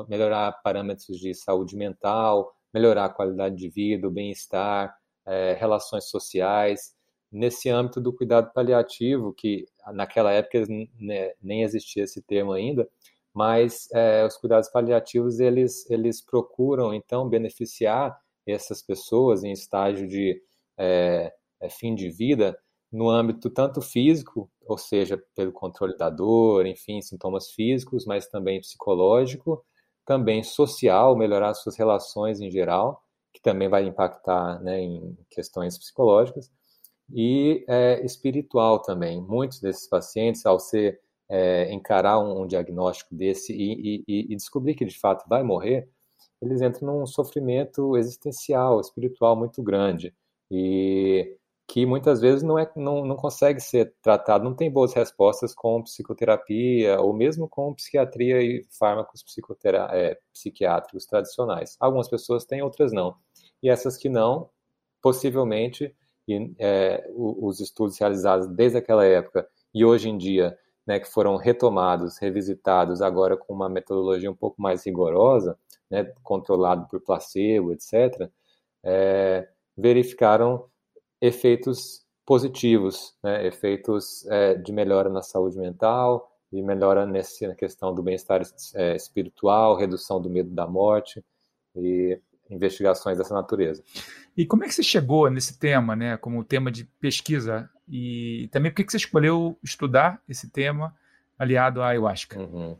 melhorar 0.09 0.51
parâmetros 0.63 1.17
de 1.17 1.33
saúde 1.33 1.75
mental, 1.77 2.56
melhorar 2.77 3.05
a 3.05 3.09
qualidade 3.09 3.55
de 3.55 3.69
vida, 3.69 4.07
o 4.07 4.11
bem-estar, 4.11 4.95
é, 5.25 5.53
relações 5.53 6.09
sociais, 6.09 6.95
nesse 7.31 7.69
âmbito 7.69 7.99
do 7.99 8.13
cuidado 8.13 8.51
paliativo, 8.53 9.33
que 9.33 9.65
naquela 9.93 10.31
época 10.31 10.63
né, 10.99 11.33
nem 11.41 11.63
existia 11.63 12.03
esse 12.03 12.21
termo 12.21 12.53
ainda, 12.53 12.87
mas 13.33 13.87
é, 13.93 14.25
os 14.25 14.37
cuidados 14.37 14.69
paliativos 14.69 15.39
eles, 15.39 15.89
eles 15.89 16.21
procuram 16.21 16.93
então 16.93 17.27
beneficiar 17.27 18.17
essas 18.45 18.81
pessoas 18.81 19.43
em 19.43 19.51
estágio 19.51 20.07
de 20.07 20.41
é, 20.77 21.33
fim 21.69 21.93
de 21.93 22.09
vida 22.09 22.57
no 22.91 23.09
âmbito 23.09 23.49
tanto 23.49 23.81
físico, 23.81 24.49
ou 24.65 24.77
seja, 24.77 25.21
pelo 25.35 25.51
controle 25.51 25.97
da 25.97 26.09
dor, 26.09 26.65
enfim, 26.65 27.01
sintomas 27.01 27.51
físicos, 27.51 28.05
mas 28.05 28.27
também 28.27 28.61
psicológico, 28.61 29.65
também 30.07 30.41
social, 30.41 31.17
melhorar 31.17 31.53
suas 31.53 31.75
relações 31.75 32.39
em 32.39 32.49
geral, 32.49 33.03
que 33.33 33.41
também 33.41 33.67
vai 33.67 33.85
impactar 33.85 34.59
né, 34.63 34.79
em 34.79 35.17
questões 35.29 35.77
psicológicas, 35.77 36.49
e 37.13 37.65
é, 37.67 38.03
espiritual 38.05 38.81
também. 38.81 39.21
Muitos 39.21 39.59
desses 39.59 39.87
pacientes, 39.87 40.45
ao 40.45 40.59
ser 40.59 40.99
é, 41.29 41.71
encarar 41.73 42.19
um, 42.19 42.43
um, 42.43 42.47
diagnóstico 42.47 43.13
desse 43.13 43.53
e, 43.53 44.03
e, 44.07 44.33
e, 44.33 44.35
descobrir 44.35 44.75
que 44.75 44.85
de 44.85 44.97
fato 44.97 45.27
vai 45.27 45.43
morrer, 45.43 45.89
eles 46.41 46.61
entram 46.61 46.99
num 46.99 47.05
sofrimento 47.05 47.97
existencial, 47.97 48.79
espiritual 48.79 49.35
muito 49.35 49.61
grande. 49.61 50.15
E 50.49 51.37
que 51.67 51.85
muitas 51.85 52.21
vezes 52.21 52.43
não, 52.43 52.57
é, 52.57 52.71
não, 52.77 53.05
não 53.05 53.15
consegue 53.17 53.59
ser 53.59 53.93
tratado, 54.01 54.43
não 54.43 54.55
tem 54.55 54.71
boas 54.71 54.93
respostas 54.93 55.53
com 55.53 55.83
psicoterapia 55.83 56.99
ou 57.01 57.13
mesmo 57.13 57.47
com 57.49 57.73
psiquiatria 57.73 58.41
e 58.41 58.65
fármacos 58.79 59.23
é, 59.91 60.17
psiquiátricos 60.31 61.05
tradicionais. 61.05 61.75
Algumas 61.79 62.07
pessoas 62.09 62.45
têm, 62.45 62.61
outras 62.61 62.93
não. 62.93 63.17
E 63.61 63.69
essas 63.69 63.97
que 63.97 64.07
não, 64.07 64.49
possivelmente, 65.01 65.93
e, 66.25 66.53
é, 66.57 67.05
os 67.13 67.59
estudos 67.59 67.99
realizados 67.99 68.47
desde 68.47 68.77
aquela 68.77 69.05
época 69.05 69.47
e 69.73 69.83
hoje 69.83 70.09
em 70.09 70.17
dia, 70.17 70.57
né, 70.85 70.99
que 71.01 71.11
foram 71.11 71.35
retomados, 71.35 72.17
revisitados 72.17 73.01
agora 73.01 73.35
com 73.35 73.53
uma 73.53 73.67
metodologia 73.67 74.31
um 74.31 74.35
pouco 74.35 74.61
mais 74.61 74.85
rigorosa, 74.85 75.59
né, 75.91 76.05
controlado 76.23 76.87
por 76.87 77.01
placebo, 77.01 77.73
etc., 77.73 78.29
é, 78.83 79.49
verificaram 79.75 80.65
efeitos 81.21 82.05
positivos, 82.25 83.15
né? 83.23 83.47
efeitos 83.47 84.25
é, 84.27 84.55
de 84.55 84.71
melhora 84.71 85.09
na 85.09 85.21
saúde 85.21 85.57
mental, 85.57 86.31
de 86.51 86.61
melhora 86.61 87.05
nessa 87.05 87.53
questão 87.55 87.93
do 87.93 88.03
bem-estar 88.03 88.41
é, 88.75 88.95
espiritual, 88.95 89.77
redução 89.77 90.21
do 90.21 90.29
medo 90.29 90.49
da 90.49 90.67
morte 90.67 91.23
e 91.75 92.19
investigações 92.49 93.17
dessa 93.17 93.33
natureza. 93.33 93.83
E 94.35 94.45
como 94.45 94.63
é 94.63 94.67
que 94.67 94.73
você 94.73 94.83
chegou 94.83 95.29
nesse 95.29 95.57
tema, 95.57 95.95
né, 95.95 96.17
como 96.17 96.43
tema 96.43 96.71
de 96.71 96.85
pesquisa? 96.99 97.69
E 97.87 98.49
também 98.51 98.71
por 98.71 98.83
que 98.83 98.91
você 98.91 98.97
escolheu 98.97 99.57
estudar 99.63 100.21
esse 100.27 100.49
tema 100.49 100.93
aliado 101.37 101.81
à 101.81 101.87
ayahuasca? 101.87 102.39
Uhum. 102.39 102.77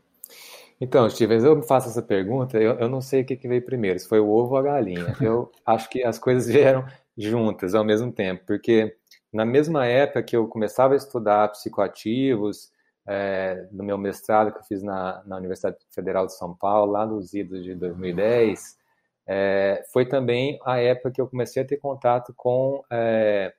Então, 0.80 1.10
Stevens, 1.10 1.44
eu 1.44 1.56
me 1.56 1.66
faço 1.66 1.90
essa 1.90 2.02
pergunta, 2.02 2.58
eu, 2.58 2.74
eu 2.74 2.88
não 2.88 3.02
sei 3.02 3.22
o 3.22 3.26
que, 3.26 3.36
que 3.36 3.48
veio 3.48 3.66
primeiro, 3.66 3.98
se 3.98 4.08
foi 4.08 4.20
o 4.20 4.30
ovo 4.30 4.52
ou 4.52 4.58
a 4.58 4.62
galinha. 4.62 5.16
Eu 5.20 5.52
acho 5.66 5.90
que 5.90 6.04
as 6.04 6.20
coisas 6.20 6.48
vieram 6.48 6.86
juntas 7.18 7.74
ao 7.74 7.84
mesmo 7.84 8.12
tempo, 8.12 8.44
porque 8.46 8.96
na 9.34 9.46
mesma 9.46 9.86
época 9.86 10.24
que 10.24 10.36
eu 10.36 10.48
começava 10.48 10.94
a 10.94 10.98
estudar 10.98 11.50
psicoativos, 11.50 12.72
é, 13.08 13.68
no 13.72 13.84
meu 13.84 13.98
mestrado 13.98 14.52
que 14.52 14.60
eu 14.60 14.64
fiz 14.64 14.84
na, 14.84 15.24
na 15.26 15.38
Universidade 15.38 15.78
Federal 15.92 16.26
de 16.26 16.38
São 16.38 16.54
Paulo, 16.54 16.92
lá 16.92 17.06
nos 17.06 17.34
idos 17.34 17.64
de 17.64 17.74
2010, 17.74 18.78
é, 19.26 19.84
foi 19.92 20.06
também 20.06 20.60
a 20.66 20.78
época 20.80 21.12
que 21.12 21.22
eu 21.22 21.28
comecei 21.28 21.64
a 21.64 21.66
ter 21.66 21.78
contato 21.78 22.34
com 22.36 22.84
é, 22.92 23.54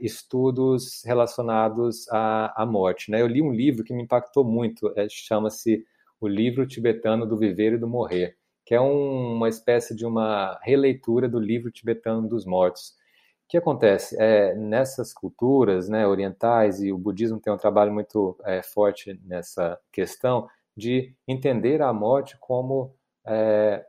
estudos 0.00 1.02
relacionados 1.04 2.08
à, 2.10 2.62
à 2.62 2.66
morte. 2.66 3.10
Né? 3.10 3.22
Eu 3.22 3.26
li 3.26 3.40
um 3.40 3.52
livro 3.52 3.84
que 3.84 3.94
me 3.94 4.02
impactou 4.02 4.44
muito, 4.44 4.92
chama-se 5.08 5.84
O 6.20 6.26
Livro 6.26 6.66
Tibetano 6.66 7.26
do 7.26 7.38
Viver 7.38 7.74
e 7.74 7.78
do 7.78 7.88
Morrer 7.88 8.36
que 8.66 8.74
é 8.74 8.80
um, 8.80 9.34
uma 9.34 9.48
espécie 9.48 9.94
de 9.94 10.04
uma 10.04 10.58
releitura 10.62 11.28
do 11.28 11.38
livro 11.38 11.70
tibetano 11.70 12.28
dos 12.28 12.44
mortos. 12.44 12.96
O 13.44 13.48
que 13.48 13.56
acontece? 13.56 14.20
É, 14.20 14.56
nessas 14.56 15.14
culturas 15.14 15.88
né, 15.88 16.04
orientais, 16.04 16.82
e 16.82 16.92
o 16.92 16.98
budismo 16.98 17.38
tem 17.38 17.52
um 17.52 17.56
trabalho 17.56 17.92
muito 17.92 18.36
é, 18.44 18.60
forte 18.64 19.18
nessa 19.24 19.78
questão, 19.92 20.48
de 20.76 21.14
entender 21.28 21.80
a 21.80 21.92
morte 21.92 22.36
como 22.40 22.92
é, 23.24 23.86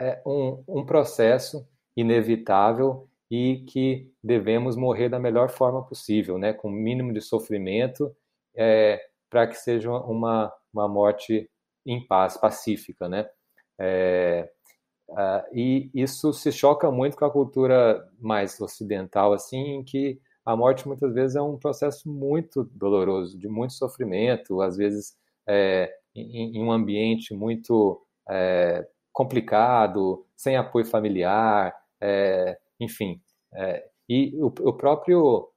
é 0.00 0.22
um, 0.26 0.64
um 0.66 0.86
processo 0.86 1.68
inevitável 1.94 3.06
e 3.30 3.64
que 3.68 4.10
devemos 4.24 4.74
morrer 4.74 5.10
da 5.10 5.18
melhor 5.18 5.50
forma 5.50 5.84
possível, 5.84 6.38
né, 6.38 6.54
com 6.54 6.68
o 6.68 6.72
mínimo 6.72 7.12
de 7.12 7.20
sofrimento, 7.20 8.14
é, 8.56 9.00
para 9.28 9.46
que 9.46 9.54
seja 9.54 9.90
uma, 9.90 10.50
uma 10.72 10.88
morte 10.88 11.48
em 11.84 12.06
paz, 12.06 12.38
pacífica, 12.38 13.06
né? 13.06 13.28
É, 13.84 14.48
uh, 15.08 15.42
e 15.52 15.90
isso 15.92 16.32
se 16.32 16.52
choca 16.52 16.88
muito 16.90 17.16
com 17.16 17.24
a 17.24 17.30
cultura 17.30 18.08
mais 18.20 18.60
ocidental, 18.60 19.32
assim, 19.32 19.58
em 19.58 19.84
que 19.84 20.20
a 20.44 20.56
morte 20.56 20.86
muitas 20.86 21.12
vezes 21.12 21.34
é 21.36 21.42
um 21.42 21.58
processo 21.58 22.08
muito 22.08 22.64
doloroso, 22.64 23.36
de 23.36 23.48
muito 23.48 23.72
sofrimento, 23.72 24.60
às 24.60 24.76
vezes 24.76 25.16
é, 25.48 25.92
em, 26.14 26.56
em 26.56 26.62
um 26.62 26.70
ambiente 26.70 27.34
muito 27.34 28.00
é, 28.28 28.86
complicado, 29.12 30.24
sem 30.36 30.56
apoio 30.56 30.84
familiar, 30.84 31.74
é, 32.00 32.58
enfim. 32.80 33.20
É, 33.54 33.84
e 34.08 34.32
o, 34.36 34.46
o, 34.46 34.72
próprio 34.72 35.48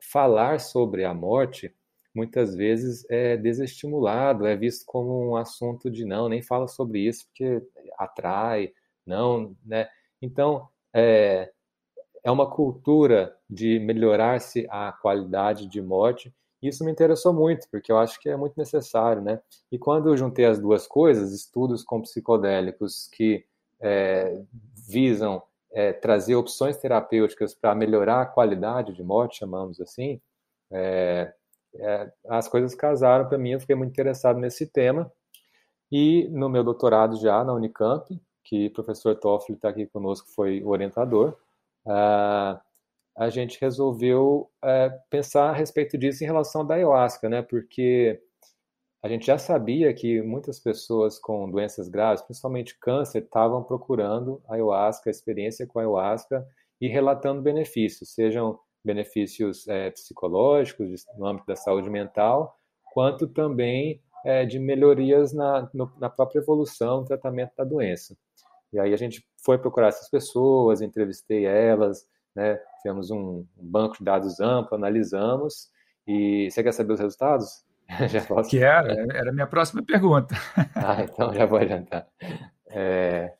falar 0.00 0.60
sobre 0.60 1.04
a 1.04 1.14
morte 1.14 1.74
muitas 2.14 2.54
vezes 2.54 3.04
é 3.10 3.36
desestimulado, 3.36 4.46
é 4.46 4.56
visto 4.56 4.84
como 4.86 5.30
um 5.30 5.36
assunto 5.36 5.90
de 5.90 6.04
não, 6.04 6.28
nem 6.28 6.42
fala 6.42 6.66
sobre 6.68 7.00
isso 7.00 7.26
porque 7.26 7.62
atrai, 7.98 8.72
não, 9.06 9.56
né? 9.64 9.88
Então, 10.20 10.68
é, 10.94 11.50
é 12.24 12.30
uma 12.30 12.50
cultura 12.50 13.36
de 13.48 13.78
melhorar-se 13.78 14.66
a 14.70 14.92
qualidade 14.92 15.66
de 15.66 15.80
morte. 15.80 16.34
Isso 16.60 16.84
me 16.84 16.90
interessou 16.90 17.32
muito, 17.32 17.68
porque 17.70 17.92
eu 17.92 17.98
acho 17.98 18.20
que 18.20 18.28
é 18.28 18.36
muito 18.36 18.54
necessário, 18.56 19.22
né? 19.22 19.40
E 19.70 19.78
quando 19.78 20.08
eu 20.08 20.16
juntei 20.16 20.44
as 20.44 20.58
duas 20.58 20.86
coisas, 20.86 21.32
estudos 21.32 21.84
com 21.84 22.02
psicodélicos 22.02 23.08
que 23.12 23.44
é, 23.80 24.42
visam 24.88 25.42
é, 25.72 25.92
trazer 25.92 26.34
opções 26.34 26.76
terapêuticas 26.76 27.54
para 27.54 27.74
melhorar 27.74 28.22
a 28.22 28.26
qualidade 28.26 28.92
de 28.92 29.02
morte, 29.02 29.38
chamamos 29.38 29.80
assim, 29.80 30.20
é, 30.70 31.32
é 31.74 32.10
as 32.28 32.48
coisas 32.48 32.74
casaram 32.74 33.28
para 33.28 33.38
mim. 33.38 33.50
Eu 33.52 33.60
fiquei 33.60 33.76
muito 33.76 33.90
interessado 33.90 34.38
nesse 34.38 34.66
tema. 34.66 35.10
E 35.90 36.28
no 36.28 36.48
meu 36.48 36.62
doutorado 36.62 37.16
já 37.16 37.42
na 37.44 37.54
Unicamp, 37.54 38.20
que 38.44 38.66
o 38.66 38.72
professor 38.72 39.16
Toffoli 39.16 39.56
está 39.56 39.68
aqui 39.70 39.86
conosco, 39.86 40.28
foi 40.34 40.62
o 40.62 40.68
orientador, 40.68 41.36
uh, 41.86 42.58
a 43.16 43.28
gente 43.30 43.60
resolveu 43.60 44.50
uh, 44.64 45.00
pensar 45.10 45.50
a 45.50 45.52
respeito 45.52 45.98
disso 45.98 46.22
em 46.22 46.26
relação 46.26 46.66
da 46.66 46.74
ayahuasca, 46.74 47.28
né? 47.28 47.42
Porque 47.42 48.20
a 49.02 49.08
gente 49.08 49.26
já 49.26 49.38
sabia 49.38 49.92
que 49.94 50.22
muitas 50.22 50.58
pessoas 50.58 51.18
com 51.18 51.50
doenças 51.50 51.88
graves, 51.88 52.22
principalmente 52.22 52.78
câncer, 52.78 53.22
estavam 53.22 53.62
procurando 53.62 54.42
ayahuasca, 54.48 55.08
a 55.08 55.12
experiência 55.12 55.66
com 55.66 55.78
ayahuasca 55.78 56.46
e 56.80 56.88
relatando 56.88 57.42
benefícios, 57.42 58.14
sejam 58.14 58.58
benefícios 58.84 59.66
é, 59.68 59.90
psicológicos 59.90 61.04
no 61.16 61.26
âmbito 61.26 61.46
da 61.46 61.56
saúde 61.56 61.90
mental, 61.90 62.56
quanto 62.92 63.26
também 63.26 64.02
é, 64.24 64.44
de 64.44 64.58
melhorias 64.58 65.32
na, 65.32 65.68
no, 65.72 65.92
na 65.98 66.08
própria 66.10 66.40
evolução, 66.40 67.04
tratamento 67.04 67.52
da 67.56 67.64
doença. 67.64 68.16
E 68.72 68.78
aí 68.78 68.92
a 68.92 68.96
gente 68.96 69.24
foi 69.44 69.58
procurar 69.58 69.88
essas 69.88 70.10
pessoas, 70.10 70.80
entrevistei 70.80 71.46
elas, 71.46 72.06
né? 72.34 72.60
Fizemos 72.76 73.10
um, 73.10 73.44
banco 73.56 73.98
de 73.98 74.04
dados 74.04 74.40
amplo, 74.40 74.76
analisamos. 74.76 75.68
E 76.06 76.50
você 76.50 76.62
quer 76.62 76.72
saber 76.72 76.92
os 76.92 77.00
resultados? 77.00 77.64
já 78.08 78.22
posso... 78.22 78.50
Que 78.50 78.58
era, 78.58 78.92
era 79.14 79.30
a 79.30 79.32
minha 79.32 79.46
próxima 79.46 79.82
pergunta. 79.82 80.34
ah, 80.74 81.02
então 81.02 81.32
já 81.32 81.46
vou 81.46 81.58
adiantar. 81.58 82.06
É, 82.70 83.32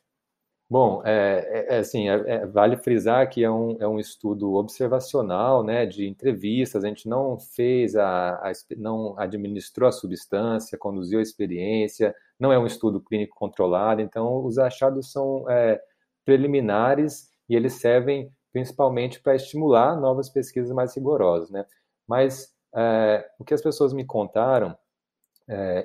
bom, 0.69 1.01
é, 1.03 1.67
é, 1.69 1.75
é 1.75 1.79
assim, 1.79 2.09
é, 2.09 2.13
é, 2.13 2.45
vale 2.45 2.77
frisar 2.77 3.27
que 3.29 3.43
é 3.43 3.49
um, 3.49 3.77
é 3.81 3.87
um 3.87 3.99
estudo 3.99 4.53
observacional, 4.53 5.63
né, 5.63 5.85
de 5.85 6.07
entrevistas. 6.07 6.83
A 6.83 6.87
gente 6.87 7.09
não 7.09 7.39
fez 7.39 7.95
a, 7.95 8.35
a 8.35 8.51
não 8.77 9.17
administrou 9.17 9.89
a 9.89 9.91
substância, 9.91 10.77
conduziu 10.77 11.19
a 11.19 11.23
experiência, 11.23 12.15
não 12.39 12.53
é 12.53 12.59
um 12.59 12.67
estudo 12.67 13.01
clínico 13.01 13.35
controlado, 13.35 14.01
então 14.01 14.45
os 14.45 14.59
achados 14.59 15.11
são 15.11 15.49
é, 15.49 15.81
preliminares 16.23 17.31
e 17.49 17.55
eles 17.55 17.73
servem 17.73 18.31
principalmente 18.51 19.19
para 19.21 19.35
estimular 19.35 19.95
novas 19.99 20.29
pesquisas 20.29 20.71
mais 20.71 20.95
rigorosas, 20.95 21.49
né? 21.49 21.65
Mas 22.07 22.53
é, 22.75 23.27
o 23.39 23.45
que 23.45 23.53
as 23.53 23.61
pessoas 23.61 23.93
me 23.93 24.05
contaram, 24.05 24.77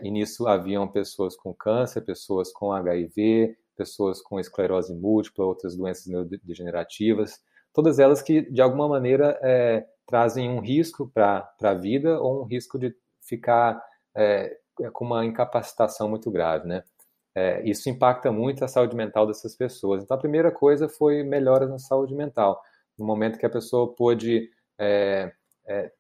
e 0.03 0.11
nisso 0.11 0.47
haviam 0.47 0.87
pessoas 0.87 1.35
com 1.35 1.55
câncer, 1.55 2.03
pessoas 2.03 2.53
com 2.53 2.71
HIV, 2.71 3.57
pessoas 3.75 4.23
com 4.23 4.41
esclerose 4.41 4.95
múltipla, 4.95 5.45
outras 5.45 5.77
doenças 5.77 6.07
neurodegenerativas, 6.07 7.41
todas 7.73 7.99
elas 7.99 8.23
que 8.23 8.43
de 8.51 8.63
alguma 8.63 8.89
maneira 8.89 9.39
é, 9.43 9.85
trazem 10.07 10.49
um 10.49 10.61
risco 10.61 11.11
para 11.13 11.49
a 11.63 11.75
vida 11.75 12.21
ou 12.21 12.43
um 12.43 12.45
risco 12.45 12.79
de 12.79 12.95
ficar 13.21 13.83
é, 14.15 14.57
é, 14.81 14.91
com 14.91 15.05
uma 15.05 15.25
incapacitação 15.25 16.09
muito 16.09 16.31
grave, 16.31 16.67
né? 16.67 16.83
É, 17.37 17.69
isso 17.69 17.89
impacta 17.91 18.31
muito 18.31 18.65
a 18.65 18.69
saúde 18.69 18.95
mental 18.95 19.27
dessas 19.27 19.57
pessoas. 19.57 20.03
Então, 20.03 20.17
a 20.17 20.21
primeira 20.21 20.53
coisa 20.53 20.89
foi 20.89 21.25
melhoras 21.25 21.69
na 21.69 21.81
saúde 21.81 22.15
mental. 22.15 22.63
No 22.97 23.05
momento 23.05 23.39
que 23.39 23.47
a 23.47 23.51
pessoa 23.51 23.93
pôde 23.93 24.49
é, 24.79 25.33
é, 25.67 25.91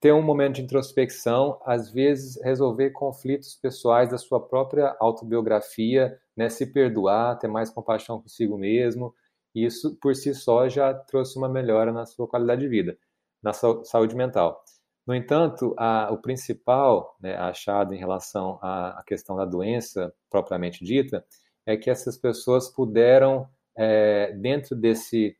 ter 0.00 0.12
um 0.12 0.22
momento 0.22 0.56
de 0.56 0.62
introspecção, 0.62 1.60
às 1.64 1.88
vezes 1.92 2.36
resolver 2.42 2.90
conflitos 2.90 3.54
pessoais 3.54 4.10
da 4.10 4.18
sua 4.18 4.40
própria 4.44 4.96
autobiografia, 4.98 6.18
né, 6.36 6.48
se 6.48 6.66
perdoar, 6.66 7.38
ter 7.38 7.48
mais 7.48 7.70
compaixão 7.70 8.20
consigo 8.20 8.56
mesmo. 8.58 9.14
Isso, 9.54 9.96
por 10.00 10.14
si 10.16 10.34
só, 10.34 10.68
já 10.68 10.94
trouxe 10.94 11.36
uma 11.38 11.48
melhora 11.48 11.92
na 11.92 12.06
sua 12.06 12.26
qualidade 12.26 12.62
de 12.62 12.68
vida, 12.68 12.98
na 13.42 13.52
saúde 13.52 14.16
mental. 14.16 14.64
No 15.06 15.14
entanto, 15.14 15.74
a, 15.76 16.10
o 16.12 16.18
principal 16.18 17.16
né, 17.20 17.36
achado 17.36 17.92
em 17.92 17.98
relação 17.98 18.58
à, 18.62 19.00
à, 19.00 19.02
questão 19.04 19.36
da 19.36 19.44
doença 19.44 20.14
propriamente 20.30 20.84
dita 20.84 21.24
é 21.66 21.76
que 21.76 21.90
essas 21.90 22.16
pessoas 22.16 22.68
puderam, 22.68 23.48
é, 23.76 24.32
dentro 24.32 24.76
desse, 24.76 25.36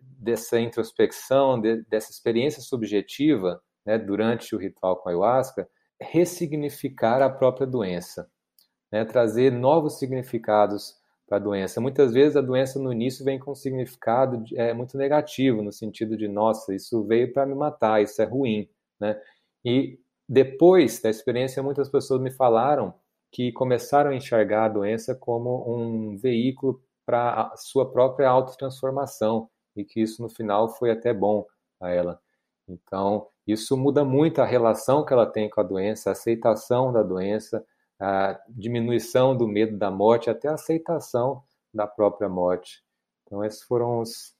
dessa 0.00 0.58
introspecção, 0.58 1.60
de, 1.60 1.82
dessa 1.84 2.10
experiência 2.10 2.60
subjetiva, 2.60 3.62
né, 3.86 3.98
durante 3.98 4.54
o 4.54 4.58
ritual 4.58 4.96
com 4.96 5.08
a 5.08 5.12
ayahuasca, 5.12 5.68
ressignificar 6.00 7.22
a 7.22 7.30
própria 7.30 7.66
doença, 7.66 8.28
né, 8.94 9.04
trazer 9.04 9.50
novos 9.50 9.98
significados 9.98 10.96
para 11.26 11.38
a 11.38 11.40
doença. 11.40 11.80
Muitas 11.80 12.12
vezes 12.12 12.36
a 12.36 12.40
doença 12.40 12.78
no 12.78 12.92
início 12.92 13.24
vem 13.24 13.40
com 13.40 13.50
um 13.50 13.54
significado 13.56 14.44
é, 14.54 14.72
muito 14.72 14.96
negativo, 14.96 15.64
no 15.64 15.72
sentido 15.72 16.16
de, 16.16 16.28
nossa, 16.28 16.72
isso 16.72 17.02
veio 17.02 17.32
para 17.32 17.44
me 17.44 17.56
matar, 17.56 18.00
isso 18.00 18.22
é 18.22 18.24
ruim. 18.24 18.68
Né? 19.00 19.20
E 19.64 19.98
depois 20.28 21.02
da 21.02 21.10
experiência, 21.10 21.60
muitas 21.60 21.88
pessoas 21.88 22.20
me 22.20 22.30
falaram 22.30 22.94
que 23.32 23.50
começaram 23.50 24.12
a 24.12 24.14
enxergar 24.14 24.66
a 24.66 24.68
doença 24.68 25.12
como 25.12 25.64
um 25.66 26.16
veículo 26.16 26.80
para 27.04 27.50
a 27.52 27.56
sua 27.56 27.90
própria 27.90 28.28
autotransformação 28.28 29.50
e 29.74 29.84
que 29.84 30.02
isso 30.02 30.22
no 30.22 30.28
final 30.28 30.68
foi 30.68 30.92
até 30.92 31.12
bom 31.12 31.44
a 31.80 31.90
ela. 31.90 32.20
Então, 32.68 33.26
isso 33.44 33.76
muda 33.76 34.04
muito 34.04 34.40
a 34.40 34.46
relação 34.46 35.04
que 35.04 35.12
ela 35.12 35.26
tem 35.26 35.50
com 35.50 35.60
a 35.60 35.64
doença, 35.64 36.10
a 36.10 36.12
aceitação 36.12 36.92
da 36.92 37.02
doença, 37.02 37.66
a 38.04 38.38
diminuição 38.50 39.34
do 39.34 39.48
medo 39.48 39.78
da 39.78 39.90
morte, 39.90 40.28
até 40.28 40.48
a 40.48 40.54
aceitação 40.54 41.42
da 41.72 41.86
própria 41.86 42.28
morte. 42.28 42.84
Então, 43.24 43.42
esses 43.42 43.62
foram 43.62 44.00
os, 44.00 44.34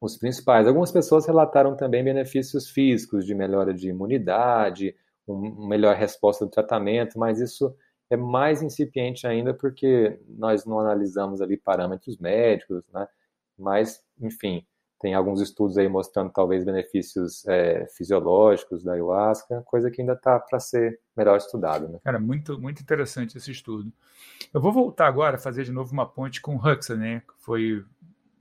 os 0.00 0.16
principais. 0.16 0.68
Algumas 0.68 0.92
pessoas 0.92 1.26
relataram 1.26 1.76
também 1.76 2.04
benefícios 2.04 2.70
físicos 2.70 3.26
de 3.26 3.34
melhora 3.34 3.74
de 3.74 3.88
imunidade, 3.88 4.94
uma 5.26 5.68
melhor 5.68 5.96
resposta 5.96 6.44
do 6.44 6.50
tratamento, 6.52 7.18
mas 7.18 7.40
isso 7.40 7.74
é 8.08 8.16
mais 8.16 8.62
incipiente 8.62 9.26
ainda 9.26 9.52
porque 9.52 10.20
nós 10.28 10.64
não 10.64 10.78
analisamos 10.78 11.40
ali 11.42 11.56
parâmetros 11.56 12.16
médicos, 12.16 12.84
né? 12.92 13.08
Mas, 13.58 14.00
enfim, 14.20 14.64
tem 15.00 15.14
alguns 15.14 15.40
estudos 15.40 15.78
aí 15.78 15.88
mostrando 15.88 16.30
talvez 16.30 16.62
benefícios 16.62 17.46
é, 17.48 17.86
fisiológicos 17.96 18.84
da 18.84 18.92
ayahuasca, 18.92 19.62
coisa 19.62 19.90
que 19.90 20.02
ainda 20.02 20.12
está 20.12 20.38
para 20.38 20.60
ser 20.60 21.00
melhor 21.16 21.38
estudado, 21.38 21.88
né? 21.88 21.98
Cara, 22.04 22.20
muito, 22.20 22.60
muito 22.60 22.82
interessante 22.82 23.38
esse 23.38 23.50
estudo. 23.50 23.90
Eu 24.52 24.60
vou 24.60 24.72
voltar 24.72 25.06
agora 25.06 25.36
a 25.36 25.40
fazer 25.40 25.64
de 25.64 25.72
novo 25.72 25.92
uma 25.92 26.06
ponte 26.06 26.42
com 26.42 26.54
Huxley, 26.56 26.98
né? 26.98 27.20
Que 27.20 27.32
foi 27.38 27.82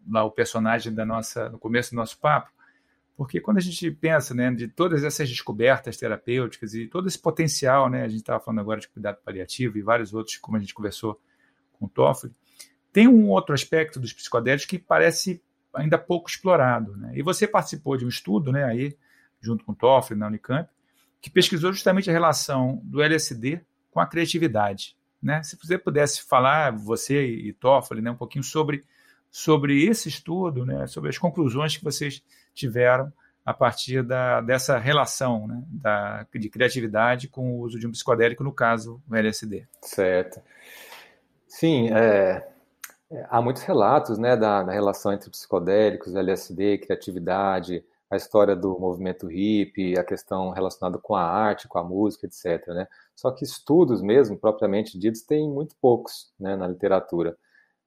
lá 0.08 0.26
o 0.26 0.32
personagem 0.32 0.94
da 0.94 1.06
nossa 1.06 1.50
no 1.50 1.58
começo 1.58 1.92
do 1.92 1.96
nosso 1.96 2.20
papo, 2.20 2.52
porque 3.16 3.40
quando 3.40 3.58
a 3.58 3.62
gente 3.62 3.92
pensa, 3.92 4.34
né, 4.34 4.52
de 4.52 4.68
todas 4.68 5.04
essas 5.04 5.30
descobertas 5.30 5.98
terapêuticas 5.98 6.74
e 6.74 6.88
todo 6.88 7.08
esse 7.08 7.20
potencial, 7.20 7.90
né, 7.90 8.04
a 8.04 8.08
gente 8.08 8.22
estava 8.22 8.40
falando 8.40 8.60
agora 8.60 8.80
de 8.80 8.88
cuidado 8.88 9.18
paliativo 9.24 9.78
e 9.78 9.82
vários 9.82 10.14
outros, 10.14 10.38
como 10.38 10.58
a 10.58 10.60
gente 10.60 10.74
conversou 10.74 11.20
com 11.74 11.86
o 11.86 11.90
Toffoli, 11.90 12.34
tem 12.92 13.08
um 13.08 13.30
outro 13.30 13.54
aspecto 13.54 14.00
dos 14.00 14.14
psicodélicos 14.14 14.66
que 14.66 14.80
parece 14.80 15.44
ainda 15.74 15.98
pouco 15.98 16.30
explorado, 16.30 16.96
né? 16.98 17.12
E 17.16 17.22
você 17.22 17.48
participou 17.48 17.98
de 17.98 18.06
um 18.06 18.10
estudo, 18.10 18.52
né, 18.52 18.64
aí 18.64 18.96
junto 19.42 19.64
com 19.64 19.72
o 19.72 19.76
Toffoli 19.76 20.20
na 20.20 20.28
Unicamp, 20.28 20.70
que 21.22 21.30
pesquisou 21.30 21.72
justamente 21.72 22.10
a 22.10 22.14
relação 22.14 22.82
do 22.84 23.02
LSD 23.02 23.62
com 23.92 24.00
a 24.00 24.08
criatividade, 24.08 24.98
né? 25.22 25.42
Se 25.44 25.58
você 25.58 25.78
pudesse 25.78 26.24
falar, 26.24 26.72
você 26.72 27.26
e 27.26 27.54
Toffoli, 27.54 28.02
né, 28.02 28.12
um 28.12 28.18
pouquinho 28.18 28.44
sobre 28.44 28.86
sobre 29.32 29.86
esse 29.86 30.10
estudo, 30.10 30.66
né, 30.66 30.88
sobre 30.88 31.10
as 31.10 31.18
conclusões 31.18 31.78
que 31.78 31.84
vocês 31.84 32.24
tiveram 32.54 33.14
a 33.46 33.54
partir 33.54 34.04
da, 34.04 34.42
dessa 34.42 34.78
relação 34.78 35.48
né, 35.48 35.64
da, 35.68 36.26
de 36.34 36.50
criatividade 36.50 37.28
com 37.28 37.52
o 37.52 37.60
uso 37.62 37.80
de 37.80 37.88
um 37.88 37.92
psicodélico, 37.92 38.44
no 38.44 38.54
caso, 38.54 39.02
o 39.10 39.16
LSD. 39.16 39.68
Certo. 39.82 40.42
Sim, 41.48 41.90
é, 41.92 42.48
há 43.30 43.42
muitos 43.42 43.64
relatos 43.64 44.18
né, 44.18 44.36
da, 44.36 44.64
da, 44.64 44.72
relação 44.72 45.12
entre 45.12 45.30
psicodélicos, 45.30 46.16
LSD, 46.16 46.78
criatividade, 46.80 47.84
a 48.10 48.16
história 48.16 48.56
do 48.56 48.78
movimento 48.80 49.28
hippie, 49.28 49.98
a 49.98 50.04
questão 50.04 50.50
relacionada 50.50 50.98
com 50.98 51.16
a 51.16 51.24
arte, 51.24 51.68
com 51.68 51.78
a 51.78 51.84
música, 51.84 52.26
etc. 52.26 52.68
Né? 52.70 52.88
Só 53.16 53.32
que 53.32 53.44
estudos 53.44 54.02
mesmo, 54.02 54.38
propriamente 54.38 54.98
ditos, 54.98 55.22
tem 55.22 55.48
muito 55.50 55.76
poucos 55.80 56.32
né, 56.40 56.56
na 56.56 56.68
literatura. 56.68 57.38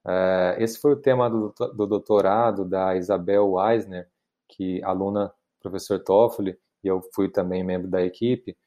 Uh, 0.05 0.59
esse 0.61 0.79
foi 0.79 0.93
o 0.93 0.97
tema 0.97 1.29
do, 1.29 1.53
do, 1.73 1.87
doutorado 1.87 2.65
da 2.65 2.95
Isabel 2.95 3.51
Weisner, 3.51 4.09
que 4.49 4.83
aluna 4.83 5.27
do 5.27 5.33
professor 5.61 5.99
Toffoli, 5.99 6.57
e 6.83 6.87
eu 6.87 7.01
fui 7.13 7.29
também 7.29 7.63
membro 7.63 7.89
da 7.89 8.03
equipe, 8.03 8.57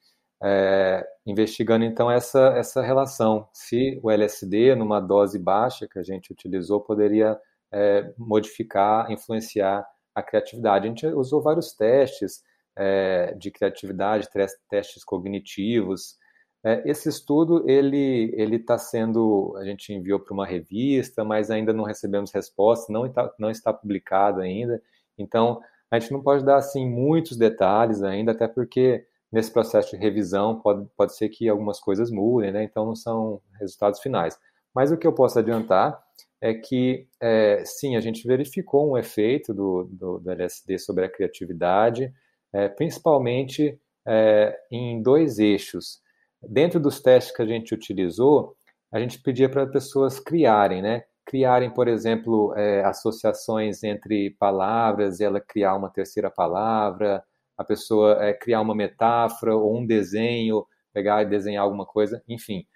é, 0.43 1.07
investigando 1.25 1.85
então 1.85 2.11
essa, 2.11 2.49
essa 2.57 2.83
relação, 2.83 3.49
se 3.53 3.99
o 4.03 4.11
LSD, 4.11 4.75
numa 4.75 5.01
dose 5.01 5.39
baixa 5.39 5.89
que 5.89 5.99
a 5.99 6.03
gente 6.03 6.33
utilizou, 6.33 6.81
poderia 6.81 7.39
é, 7.73 8.13
modificar, 8.19 9.11
influenciar 9.11 9.87
a 10.15 10.23
criatividade. 10.23 10.87
A 10.87 10.89
gente 10.89 11.07
usou 11.07 11.43
vários 11.43 11.73
testes 11.73 12.43
é, 12.77 13.35
de 13.35 13.51
criatividade, 13.51 14.29
testes 14.69 15.05
cognitivos. 15.05 16.17
É, 16.65 16.83
esse 16.89 17.09
estudo 17.09 17.69
ele 17.69 18.33
ele 18.35 18.57
está 18.57 18.79
sendo, 18.79 19.55
a 19.59 19.65
gente 19.65 19.93
enviou 19.93 20.21
para 20.21 20.35
uma 20.35 20.47
revista, 20.47 21.25
mas 21.25 21.51
ainda 21.51 21.73
não 21.73 21.85
recebemos 21.85 22.33
resposta, 22.33 22.93
não 22.93 23.07
está, 23.07 23.33
não 23.39 23.51
está 23.51 23.73
publicado 23.73 24.41
ainda. 24.41 24.83
Então 25.19 25.61
a 25.91 25.99
gente 25.99 26.13
não 26.13 26.23
pode 26.23 26.45
dar 26.45 26.57
assim 26.57 26.89
muitos 26.89 27.37
detalhes 27.37 28.03
ainda, 28.03 28.33
até 28.33 28.49
porque 28.49 29.07
nesse 29.33 29.53
processo 29.53 29.91
de 29.91 29.97
revisão 29.97 30.61
pode, 30.61 30.87
pode 30.97 31.17
ser 31.17 31.29
que 31.29 31.49
algumas 31.49 31.81
coisas 31.81 32.11
mudem, 32.11 32.53
né? 32.53 32.65
Então 32.65 32.87
não 32.87 32.95
são 32.95 33.41
resultados 33.59 34.01
finais. 34.01 34.39
Mas 34.75 34.93
o 34.93 34.97
que 34.97 35.07
eu 35.07 35.13
posso 35.13 35.39
adiantar 35.39 35.99
é 36.41 36.55
que, 36.55 37.09
é, 37.21 37.63
sim, 37.65 37.97
a 37.97 38.01
gente 38.01 38.27
verificou 38.27 38.91
um 38.91 38.99
efeito 38.99 39.55
do, 39.55 39.89
do, 39.91 40.19
do 40.19 40.31
LSD 40.31 40.79
sobre 40.79 41.05
a 41.05 41.09
criatividade, 41.09 42.13
é, 42.53 42.69
principalmente 42.69 43.81
é, 44.07 44.57
em 44.71 45.03
dois 45.03 45.39
eixos. 45.39 46.01
Dentro 46.43 46.79
dos 46.79 47.01
testes 47.01 47.35
que 47.35 47.43
a 47.43 47.47
gente 47.47 47.75
utilizou, 47.75 48.57
a 48.93 49.01
gente 49.01 49.21
pedia 49.21 49.49
para 49.49 49.67
pessoas 49.67 50.21
criarem, 50.21 50.83
né? 50.83 51.05
Criarem, 51.25 51.71
por 51.71 51.89
exemplo, 51.89 52.55
é, 52.57 52.85
associações 52.85 53.83
entre 53.83 54.31
palavras, 54.39 55.21
ela 55.21 55.41
criar 55.41 55.75
uma 55.75 55.91
terceira 55.91 56.31
palavra, 56.31 57.25
a 57.57 57.65
pessoa 57.65 58.25
é, 58.25 58.33
criar 58.33 58.61
uma 58.61 58.75
metáfora 58.75 59.57
ou 59.57 59.77
um 59.77 59.87
desenho, 59.87 60.67
pegar 60.93 61.23
e 61.23 61.27
desenhar 61.27 61.65
alguma 61.65 61.87
coisa, 61.87 62.23
enfim. 62.29 62.67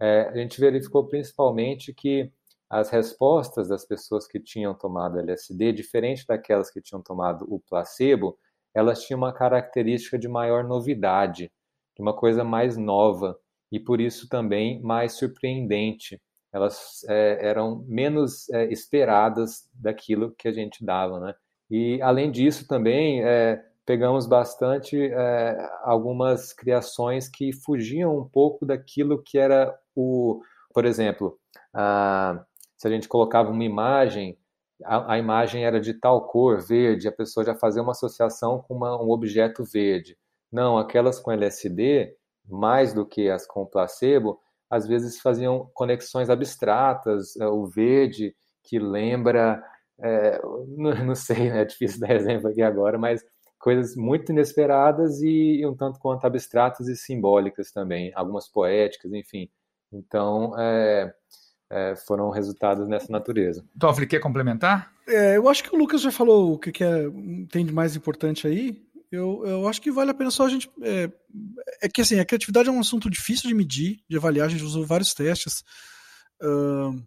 É, 0.00 0.28
a 0.28 0.36
gente 0.36 0.60
verificou 0.60 1.06
principalmente 1.06 1.92
que 1.92 2.30
as 2.68 2.90
respostas 2.90 3.68
das 3.68 3.84
pessoas 3.86 4.26
que 4.26 4.40
tinham 4.40 4.74
tomado 4.74 5.18
LSD, 5.18 5.72
diferente 5.72 6.26
daquelas 6.26 6.70
que 6.70 6.80
tinham 6.80 7.02
tomado 7.02 7.46
o 7.48 7.60
placebo, 7.60 8.38
elas 8.74 9.04
tinham 9.04 9.18
uma 9.18 9.32
característica 9.32 10.18
de 10.18 10.28
maior 10.28 10.64
novidade, 10.64 11.52
de 11.94 12.02
uma 12.02 12.14
coisa 12.14 12.42
mais 12.42 12.76
nova 12.76 13.38
e 13.70 13.78
por 13.78 14.00
isso 14.00 14.28
também 14.28 14.80
mais 14.82 15.12
surpreendente. 15.12 16.20
Elas 16.52 17.04
é, 17.08 17.38
eram 17.46 17.84
menos 17.86 18.48
é, 18.50 18.66
esperadas 18.72 19.68
daquilo 19.74 20.34
que 20.36 20.48
a 20.48 20.52
gente 20.52 20.84
dava, 20.84 21.20
né? 21.20 21.34
E 21.70 22.00
além 22.02 22.30
disso 22.30 22.66
também 22.66 23.22
é, 23.24 23.64
pegamos 23.84 24.26
bastante 24.26 24.96
é, 25.12 25.68
algumas 25.82 26.52
criações 26.52 27.28
que 27.28 27.52
fugiam 27.52 28.16
um 28.18 28.28
pouco 28.28 28.64
daquilo 28.64 29.22
que 29.22 29.38
era 29.38 29.76
o, 29.94 30.40
por 30.72 30.84
exemplo, 30.84 31.38
a 31.72 32.44
se 32.84 32.88
a 32.88 32.90
gente 32.90 33.08
colocava 33.08 33.50
uma 33.50 33.64
imagem, 33.64 34.36
a, 34.84 35.14
a, 35.14 35.18
imagem 35.18 35.64
era 35.64 35.80
de 35.80 35.94
tal 35.94 36.26
cor, 36.26 36.60
verde, 36.60 37.08
a 37.08 37.12
pessoa 37.12 37.42
já 37.42 37.54
fazia 37.54 37.80
uma 37.80 37.92
associação 37.92 38.60
com 38.60 38.74
uma, 38.74 39.02
um 39.02 39.10
objeto 39.10 39.64
verde. 39.64 40.18
Não, 40.52 40.76
aquelas 40.76 41.18
com 41.18 41.32
LSD, 41.32 42.14
mais 42.46 42.92
do 42.92 43.06
que 43.06 43.30
as 43.30 43.46
com 43.46 43.64
placebo, 43.64 44.38
às 44.68 44.86
vezes 44.86 45.18
faziam 45.18 45.70
conexões 45.72 46.28
abstratas, 46.28 47.34
é, 47.36 47.46
o 47.46 47.64
verde 47.64 48.36
que 48.62 48.78
lembra, 48.78 49.62
é, 50.00 50.40
não, 50.68 50.94
não, 51.06 51.14
sei, 51.14 51.48
é 51.48 51.64
difícil 51.64 52.00
dar 52.06 52.14
exemplo 52.14 52.48
aqui 52.48 52.60
agora, 52.60 52.98
mas 52.98 53.24
coisas 53.64 53.96
muito 53.96 54.30
inesperadas 54.30 55.22
e, 55.22 55.60
e 55.60 55.66
um 55.66 55.74
tanto 55.74 55.98
quanto 55.98 56.26
abstratas 56.26 56.86
e 56.86 56.94
simbólicas 56.94 57.72
também, 57.72 58.12
algumas 58.14 58.46
poéticas, 58.46 59.10
enfim. 59.14 59.48
Então, 59.90 60.52
é, 60.60 61.10
é, 61.72 61.96
foram 62.06 62.28
resultados 62.28 62.86
nessa 62.86 63.10
natureza. 63.10 63.64
Toffoli, 63.78 64.06
quer 64.06 64.20
complementar? 64.20 64.92
É, 65.08 65.38
eu 65.38 65.48
acho 65.48 65.64
que 65.64 65.74
o 65.74 65.78
Lucas 65.78 66.02
já 66.02 66.12
falou 66.12 66.52
o 66.52 66.58
que, 66.58 66.70
que 66.70 66.84
é, 66.84 67.04
tem 67.50 67.64
de 67.64 67.72
mais 67.72 67.96
importante 67.96 68.46
aí. 68.46 68.82
Eu, 69.10 69.42
eu 69.46 69.66
acho 69.66 69.80
que 69.80 69.90
vale 69.90 70.10
a 70.10 70.14
pena 70.14 70.30
só 70.30 70.44
a 70.44 70.50
gente. 70.50 70.70
É, 70.82 71.10
é, 71.80 71.88
que 71.88 72.02
assim, 72.02 72.20
a 72.20 72.24
criatividade 72.24 72.68
é 72.68 72.72
um 72.72 72.80
assunto 72.80 73.08
difícil 73.08 73.48
de 73.48 73.54
medir, 73.54 74.00
de 74.06 74.16
avaliar, 74.18 74.46
a 74.46 74.50
gente 74.50 74.62
usou 74.62 74.84
vários 74.84 75.14
testes. 75.14 75.62
Uh, 76.42 77.02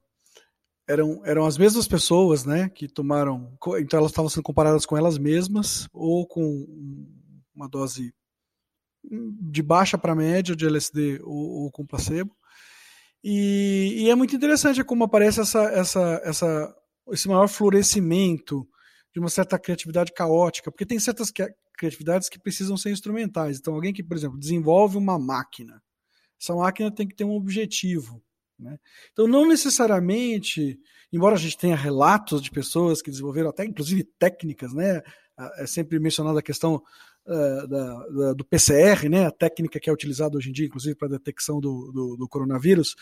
eram, 0.88 1.22
eram 1.26 1.46
as 1.46 1.58
mesmas 1.58 1.88
pessoas 1.88 2.46
né, 2.46 2.70
que 2.70 2.88
tomaram. 2.88 3.58
Então 3.80 4.00
elas 4.00 4.12
estavam 4.12 4.30
sendo 4.30 4.44
comparadas 4.44 4.86
com 4.86 4.98
elas 4.98 5.18
mesmas, 5.18 5.88
ou 5.94 6.26
com 6.26 6.66
uma 7.54 7.68
dose 7.68 8.14
de 9.04 9.62
baixa 9.62 9.98
para 9.98 10.16
média 10.16 10.56
de 10.56 10.66
LSD 10.66 11.22
ou, 11.24 11.64
ou 11.64 11.72
com 11.72 11.86
placebo. 11.86 12.36
E, 13.24 14.04
e, 14.04 14.10
é 14.10 14.16
muito 14.16 14.36
interessante 14.36 14.84
como 14.84 15.04
aparece 15.04 15.42
essa, 15.42 15.64
essa, 15.72 16.22
essa, 16.24 16.76
esse 17.10 17.28
maior 17.28 17.48
florescimento 17.48 18.68
de 19.14 19.20
uma 19.20 19.30
certa 19.30 19.58
criatividade 19.58 20.14
caótica, 20.14 20.72
porque 20.72 20.86
tem 20.86 21.00
certas 21.00 21.32
criatividades 21.78 22.30
que 22.30 22.40
precisam 22.40 22.78
ser 22.78 22.92
instrumentais. 22.92 23.58
Então, 23.58 23.74
alguém 23.74 23.94
que, 23.94 24.04
por 24.04 24.16
exemplo, 24.16 24.40
desenvolve 24.40 24.98
uma 24.98 25.18
máquina, 25.18 25.82
essa 26.40 26.56
máquina 26.56 26.94
tem 26.94 27.08
que 27.08 27.16
ter 27.16 27.24
um 27.24 27.36
objetivo. 27.36 28.22
Né? 28.60 28.78
Então, 29.12 29.28
não 29.28 29.48
necessariamente, 29.48 30.80
embora 31.12 31.36
a 31.36 31.40
gente 31.40 31.58
tenha 31.58 31.76
relatos 31.76 32.42
de 32.42 32.52
pessoas 32.52 33.02
que 33.02 33.12
desenvolveram 33.12 33.50
até, 33.50 33.66
inclusive, 33.66 34.04
técnicas, 34.18 34.74
né? 34.74 35.02
é 35.58 35.68
sempre 35.68 36.00
mencionada 36.00 36.40
a 36.40 36.44
questão 36.44 36.82
uh, 37.28 37.68
da, 37.68 38.08
da, 38.08 38.34
do 38.34 38.46
PCR, 38.46 39.08
né, 39.10 39.28
a 39.28 39.32
técnica 39.32 39.80
que 39.80 39.90
é 39.90 39.94
utilizada 39.94 40.38
hoje 40.38 40.50
em 40.50 40.54
dia, 40.54 40.66
inclusive 40.66 40.96
para 40.96 41.10
detecção 41.10 41.60
do, 41.60 41.92
do, 41.92 42.16
do 42.18 42.28
coronavírus, 42.28 42.96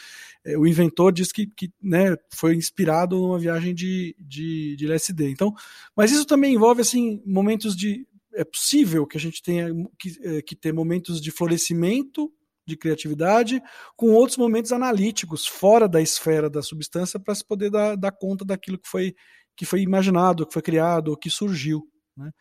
eh, 0.43 0.57
o 0.57 0.67
inventor 0.67 1.13
diz 1.13 1.31
que, 1.31 1.47
que 1.47 1.71
né, 1.81 2.17
foi 2.33 2.55
inspirado 2.55 3.15
numa 3.15 3.39
viagem 3.39 3.73
de, 3.73 4.15
de, 4.19 4.75
de 4.75 4.85
LSD. 4.85 5.29
Então, 5.29 5.53
mas 5.95 6.11
isso 6.11 6.25
também 6.25 6.53
envolve 6.53 6.81
assim 6.81 7.21
momentos 7.25 7.75
de 7.75 8.05
é 8.33 8.43
possível 8.43 9.07
que 9.07 9.15
a 9.15 9.19
gente 9.19 9.41
tenha 9.41 9.69
que, 9.97 10.19
eh, 10.21 10.41
que 10.41 10.55
ter 10.57 10.73
momentos 10.73 11.21
de 11.21 11.31
florescimento 11.31 12.29
de 12.65 12.75
criatividade, 12.75 13.61
com 13.95 14.11
outros 14.11 14.37
momentos 14.37 14.71
analíticos 14.71 15.45
fora 15.45 15.87
da 15.87 16.01
esfera 16.01 16.49
da 16.49 16.61
substância 16.61 17.19
para 17.19 17.35
se 17.35 17.45
poder 17.45 17.69
dar, 17.69 17.95
dar 17.95 18.11
conta 18.11 18.43
daquilo 18.43 18.79
que 18.79 18.87
foi, 18.87 19.15
que 19.55 19.65
foi 19.65 19.81
imaginado, 19.81 20.45
que 20.45 20.53
foi 20.53 20.61
criado, 20.61 21.17
que 21.17 21.29
surgiu. 21.29 21.87
Né? 22.17 22.31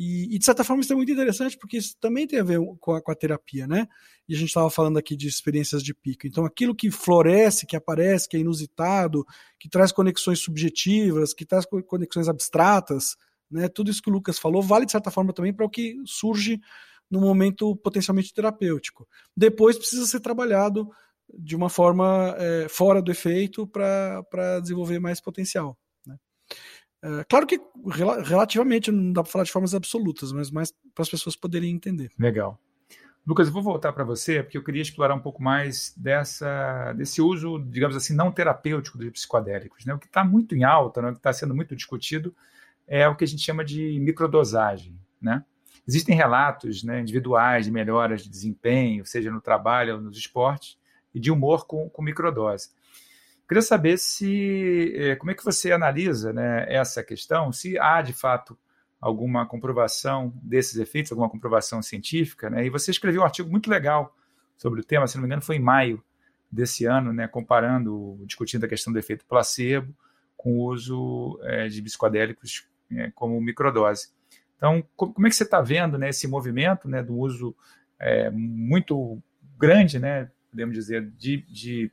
E, 0.00 0.36
e, 0.36 0.38
de 0.38 0.44
certa 0.44 0.62
forma 0.62 0.80
isso 0.80 0.92
é 0.92 0.96
muito 0.96 1.10
interessante 1.10 1.58
porque 1.58 1.76
isso 1.76 1.96
também 2.00 2.24
tem 2.24 2.38
a 2.38 2.44
ver 2.44 2.60
com 2.78 2.92
a, 2.92 3.02
com 3.02 3.10
a 3.10 3.16
terapia, 3.16 3.66
né? 3.66 3.88
E 4.28 4.34
a 4.34 4.38
gente 4.38 4.46
estava 4.46 4.70
falando 4.70 4.96
aqui 4.96 5.16
de 5.16 5.26
experiências 5.26 5.82
de 5.82 5.92
pico. 5.92 6.24
Então 6.24 6.44
aquilo 6.44 6.72
que 6.72 6.88
floresce, 6.88 7.66
que 7.66 7.74
aparece, 7.74 8.28
que 8.28 8.36
é 8.36 8.40
inusitado, 8.40 9.26
que 9.58 9.68
traz 9.68 9.90
conexões 9.90 10.38
subjetivas, 10.38 11.34
que 11.34 11.44
traz 11.44 11.66
conexões 11.66 12.28
abstratas, 12.28 13.16
né? 13.50 13.68
Tudo 13.68 13.90
isso 13.90 14.00
que 14.00 14.08
o 14.08 14.12
Lucas 14.12 14.38
falou 14.38 14.62
vale 14.62 14.86
de 14.86 14.92
certa 14.92 15.10
forma 15.10 15.32
também 15.32 15.52
para 15.52 15.66
o 15.66 15.70
que 15.70 15.96
surge 16.06 16.60
no 17.10 17.20
momento 17.20 17.76
potencialmente 17.76 18.32
terapêutico. 18.32 19.06
Depois 19.36 19.78
precisa 19.78 20.06
ser 20.06 20.20
trabalhado 20.20 20.88
de 21.32 21.54
uma 21.54 21.68
forma 21.68 22.34
é, 22.38 22.68
fora 22.68 23.02
do 23.02 23.10
efeito 23.10 23.66
para 23.66 24.60
desenvolver 24.60 24.98
mais 24.98 25.20
potencial. 25.20 25.76
É, 27.02 27.24
claro 27.28 27.46
que 27.46 27.60
rel 27.90 28.22
relativamente 28.22 28.90
não 28.90 29.12
dá 29.12 29.22
para 29.22 29.30
falar 29.30 29.44
de 29.44 29.52
formas 29.52 29.74
absolutas, 29.74 30.32
mas 30.32 30.50
mais 30.50 30.72
para 30.94 31.02
as 31.02 31.08
pessoas 31.08 31.36
poderem 31.36 31.70
entender. 31.70 32.10
Legal. 32.18 32.58
Lucas, 33.26 33.46
eu 33.46 33.52
vou 33.52 33.62
voltar 33.62 33.92
para 33.92 34.04
você, 34.04 34.42
porque 34.42 34.56
eu 34.56 34.64
queria 34.64 34.80
explorar 34.80 35.14
um 35.14 35.20
pouco 35.20 35.42
mais 35.42 35.92
dessa, 35.96 36.94
desse 36.94 37.20
uso, 37.20 37.58
digamos 37.58 37.94
assim, 37.94 38.14
não 38.14 38.32
terapêutico 38.32 38.96
dos 38.96 39.10
psicodélicos. 39.10 39.84
Né? 39.84 39.92
O 39.92 39.98
que 39.98 40.06
está 40.06 40.24
muito 40.24 40.56
em 40.56 40.64
alta, 40.64 41.02
né? 41.02 41.10
o 41.10 41.12
que 41.12 41.18
está 41.18 41.32
sendo 41.32 41.54
muito 41.54 41.76
discutido, 41.76 42.34
é 42.86 43.06
o 43.06 43.14
que 43.14 43.24
a 43.24 43.26
gente 43.26 43.42
chama 43.42 43.62
de 43.62 44.00
microdosagem. 44.00 44.98
Né? 45.20 45.44
Existem 45.88 46.14
relatos 46.14 46.84
né, 46.84 47.00
individuais 47.00 47.64
de 47.64 47.72
melhoras 47.72 48.22
de 48.22 48.28
desempenho, 48.28 49.06
seja 49.06 49.30
no 49.30 49.40
trabalho 49.40 49.94
ou 49.94 50.00
nos 50.02 50.18
esportes, 50.18 50.78
e 51.14 51.18
de 51.18 51.32
humor 51.32 51.66
com, 51.66 51.88
com 51.88 52.02
microdose. 52.02 52.68
Queria 53.48 53.62
saber 53.62 53.96
se 53.96 54.92
eh, 54.94 55.16
como 55.16 55.30
é 55.30 55.34
que 55.34 55.42
você 55.42 55.72
analisa 55.72 56.34
né, 56.34 56.66
essa 56.68 57.02
questão, 57.02 57.50
se 57.50 57.78
há 57.78 58.02
de 58.02 58.12
fato 58.12 58.58
alguma 59.00 59.46
comprovação 59.46 60.32
desses 60.42 60.76
efeitos, 60.76 61.10
alguma 61.10 61.30
comprovação 61.30 61.80
científica, 61.80 62.50
né? 62.50 62.66
E 62.66 62.70
você 62.70 62.90
escreveu 62.90 63.22
um 63.22 63.24
artigo 63.24 63.48
muito 63.48 63.70
legal 63.70 64.14
sobre 64.56 64.80
o 64.80 64.84
tema, 64.84 65.06
se 65.06 65.16
não 65.16 65.22
me 65.22 65.28
engano, 65.28 65.40
foi 65.40 65.56
em 65.56 65.60
maio 65.60 66.02
desse 66.50 66.84
ano, 66.84 67.12
né? 67.12 67.26
Comparando, 67.28 68.20
discutindo 68.26 68.64
a 68.64 68.68
questão 68.68 68.92
do 68.92 68.98
efeito 68.98 69.24
placebo 69.24 69.94
com 70.36 70.58
o 70.58 70.66
uso 70.66 71.38
é, 71.44 71.68
de 71.68 71.80
psicodélicos 71.80 72.68
é, 72.92 73.10
como 73.12 73.40
microdose. 73.40 74.08
Então, 74.58 74.84
como 74.96 75.26
é 75.26 75.30
que 75.30 75.36
você 75.36 75.44
está 75.44 75.60
vendo 75.60 75.96
né, 75.96 76.10
esse 76.10 76.26
movimento 76.28 76.86
né, 76.88 77.02
do 77.02 77.16
uso 77.16 77.56
é, 77.98 78.28
muito 78.30 79.22
grande, 79.56 79.98
né, 79.98 80.30
podemos 80.50 80.74
dizer, 80.74 81.08
de, 81.16 81.42
de 81.48 81.90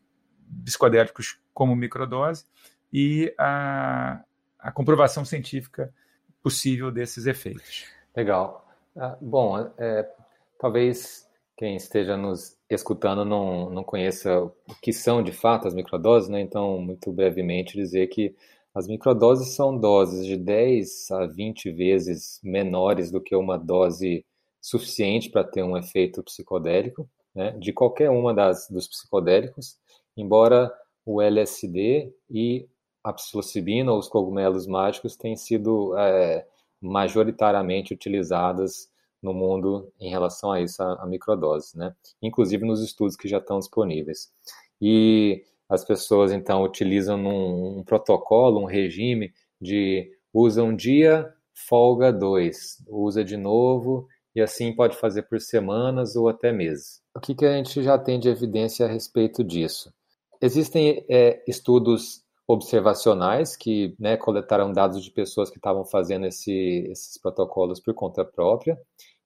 psicodélicos 0.63 1.39
como 1.53 1.75
microdose 1.75 2.45
e 2.91 3.33
a, 3.37 4.23
a 4.59 4.71
comprovação 4.71 5.23
científica 5.23 5.93
possível 6.41 6.91
desses 6.91 7.27
efeitos? 7.27 7.85
Legal. 8.15 8.67
Ah, 8.95 9.15
bom, 9.21 9.71
é, 9.77 10.09
talvez 10.59 11.27
quem 11.57 11.75
esteja 11.75 12.17
nos 12.17 12.57
escutando 12.69 13.23
não, 13.23 13.69
não 13.69 13.83
conheça 13.83 14.41
o 14.41 14.53
que 14.81 14.91
são 14.91 15.21
de 15.23 15.31
fato 15.31 15.67
as 15.67 15.73
microdoses, 15.73 16.29
né? 16.29 16.41
Então, 16.41 16.79
muito 16.79 17.11
brevemente 17.11 17.77
dizer 17.77 18.07
que 18.07 18.35
as 18.75 18.87
microdoses 18.87 19.55
são 19.55 19.77
doses 19.77 20.25
de 20.25 20.35
10 20.35 21.09
a 21.11 21.25
20 21.25 21.71
vezes 21.71 22.41
menores 22.43 23.09
do 23.09 23.21
que 23.21 23.33
uma 23.33 23.57
dose 23.57 24.25
suficiente 24.59 25.29
para 25.29 25.45
ter 25.45 25.63
um 25.63 25.77
efeito 25.77 26.21
psicodélico, 26.21 27.09
né? 27.33 27.51
de 27.51 27.71
qualquer 27.71 28.09
uma 28.09 28.33
das 28.33 28.67
dos 28.69 28.85
psicodélicos, 28.85 29.77
embora 30.17 30.69
o 31.05 31.21
LSD 31.21 32.13
e 32.29 32.67
a 33.01 33.13
psilocibina 33.13 33.93
ou 33.93 33.99
os 33.99 34.09
cogumelos 34.09 34.67
mágicos 34.67 35.15
tenham 35.15 35.37
sido 35.37 35.97
é, 35.97 36.45
majoritariamente 36.81 37.93
utilizadas 37.93 38.89
no 39.21 39.33
mundo 39.33 39.89
em 39.99 40.09
relação 40.09 40.51
a 40.51 40.59
isso, 40.59 40.83
a, 40.83 41.03
a 41.03 41.05
microdoses, 41.05 41.73
né? 41.75 41.95
Inclusive 42.21 42.65
nos 42.65 42.83
estudos 42.83 43.15
que 43.15 43.27
já 43.27 43.37
estão 43.37 43.59
disponíveis. 43.59 44.31
E 44.81 45.43
as 45.69 45.83
pessoas 45.83 46.31
então 46.31 46.63
utilizam 46.63 47.17
num, 47.17 47.79
um 47.79 47.83
protocolo, 47.83 48.61
um 48.61 48.65
regime 48.65 49.33
de 49.59 50.09
usa 50.33 50.63
um 50.63 50.75
dia, 50.75 51.31
folga 51.67 52.11
dois, 52.11 52.77
usa 52.87 53.23
de 53.23 53.37
novo 53.37 54.07
e 54.35 54.41
assim 54.41 54.75
pode 54.75 54.97
fazer 54.97 55.23
por 55.23 55.39
semanas 55.39 56.15
ou 56.15 56.27
até 56.27 56.51
meses. 56.51 57.01
O 57.15 57.19
que, 57.19 57.33
que 57.33 57.45
a 57.45 57.53
gente 57.53 57.81
já 57.81 57.97
tem 57.97 58.19
de 58.19 58.27
evidência 58.27 58.85
a 58.85 58.89
respeito 58.89 59.43
disso? 59.43 59.93
Existem 60.41 61.05
é, 61.09 61.41
estudos 61.47 62.23
observacionais 62.47 63.55
que 63.55 63.95
né, 63.99 64.17
coletaram 64.17 64.71
dados 64.71 65.03
de 65.03 65.09
pessoas 65.09 65.49
que 65.49 65.57
estavam 65.57 65.85
fazendo 65.85 66.27
esse, 66.27 66.85
esses 66.91 67.17
protocolos 67.17 67.79
por 67.79 67.93
conta 67.93 68.23
própria 68.23 68.77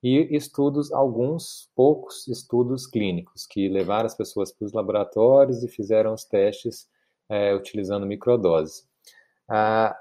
e 0.01 0.35
estudos, 0.35 0.91
alguns 0.91 1.69
poucos 1.75 2.27
estudos 2.27 2.87
clínicos, 2.87 3.45
que 3.45 3.67
levaram 3.67 4.05
as 4.05 4.15
pessoas 4.15 4.51
para 4.51 4.65
os 4.65 4.73
laboratórios 4.73 5.63
e 5.63 5.67
fizeram 5.67 6.13
os 6.13 6.23
testes 6.23 6.87
é, 7.27 7.53
utilizando 7.53 8.05
microdoses. 8.05 8.87
A, 9.47 9.97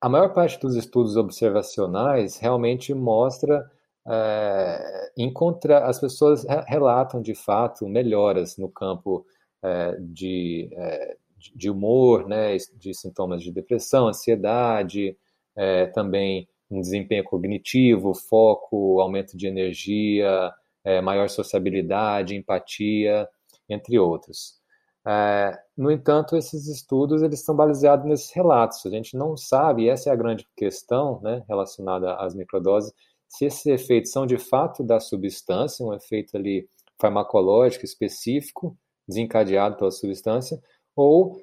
a 0.00 0.08
maior 0.08 0.32
parte 0.32 0.58
dos 0.58 0.76
estudos 0.76 1.16
observacionais 1.16 2.38
realmente 2.38 2.94
mostra, 2.94 3.70
é, 4.06 5.12
encontra, 5.16 5.86
as 5.86 5.98
pessoas 5.98 6.44
relatam 6.66 7.20
de 7.20 7.34
fato 7.34 7.88
melhoras 7.88 8.56
no 8.56 8.68
campo 8.68 9.26
é, 9.62 9.96
de, 10.00 10.68
é, 10.72 11.16
de 11.54 11.70
humor, 11.70 12.26
né, 12.26 12.56
de 12.74 12.94
sintomas 12.94 13.42
de 13.42 13.52
depressão, 13.52 14.08
ansiedade, 14.08 15.16
é, 15.56 15.86
também 15.86 16.48
um 16.70 16.80
desempenho 16.80 17.24
cognitivo, 17.24 18.14
foco, 18.14 19.00
aumento 19.00 19.36
de 19.36 19.46
energia, 19.46 20.52
é, 20.84 21.00
maior 21.00 21.28
sociabilidade, 21.28 22.34
empatia, 22.34 23.28
entre 23.68 23.98
outros. 23.98 24.58
É, 25.06 25.58
no 25.76 25.90
entanto, 25.90 26.36
esses 26.36 26.66
estudos 26.66 27.22
eles 27.22 27.40
estão 27.40 27.54
baseados 27.54 28.06
nesses 28.06 28.30
relatos. 28.32 28.84
A 28.86 28.90
gente 28.90 29.16
não 29.16 29.36
sabe, 29.36 29.88
essa 29.88 30.08
é 30.08 30.12
a 30.12 30.16
grande 30.16 30.46
questão 30.56 31.20
né, 31.22 31.44
relacionada 31.48 32.14
às 32.16 32.34
microdoses, 32.34 32.92
se 33.28 33.46
esses 33.46 33.66
efeitos 33.66 34.12
são 34.12 34.26
de 34.26 34.38
fato 34.38 34.82
da 34.84 35.00
substância, 35.00 35.84
um 35.84 35.92
efeito 35.92 36.36
ali 36.36 36.68
farmacológico 37.00 37.84
específico, 37.84 38.76
desencadeado 39.08 39.76
pela 39.76 39.90
substância, 39.90 40.60
ou 40.94 41.36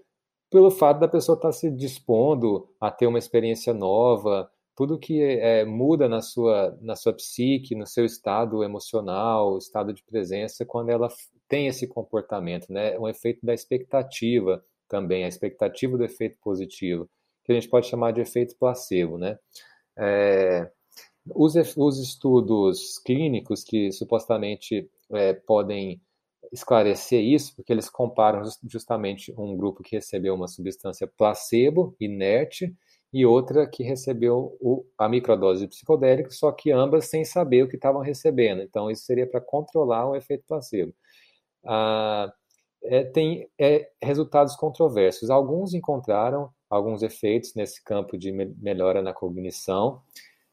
pelo 0.49 0.71
fato 0.71 0.99
da 0.99 1.07
pessoa 1.07 1.35
estar 1.35 1.51
se 1.51 1.69
dispondo 1.69 2.67
a 2.79 2.89
ter 2.89 3.07
uma 3.07 3.19
experiência 3.19 3.73
nova, 3.73 4.49
tudo 4.81 4.97
que 4.97 5.21
é, 5.21 5.63
muda 5.63 6.09
na 6.09 6.23
sua, 6.23 6.75
na 6.81 6.95
sua 6.95 7.13
psique, 7.13 7.75
no 7.75 7.85
seu 7.85 8.03
estado 8.03 8.63
emocional, 8.63 9.55
estado 9.59 9.93
de 9.93 10.03
presença, 10.03 10.65
quando 10.65 10.89
ela 10.89 11.07
tem 11.47 11.67
esse 11.67 11.85
comportamento, 11.85 12.73
né? 12.73 12.97
Um 12.97 13.07
efeito 13.07 13.45
da 13.45 13.53
expectativa 13.53 14.65
também, 14.89 15.23
a 15.23 15.27
expectativa 15.27 15.95
do 15.95 16.03
efeito 16.03 16.35
positivo, 16.41 17.07
que 17.45 17.51
a 17.51 17.55
gente 17.55 17.69
pode 17.69 17.85
chamar 17.85 18.11
de 18.11 18.21
efeito 18.21 18.57
placebo, 18.57 19.19
né? 19.19 19.37
É, 19.95 20.67
os, 21.27 21.53
os 21.77 21.99
estudos 21.99 22.97
clínicos 23.05 23.63
que 23.63 23.91
supostamente 23.91 24.89
é, 25.11 25.33
podem 25.33 26.01
esclarecer 26.51 27.21
isso, 27.21 27.55
porque 27.55 27.71
eles 27.71 27.87
comparam 27.87 28.41
justamente 28.67 29.31
um 29.37 29.55
grupo 29.55 29.83
que 29.83 29.95
recebeu 29.95 30.33
uma 30.33 30.47
substância 30.47 31.05
placebo, 31.05 31.95
inerte, 31.99 32.75
e 33.13 33.25
outra 33.25 33.67
que 33.67 33.83
recebeu 33.83 34.57
o, 34.61 34.85
a 34.97 35.09
microdose 35.09 35.61
de 35.61 35.67
psicodélico, 35.67 36.33
só 36.33 36.51
que 36.51 36.71
ambas 36.71 37.05
sem 37.05 37.25
saber 37.25 37.63
o 37.63 37.67
que 37.67 37.75
estavam 37.75 38.01
recebendo. 38.01 38.61
Então, 38.61 38.89
isso 38.89 39.03
seria 39.03 39.27
para 39.27 39.41
controlar 39.41 40.09
o 40.09 40.15
efeito 40.15 40.45
placebo. 40.47 40.93
Ah, 41.65 42.31
é, 42.83 43.03
tem 43.03 43.49
é, 43.59 43.89
resultados 44.01 44.55
controversos. 44.55 45.29
Alguns 45.29 45.73
encontraram 45.73 46.49
alguns 46.69 47.03
efeitos 47.03 47.53
nesse 47.53 47.83
campo 47.83 48.17
de 48.17 48.31
me 48.31 48.45
melhora 48.57 49.01
na 49.01 49.13
cognição, 49.13 50.01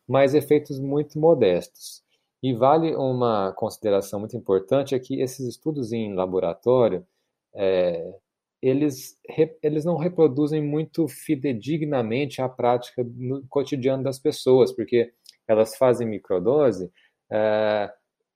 mas 0.06 0.34
efeitos 0.34 0.80
muito 0.80 1.18
modestos. 1.18 2.02
E 2.42 2.54
vale 2.54 2.94
uma 2.96 3.52
consideração 3.52 4.20
muito 4.20 4.36
importante 4.36 4.94
é 4.94 4.98
que 4.98 5.20
esses 5.20 5.46
estudos 5.46 5.92
em 5.92 6.14
laboratório 6.14 7.06
é, 7.54 8.12
eles, 8.60 9.16
eles 9.62 9.84
não 9.84 9.96
reproduzem 9.96 10.62
muito 10.62 11.06
fidedignamente 11.06 12.42
a 12.42 12.48
prática 12.48 13.04
no 13.04 13.46
cotidiano 13.48 14.02
das 14.02 14.18
pessoas, 14.18 14.72
porque 14.72 15.12
elas 15.46 15.76
fazem 15.76 16.06
microdose 16.06 16.90
é, 17.30 17.90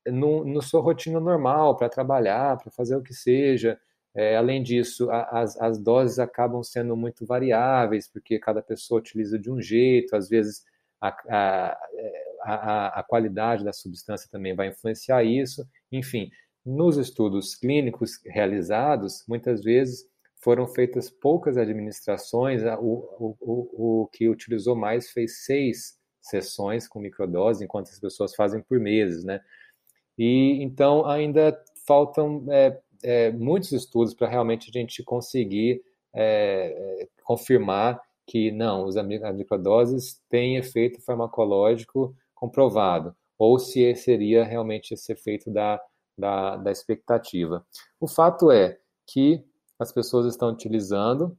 no, 0.07 0.45
no 0.45 0.63
sua 0.63 0.81
rotina 0.81 1.21
normal, 1.21 1.77
para 1.77 1.89
trabalhar, 1.89 2.57
para 2.59 2.71
fazer 2.71 2.97
o 2.97 3.03
que 3.03 3.15
seja. 3.15 3.79
É, 4.15 4.37
além 4.37 4.63
disso, 4.63 5.11
a, 5.11 5.41
as, 5.41 5.61
as 5.61 5.79
doses 5.79 6.19
acabam 6.19 6.63
sendo 6.63 6.97
muito 6.97 7.25
variáveis, 7.27 8.09
porque 8.09 8.39
cada 8.39 8.63
pessoa 8.63 9.01
utiliza 9.01 9.39
de 9.39 9.51
um 9.51 9.61
jeito, 9.61 10.15
às 10.15 10.29
vezes 10.29 10.63
a, 11.01 11.09
a, 11.29 11.79
a, 12.45 13.01
a 13.01 13.03
qualidade 13.03 13.65
da 13.65 13.73
substância 13.73 14.29
também 14.31 14.55
vai 14.55 14.69
influenciar 14.69 15.25
isso. 15.25 15.67
Enfim, 15.91 16.31
nos 16.65 16.97
estudos 16.97 17.55
clínicos 17.55 18.21
realizados, 18.25 19.25
muitas 19.27 19.63
vezes 19.63 20.07
foram 20.43 20.67
feitas 20.67 21.09
poucas 21.09 21.57
administrações, 21.57 22.63
o, 22.81 23.37
o, 23.41 24.03
o, 24.03 24.09
que 24.13 24.29
utilizou 24.29 24.75
mais 24.75 25.11
fez 25.11 25.45
seis 25.45 25.97
sessões 26.21 26.89
com 26.89 26.99
microdose, 26.99 27.65
enquanto 27.65 27.89
as 27.89 28.01
pessoas 28.01 28.35
fazem 28.35 28.61
por 28.61 28.79
meses, 28.81 29.25
né? 29.25 29.41
E 30.19 30.63
então 30.63 31.07
ainda 31.07 31.57
faltam 31.87 32.45
é, 32.51 32.79
é, 33.03 33.31
muitos 33.31 33.73
estudos 33.73 34.15
para 34.15 34.29
realmente 34.29 34.69
a 34.69 34.79
gente 34.79 35.03
conseguir 35.03 35.83
é, 36.15 37.03
é 37.03 37.09
confirmar 37.25 38.01
que 38.27 38.51
não, 38.51 38.87
as 38.87 39.37
microdoses 39.37 40.21
têm 40.29 40.57
efeito 40.57 41.01
farmacológico 41.03 42.15
comprovado, 42.35 43.15
ou 43.39 43.59
se 43.59 43.95
seria 43.95 44.45
realmente 44.45 44.95
esse 44.95 45.13
efeito 45.13 45.51
da, 45.51 45.81
da, 46.17 46.57
da 46.57 46.71
expectativa. 46.71 47.65
O 48.01 48.07
fato 48.07 48.51
é 48.51 48.79
que 49.07 49.45
as 49.83 49.93
pessoas 49.93 50.27
estão 50.27 50.51
utilizando, 50.51 51.37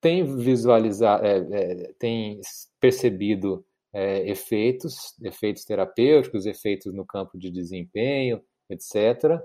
têm 0.00 0.24
visualizado, 0.36 1.24
é, 1.24 1.38
é, 1.38 1.92
têm 1.98 2.40
percebido 2.80 3.64
é, 3.92 4.28
efeitos, 4.28 5.14
efeitos 5.22 5.64
terapêuticos, 5.64 6.46
efeitos 6.46 6.92
no 6.94 7.06
campo 7.06 7.38
de 7.38 7.50
desempenho, 7.50 8.42
etc. 8.68 9.40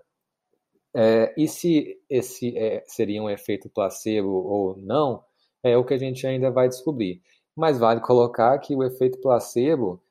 É, 0.94 1.34
e 1.38 1.48
se 1.48 1.98
esse 2.10 2.58
é, 2.58 2.84
seria 2.88 3.24
um 3.24 3.30
efeito 3.30 3.70
placebo 3.70 4.30
ou 4.30 4.78
não, 4.78 5.24
é 5.64 5.78
o 5.78 5.86
que 5.86 5.94
a 5.94 5.98
gente 5.98 6.26
ainda 6.28 6.52
vai 6.52 6.68
descobrir. 6.68 7.22
Mas 7.56 7.78
vale 7.80 8.02
colocar 8.02 8.58
que 8.60 8.76
o 8.76 8.84
efeito 8.84 9.20
placebo 9.22 10.02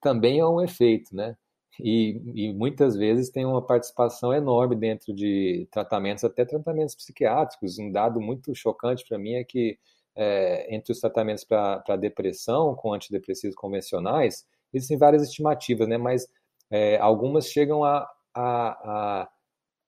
também 0.00 0.38
é 0.40 0.46
um 0.46 0.62
efeito, 0.62 1.14
né? 1.14 1.36
E, 1.80 2.20
e, 2.34 2.52
muitas 2.52 2.96
vezes 2.96 3.30
tem 3.30 3.44
uma 3.44 3.64
participação 3.64 4.32
enorme 4.32 4.74
dentro 4.74 5.14
de 5.14 5.68
tratamentos, 5.70 6.24
até 6.24 6.44
tratamentos 6.44 6.94
psiquiátricos. 6.94 7.78
Um 7.78 7.90
dado 7.90 8.20
muito 8.20 8.54
chocante 8.54 9.04
para 9.08 9.18
mim 9.18 9.34
é 9.34 9.44
que 9.44 9.78
é, 10.16 10.74
entre 10.74 10.92
os 10.92 10.98
tratamentos 10.98 11.44
para 11.44 11.96
depressão 11.96 12.74
com 12.74 12.92
antidepressivos 12.92 13.54
convencionais, 13.54 14.44
existem 14.74 14.98
várias 14.98 15.22
estimativas, 15.22 15.86
né? 15.88 15.96
mas 15.96 16.26
é, 16.70 16.98
algumas 16.98 17.46
chegam 17.46 17.84
a, 17.84 18.08
a, 18.34 19.22
a, 19.22 19.28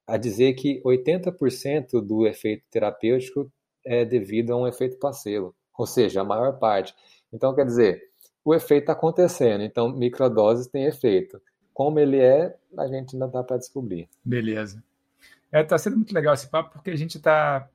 a 0.07 0.17
dizer 0.17 0.55
que 0.55 0.81
80% 0.83 2.01
do 2.01 2.27
efeito 2.27 2.65
terapêutico 2.71 3.51
é 3.85 4.05
devido 4.05 4.53
a 4.53 4.57
um 4.57 4.69
efeito 4.69 4.99
placebo, 4.99 5.55
ou 5.77 5.87
seja, 5.87 6.21
a 6.21 6.25
maior 6.25 6.59
parte. 6.59 6.95
Então, 7.33 7.55
quer 7.55 7.65
dizer, 7.65 8.01
o 8.45 8.55
efeito 8.55 8.85
está 8.85 8.93
acontecendo. 8.93 9.63
Então, 9.63 9.89
microdoses 9.89 10.67
têm 10.67 10.85
efeito. 10.85 11.41
Como 11.81 11.99
ele 11.99 12.19
é, 12.19 12.55
a 12.77 12.87
gente 12.89 13.17
ainda 13.17 13.27
dá 13.27 13.43
para 13.43 13.57
descobrir. 13.57 14.07
Beleza. 14.23 14.85
Está 15.47 15.59
é, 15.59 15.65
tá 15.65 15.79
sendo 15.79 15.97
muito 15.97 16.13
legal 16.13 16.35
esse 16.35 16.47
papo 16.47 16.75
porque 16.75 16.91
a 16.91 16.95
gente 16.95 17.17
está 17.17 17.67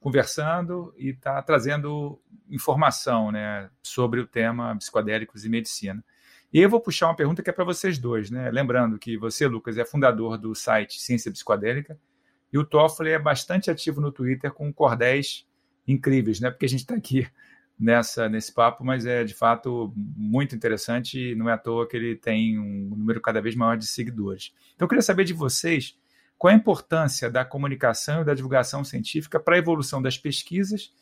conversando 0.00 0.92
e 0.98 1.10
está 1.10 1.40
trazendo 1.42 2.20
informação 2.50 3.30
né, 3.30 3.70
sobre 3.80 4.18
o 4.18 4.26
tema 4.26 4.74
psicodélicos 4.74 5.44
e 5.44 5.48
medicina. 5.48 6.04
E 6.52 6.58
eu 6.58 6.68
vou 6.68 6.80
puxar 6.80 7.06
uma 7.06 7.14
pergunta 7.14 7.40
que 7.40 7.50
é 7.50 7.52
para 7.52 7.64
vocês 7.64 7.98
dois, 7.98 8.32
né? 8.32 8.50
Lembrando 8.50 8.98
que 8.98 9.16
você, 9.16 9.46
Lucas, 9.46 9.78
é 9.78 9.84
fundador 9.84 10.36
do 10.36 10.56
site 10.56 11.00
Ciência 11.00 11.30
Psicodélica 11.30 11.96
e 12.52 12.58
o 12.58 12.64
Toffoli 12.64 13.10
é 13.10 13.18
bastante 13.20 13.70
ativo 13.70 14.00
no 14.00 14.10
Twitter 14.10 14.52
com 14.52 14.72
cordéis 14.72 15.46
incríveis, 15.86 16.40
né? 16.40 16.50
Porque 16.50 16.66
a 16.66 16.68
gente 16.68 16.80
está 16.80 16.96
aqui 16.96 17.28
nessa 17.82 18.28
nesse 18.28 18.52
papo, 18.52 18.84
mas 18.84 19.04
é 19.04 19.24
de 19.24 19.34
fato 19.34 19.92
muito 19.96 20.54
interessante 20.54 21.18
e 21.18 21.34
não 21.34 21.48
é 21.48 21.52
à 21.52 21.58
toa 21.58 21.86
que 21.88 21.96
ele 21.96 22.14
tem 22.14 22.58
um 22.58 22.94
número 22.96 23.20
cada 23.20 23.40
vez 23.40 23.56
maior 23.56 23.76
de 23.76 23.86
seguidores. 23.86 24.52
Então 24.74 24.86
eu 24.86 24.88
queria 24.88 25.02
saber 25.02 25.24
de 25.24 25.32
vocês 25.32 25.98
qual 26.38 26.52
a 26.52 26.56
importância 26.56 27.28
da 27.28 27.44
comunicação 27.44 28.22
e 28.22 28.24
da 28.24 28.34
divulgação 28.34 28.84
científica 28.84 29.40
para 29.40 29.56
a 29.56 29.58
evolução 29.58 30.00
das 30.00 30.16
pesquisas 30.16 30.92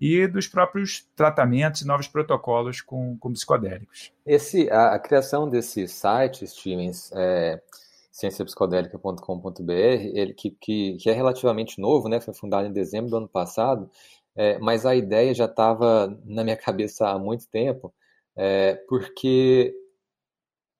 e 0.00 0.26
dos 0.26 0.48
próprios 0.48 1.06
tratamentos 1.14 1.82
e 1.82 1.86
novos 1.86 2.08
protocolos 2.08 2.80
com, 2.80 3.18
com 3.18 3.32
psicodélicos. 3.32 4.10
Esse, 4.24 4.70
a, 4.70 4.94
a 4.94 4.98
criação 4.98 5.48
desse 5.48 5.86
site, 5.86 6.46
Stevens, 6.46 7.12
é, 7.14 7.60
cienciapsicodélica.com.br, 8.10 9.72
ele 9.72 10.32
que, 10.32 10.50
que, 10.52 10.96
que, 10.96 11.10
é 11.10 11.12
relativamente 11.12 11.78
novo, 11.78 12.08
né, 12.08 12.18
foi 12.18 12.32
fundado 12.32 12.66
em 12.66 12.72
dezembro 12.72 13.10
do 13.10 13.16
ano 13.18 13.28
passado, 13.28 13.90
é, 14.40 14.58
mas 14.58 14.86
a 14.86 14.96
ideia 14.96 15.34
já 15.34 15.44
estava 15.44 16.18
na 16.24 16.42
minha 16.42 16.56
cabeça 16.56 17.06
há 17.10 17.18
muito 17.18 17.46
tempo, 17.50 17.92
é, 18.34 18.74
porque 18.88 19.74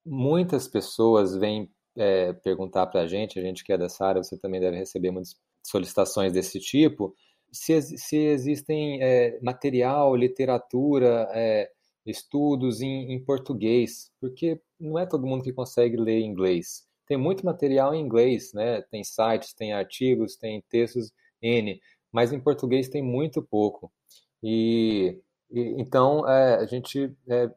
muitas 0.03 0.67
pessoas 0.67 1.35
vêm 1.35 1.69
é, 1.95 2.33
perguntar 2.33 2.87
para 2.87 3.01
a 3.01 3.07
gente, 3.07 3.37
a 3.37 3.41
gente 3.43 3.63
que 3.63 3.71
é 3.71 3.77
dessa 3.77 4.03
área, 4.03 4.23
você 4.23 4.35
também 4.35 4.59
deve 4.59 4.77
receber 4.77 5.11
muitas 5.11 5.35
solicitações 5.61 6.33
desse 6.33 6.59
tipo, 6.59 7.13
se, 7.51 7.79
se 7.99 8.17
existem 8.17 8.99
é, 8.99 9.39
material, 9.43 10.15
literatura, 10.15 11.29
é, 11.31 11.69
estudos 12.03 12.81
em, 12.81 13.13
em, 13.13 13.23
português, 13.23 14.09
porque 14.19 14.59
não 14.79 14.97
é 14.97 15.05
todo 15.05 15.27
mundo 15.27 15.43
que 15.43 15.53
consegue 15.53 15.97
ler 15.97 16.21
inglês. 16.21 16.87
Tem 17.05 17.17
muito 17.17 17.45
material 17.45 17.93
em 17.93 18.01
inglês, 18.01 18.53
né? 18.53 18.81
Tem 18.89 19.03
sites, 19.03 19.53
tem 19.53 19.71
artigos, 19.73 20.35
tem 20.35 20.63
textos 20.67 21.11
N, 21.43 21.79
mas 22.11 22.33
em 22.33 22.39
português 22.39 22.89
tem 22.89 23.01
muito 23.01 23.41
pouco. 23.41 23.91
E, 24.43 25.19
e 25.49 25.81
então 25.81 26.27
é, 26.27 26.55
a 26.55 26.65
gente, 26.65 27.15
é, 27.29 27.49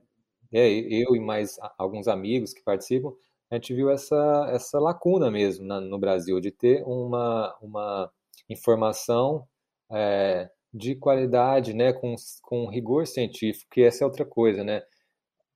é, 0.52 0.68
eu 0.70 1.16
e 1.16 1.20
mais 1.20 1.59
alguns 1.78 2.09
amigos 2.09 2.52
que 2.52 2.62
participam, 2.62 3.12
a 3.50 3.57
gente 3.57 3.74
viu 3.74 3.90
essa, 3.90 4.48
essa 4.52 4.78
lacuna 4.78 5.30
mesmo 5.30 5.64
na, 5.66 5.80
no 5.80 5.98
Brasil 5.98 6.40
de 6.40 6.50
ter 6.50 6.82
uma, 6.84 7.57
uma 7.61 8.11
informação 8.48 9.46
é, 9.92 10.50
de 10.72 10.96
qualidade, 10.96 11.72
né, 11.72 11.92
com, 11.92 12.14
com 12.42 12.68
rigor 12.68 13.07
científico, 13.07 13.70
que 13.70 13.82
essa 13.82 14.05
é 14.05 14.07
outra 14.07 14.24
coisa, 14.24 14.64
né? 14.64 14.82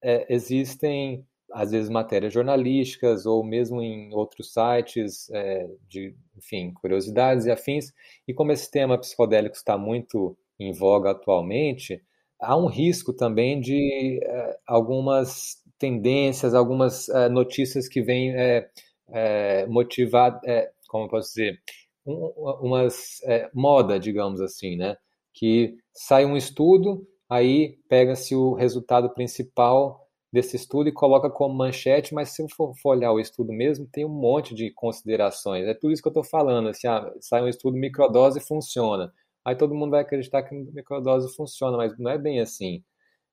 É, 0.03 0.32
existem 0.32 1.26
às 1.53 1.70
vezes 1.70 1.88
matérias 1.88 2.32
jornalísticas 2.32 3.26
ou 3.26 3.44
mesmo 3.44 3.82
em 3.82 4.12
outros 4.14 4.53
sites 4.53 5.30
é, 5.30 5.68
de, 5.88 6.14
enfim, 6.36 6.72
curiosidades 6.74 7.46
e 7.46 7.51
afins. 7.51 7.92
E 8.26 8.34
como 8.34 8.53
esse 8.53 8.70
tema 8.70 8.99
psicodélico 8.99 9.57
está 9.57 9.76
muito 9.78 10.36
em 10.59 10.72
voga 10.72 11.11
atualmente, 11.11 12.03
há 12.40 12.57
um 12.57 12.66
risco 12.66 13.12
também 13.12 13.61
de 13.61 14.20
é, 14.22 14.59
algumas 14.66 15.62
tendências, 15.78 16.55
algumas 16.55 17.09
é, 17.09 17.28
notícias 17.28 17.88
que 17.88 18.03
vêm 18.03 18.34
é, 18.34 18.68
é, 19.11 19.66
motivar, 19.66 20.40
é, 20.44 20.70
como 20.88 21.09
posso 21.09 21.28
dizer, 21.28 21.61
um, 22.07 22.32
umas 22.62 23.22
é, 23.24 23.49
moda, 23.55 23.99
digamos 23.99 24.40
assim, 24.40 24.76
né? 24.76 24.96
Que 25.32 25.76
sai 25.92 26.24
um 26.24 26.36
estudo, 26.36 27.07
aí 27.28 27.78
pega-se 27.88 28.34
o 28.34 28.55
resultado 28.55 29.11
principal 29.11 30.08
desse 30.33 30.57
estudo 30.57 30.89
e 30.89 30.93
coloca 30.93 31.31
como 31.31 31.55
manchete, 31.55 32.14
mas 32.14 32.31
se 32.31 32.47
for, 32.55 32.74
for 32.83 32.91
olhar 32.91 33.12
o 33.12 33.20
estudo 33.20 33.53
mesmo, 33.53 33.87
tem 33.91 34.05
um 34.05 34.09
monte 34.09 34.55
de 34.55 34.70
considerações. 34.72 35.66
É 35.66 35.74
tudo 35.74 35.93
isso 35.93 36.03
que 36.03 36.09
eu 36.09 36.11
estou 36.11 36.24
falando, 36.24 36.68
assim, 36.68 36.87
ah, 36.87 37.11
sai 37.20 37.43
um 37.43 37.49
estudo 37.49 37.76
microdose 37.76 38.41
funciona. 38.41 39.12
Aí 39.45 39.57
todo 39.57 39.74
mundo 39.74 39.93
vai 39.93 40.01
acreditar 40.03 40.43
que 40.43 40.55
microdose 40.55 41.35
funciona, 41.35 41.76
mas 41.76 41.99
não 41.99 42.11
é 42.11 42.18
bem 42.18 42.41
assim. 42.41 42.83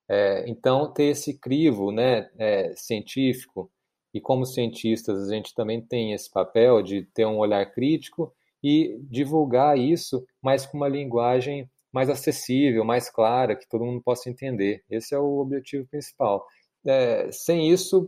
É, 0.09 0.45
então, 0.47 0.91
ter 0.93 1.05
esse 1.05 1.37
crivo 1.39 1.91
né, 1.91 2.29
é, 2.37 2.73
científico, 2.75 3.71
e 4.13 4.21
como 4.21 4.45
cientistas 4.45 5.27
a 5.27 5.35
gente 5.35 5.53
também 5.53 5.81
tem 5.81 6.13
esse 6.13 6.31
papel 6.31 6.81
de 6.81 7.03
ter 7.13 7.25
um 7.25 7.37
olhar 7.37 7.65
crítico 7.73 8.33
e 8.63 8.97
divulgar 9.09 9.77
isso, 9.77 10.25
mas 10.41 10.65
com 10.65 10.77
uma 10.77 10.87
linguagem 10.87 11.69
mais 11.91 12.09
acessível, 12.09 12.85
mais 12.85 13.09
clara, 13.09 13.57
que 13.57 13.67
todo 13.67 13.83
mundo 13.83 14.01
possa 14.01 14.29
entender. 14.29 14.83
Esse 14.89 15.13
é 15.13 15.19
o 15.19 15.39
objetivo 15.39 15.85
principal. 15.87 16.45
É, 16.85 17.29
sem 17.31 17.71
isso, 17.71 18.07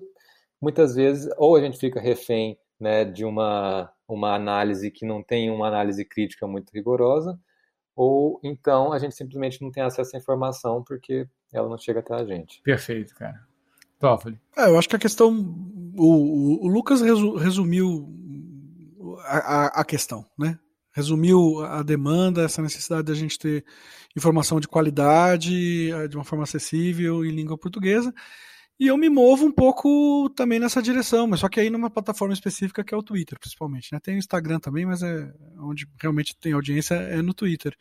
muitas 0.62 0.96
vezes, 0.96 1.30
ou 1.38 1.56
a 1.56 1.62
gente 1.62 1.78
fica 1.78 2.00
refém 2.00 2.58
né, 2.80 3.06
de 3.06 3.26
uma, 3.26 3.92
uma 4.08 4.36
análise 4.36 4.92
que 4.92 5.06
não 5.06 5.24
tem 5.24 5.50
uma 5.50 5.68
análise 5.68 6.04
crítica 6.06 6.46
muito 6.48 6.72
rigorosa, 6.72 7.40
ou 7.96 8.40
então 8.44 8.94
a 8.94 9.00
gente 9.00 9.16
simplesmente 9.16 9.62
não 9.62 9.72
tem 9.72 9.84
acesso 9.84 10.16
à 10.16 10.20
informação 10.20 10.84
porque 10.84 11.28
ela 11.52 11.68
não 11.68 11.78
chega 11.78 12.00
até 12.00 12.14
a 12.14 12.26
gente. 12.26 12.62
Perfeito, 12.62 13.16
cara. 13.16 13.40
Toffoli. 14.00 14.40
É, 14.56 14.68
eu 14.68 14.78
acho 14.78 14.88
que 14.88 14.96
a 14.96 15.00
questão. 15.00 15.32
O, 15.98 16.66
o 16.66 16.68
Lucas 16.68 17.02
resumiu 17.02 18.08
a, 19.24 19.82
a, 19.82 19.86
questão, 19.86 20.26
né? 20.38 20.60
Resumiu 20.92 21.64
a 21.64 21.82
demanda, 21.82 22.44
essa 22.44 22.62
necessidade 22.62 23.04
da 23.04 23.16
gente 23.16 23.40
ter 23.40 23.66
informação 24.16 24.60
de 24.60 24.68
qualidade, 24.68 25.92
eh, 25.92 26.08
de 26.08 26.16
uma 26.16 26.24
forma 26.24 26.44
acessível 26.44 27.26
em 27.26 27.32
língua 27.32 27.58
portuguesa. 27.58 28.14
E 28.80 28.88
eu 28.88 28.98
me 28.98 29.10
movo 29.10 29.46
um 29.46 29.52
pouco 29.52 30.30
também 30.36 30.60
nessa 30.60 30.82
direção, 30.82 31.26
mas 31.26 31.40
só 31.40 31.50
que 31.50 31.60
aí 31.60 31.70
numa 31.70 31.90
plataforma 31.90 32.34
específica 32.34 32.84
que 32.84 32.94
é 32.94 32.98
o 32.98 33.02
Twitter, 33.02 33.40
principalmente. 33.40 33.92
Né? 33.92 34.00
Tem 34.00 34.16
o 34.16 34.20
Instagram 34.20 34.60
também, 34.60 34.86
mas 34.86 35.02
é 35.02 35.34
onde 35.60 35.88
realmente 36.00 36.36
tem 36.38 36.54
audiência 36.54 36.94
é 36.94 37.22
no 37.22 37.34
Twitter. 37.34 37.76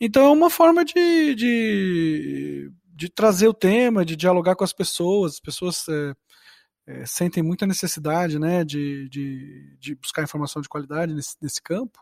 Então 0.00 0.24
é 0.24 0.30
uma 0.30 0.48
forma 0.48 0.84
de, 0.84 1.34
de, 1.34 2.72
de 2.86 3.08
trazer 3.10 3.48
o 3.48 3.54
tema, 3.54 4.04
de 4.04 4.16
dialogar 4.16 4.56
com 4.56 4.64
as 4.64 4.72
pessoas. 4.72 5.34
As 5.34 5.40
pessoas 5.40 5.86
é, 5.88 6.14
é, 6.86 7.06
sentem 7.06 7.42
muita 7.42 7.66
necessidade 7.66 8.38
né, 8.38 8.64
de, 8.64 9.08
de, 9.08 9.76
de, 9.78 9.94
buscar 9.94 10.22
informação 10.22 10.60
de 10.60 10.68
qualidade 10.68 11.14
nesse, 11.14 11.36
nesse 11.40 11.62
campo. 11.62 11.98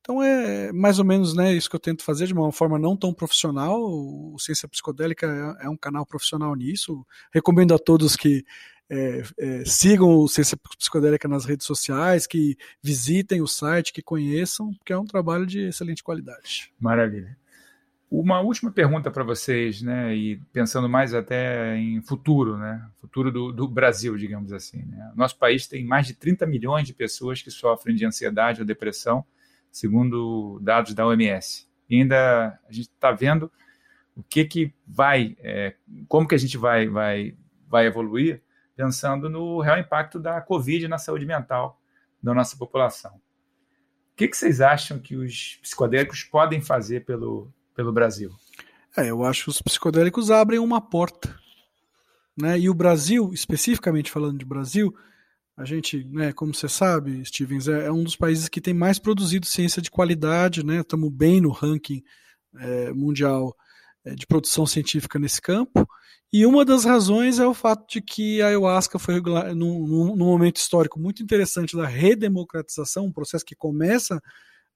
Então 0.00 0.22
é 0.22 0.72
mais 0.72 0.98
ou 0.98 1.04
menos 1.04 1.34
né, 1.34 1.52
isso 1.52 1.68
que 1.68 1.76
eu 1.76 1.80
tento 1.80 2.02
fazer 2.02 2.26
de 2.26 2.32
uma 2.32 2.50
forma 2.50 2.78
não 2.78 2.96
tão 2.96 3.12
profissional. 3.12 3.80
O 3.80 4.36
Ciência 4.38 4.68
Psicodélica 4.68 5.56
é, 5.60 5.66
é 5.66 5.68
um 5.68 5.76
canal 5.76 6.06
profissional 6.06 6.54
nisso. 6.54 7.06
Recomendo 7.32 7.74
a 7.74 7.78
todos 7.78 8.16
que 8.16 8.44
é, 8.90 9.22
é, 9.38 9.64
sigam 9.64 10.18
o 10.18 10.26
Ciência 10.26 10.58
Psicodélica 10.76 11.28
nas 11.28 11.44
redes 11.44 11.64
sociais, 11.64 12.26
que 12.26 12.56
visitem 12.82 13.40
o 13.40 13.46
site, 13.46 13.92
que 13.92 14.02
conheçam, 14.02 14.74
porque 14.74 14.92
é 14.92 14.98
um 14.98 15.06
trabalho 15.06 15.46
de 15.46 15.68
excelente 15.68 16.02
qualidade. 16.02 16.72
Maravilha. 16.78 17.38
Uma 18.10 18.40
última 18.40 18.72
pergunta 18.72 19.08
para 19.08 19.22
vocês, 19.22 19.80
né? 19.80 20.12
E 20.16 20.36
pensando 20.52 20.88
mais 20.88 21.14
até 21.14 21.76
em 21.76 22.02
futuro, 22.02 22.56
né? 22.58 22.84
Futuro 22.96 23.30
do, 23.30 23.52
do 23.52 23.68
Brasil, 23.68 24.16
digamos 24.16 24.52
assim. 24.52 24.78
Né? 24.78 25.12
Nosso 25.14 25.38
país 25.38 25.68
tem 25.68 25.84
mais 25.84 26.08
de 26.08 26.14
30 26.14 26.44
milhões 26.44 26.88
de 26.88 26.92
pessoas 26.92 27.40
que 27.40 27.52
sofrem 27.52 27.94
de 27.94 28.04
ansiedade 28.04 28.60
ou 28.60 28.66
depressão, 28.66 29.24
segundo 29.70 30.58
dados 30.62 30.94
da 30.94 31.06
OMS. 31.06 31.68
E 31.88 31.96
ainda 31.96 32.58
a 32.68 32.72
gente 32.72 32.88
está 32.88 33.12
vendo 33.12 33.50
o 34.14 34.22
que 34.22 34.44
que 34.44 34.74
vai, 34.86 35.36
é, 35.40 35.74
como 36.08 36.26
que 36.26 36.34
a 36.34 36.38
gente 36.38 36.56
vai, 36.56 36.88
vai, 36.88 37.36
vai 37.68 37.86
evoluir, 37.86 38.42
pensando 38.76 39.28
no 39.28 39.60
real 39.60 39.78
impacto 39.78 40.18
da 40.18 40.40
Covid 40.40 40.88
na 40.88 40.98
saúde 40.98 41.26
mental 41.26 41.80
da 42.22 42.34
nossa 42.34 42.56
população. 42.56 43.12
O 43.12 44.16
que, 44.16 44.28
que 44.28 44.36
vocês 44.36 44.60
acham 44.60 44.98
que 44.98 45.16
os 45.16 45.58
psicodélicos 45.62 46.22
podem 46.22 46.60
fazer 46.60 47.04
pelo 47.04 47.52
pelo 47.80 47.92
Brasil? 47.92 48.30
É, 48.96 49.10
eu 49.10 49.24
acho 49.24 49.44
que 49.44 49.50
os 49.50 49.62
psicodélicos 49.62 50.30
abrem 50.30 50.58
uma 50.58 50.80
porta. 50.80 51.34
Né? 52.36 52.58
E 52.58 52.68
o 52.68 52.74
Brasil, 52.74 53.30
especificamente 53.32 54.10
falando 54.10 54.38
de 54.38 54.44
Brasil, 54.44 54.94
a 55.60 55.64
gente, 55.66 56.04
né, 56.06 56.32
como 56.32 56.54
você 56.54 56.70
sabe, 56.70 57.22
Stevens, 57.22 57.68
é, 57.68 57.84
é 57.84 57.92
um 57.92 58.02
dos 58.02 58.16
países 58.16 58.48
que 58.48 58.62
tem 58.62 58.72
mais 58.72 58.98
produzido 58.98 59.44
ciência 59.44 59.82
de 59.82 59.90
qualidade, 59.90 60.64
né? 60.64 60.80
Estamos 60.80 61.12
bem 61.12 61.38
no 61.38 61.50
ranking 61.50 62.02
é, 62.58 62.90
mundial 62.94 63.54
é, 64.02 64.14
de 64.14 64.26
produção 64.26 64.64
científica 64.64 65.18
nesse 65.18 65.38
campo. 65.38 65.86
E 66.32 66.46
uma 66.46 66.64
das 66.64 66.84
razões 66.86 67.38
é 67.38 67.46
o 67.46 67.52
fato 67.52 67.86
de 67.92 68.00
que 68.00 68.40
a 68.40 68.46
ayahuasca 68.46 68.98
foi 68.98 69.14
regular, 69.14 69.54
num, 69.54 69.86
num, 70.16 70.24
momento 70.24 70.56
histórico 70.56 70.98
muito 70.98 71.22
interessante 71.22 71.76
da 71.76 71.86
redemocratização, 71.86 73.04
um 73.04 73.12
processo 73.12 73.44
que 73.44 73.54
começa 73.54 74.16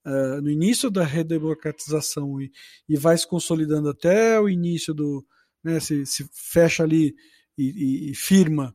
uh, 0.04 0.42
no 0.42 0.50
início 0.50 0.90
da 0.90 1.02
redemocratização 1.02 2.42
e, 2.42 2.52
e 2.86 2.94
vai 2.94 3.16
se 3.16 3.26
consolidando 3.26 3.88
até 3.88 4.38
o 4.38 4.50
início 4.50 4.92
do, 4.92 5.24
né, 5.62 5.80
se, 5.80 6.04
se 6.04 6.28
fecha 6.30 6.82
ali 6.82 7.14
e, 7.56 7.64
e, 7.64 8.10
e 8.10 8.14
firma 8.14 8.74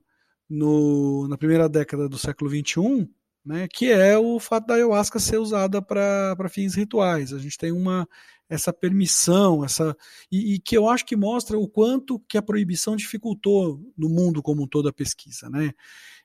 no, 0.50 1.28
na 1.28 1.38
primeira 1.38 1.70
década 1.70 2.10
do 2.10 2.18
século 2.18 2.50
XXI, 2.50 3.08
né, 3.46 3.68
que 3.68 3.92
é 3.92 4.18
o 4.18 4.40
fato 4.40 4.68
da 4.68 4.76
ayahuasca 4.76 5.20
ser 5.20 5.38
usada 5.38 5.82
para 5.82 6.50
fins 6.50 6.76
rituais. 6.76 7.34
A 7.34 7.40
gente 7.40 7.58
tem 7.58 7.72
uma 7.72 8.08
essa 8.50 8.74
permissão, 8.74 9.64
essa 9.64 9.96
e, 10.32 10.56
e, 10.56 10.60
que 10.60 10.76
eu 10.76 10.90
acho 10.90 11.06
que 11.06 11.16
mostra 11.16 11.58
o 11.58 11.68
quanto 11.68 12.20
que 12.28 12.36
a 12.36 12.42
proibição 12.42 12.96
dificultou 12.96 13.80
no 13.96 14.10
mundo 14.10 14.42
como 14.42 14.64
um 14.64 14.68
todo 14.68 14.90
a 14.90 14.94
pesquisa, 14.94 15.48
né? 15.50 15.72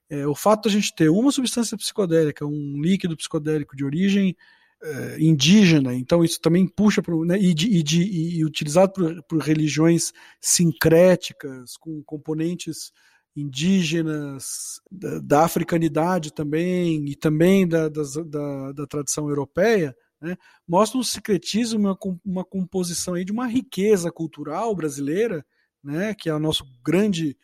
É, 0.09 0.27
o 0.27 0.35
fato 0.35 0.63
de 0.63 0.69
a 0.69 0.81
gente 0.81 0.95
ter 0.95 1.11
uma 1.11 1.31
substância 1.31 1.77
psicodélica, 1.77 2.47
um 2.47 2.81
líquido 2.81 3.17
psicodélico 3.17 3.77
de 3.77 3.85
origem 3.85 4.35
é, 4.83 5.17
indígena, 5.19 5.95
então 5.95 6.25
isso 6.25 6.41
também 6.41 6.67
puxa 6.67 7.03
para 7.03 7.15
né, 7.25 7.39
e, 7.39 7.55
de, 7.55 7.67
e, 7.69 7.83
de, 7.83 8.03
e, 8.03 8.45
utilizado 8.45 8.93
por, 8.93 9.23
por 9.25 9.39
religiões 9.41 10.13
sincréticas 10.41 11.77
com 11.79 12.03
componentes 12.03 12.93
indígenas, 13.37 14.81
da, 14.91 15.19
da 15.19 15.45
africanidade 15.45 16.33
também, 16.33 17.05
e 17.09 17.17
também 17.17 17.67
da, 17.67 17.89
da, 17.89 18.73
da 18.73 18.87
tradição 18.87 19.29
europeia, 19.29 19.95
né, 20.21 20.37
mostra 20.67 20.99
um 20.99 21.03
secretismo, 21.03 21.79
uma, 21.79 21.99
uma 22.25 22.45
composição 22.45 23.15
aí 23.15 23.25
de 23.25 23.33
uma 23.33 23.47
riqueza 23.47 24.11
cultural 24.11 24.75
brasileira, 24.75 25.45
né, 25.83 26.15
que 26.15 26.29
é 26.29 26.35
o 26.35 26.39
nosso 26.39 26.65
grande, 26.85 27.37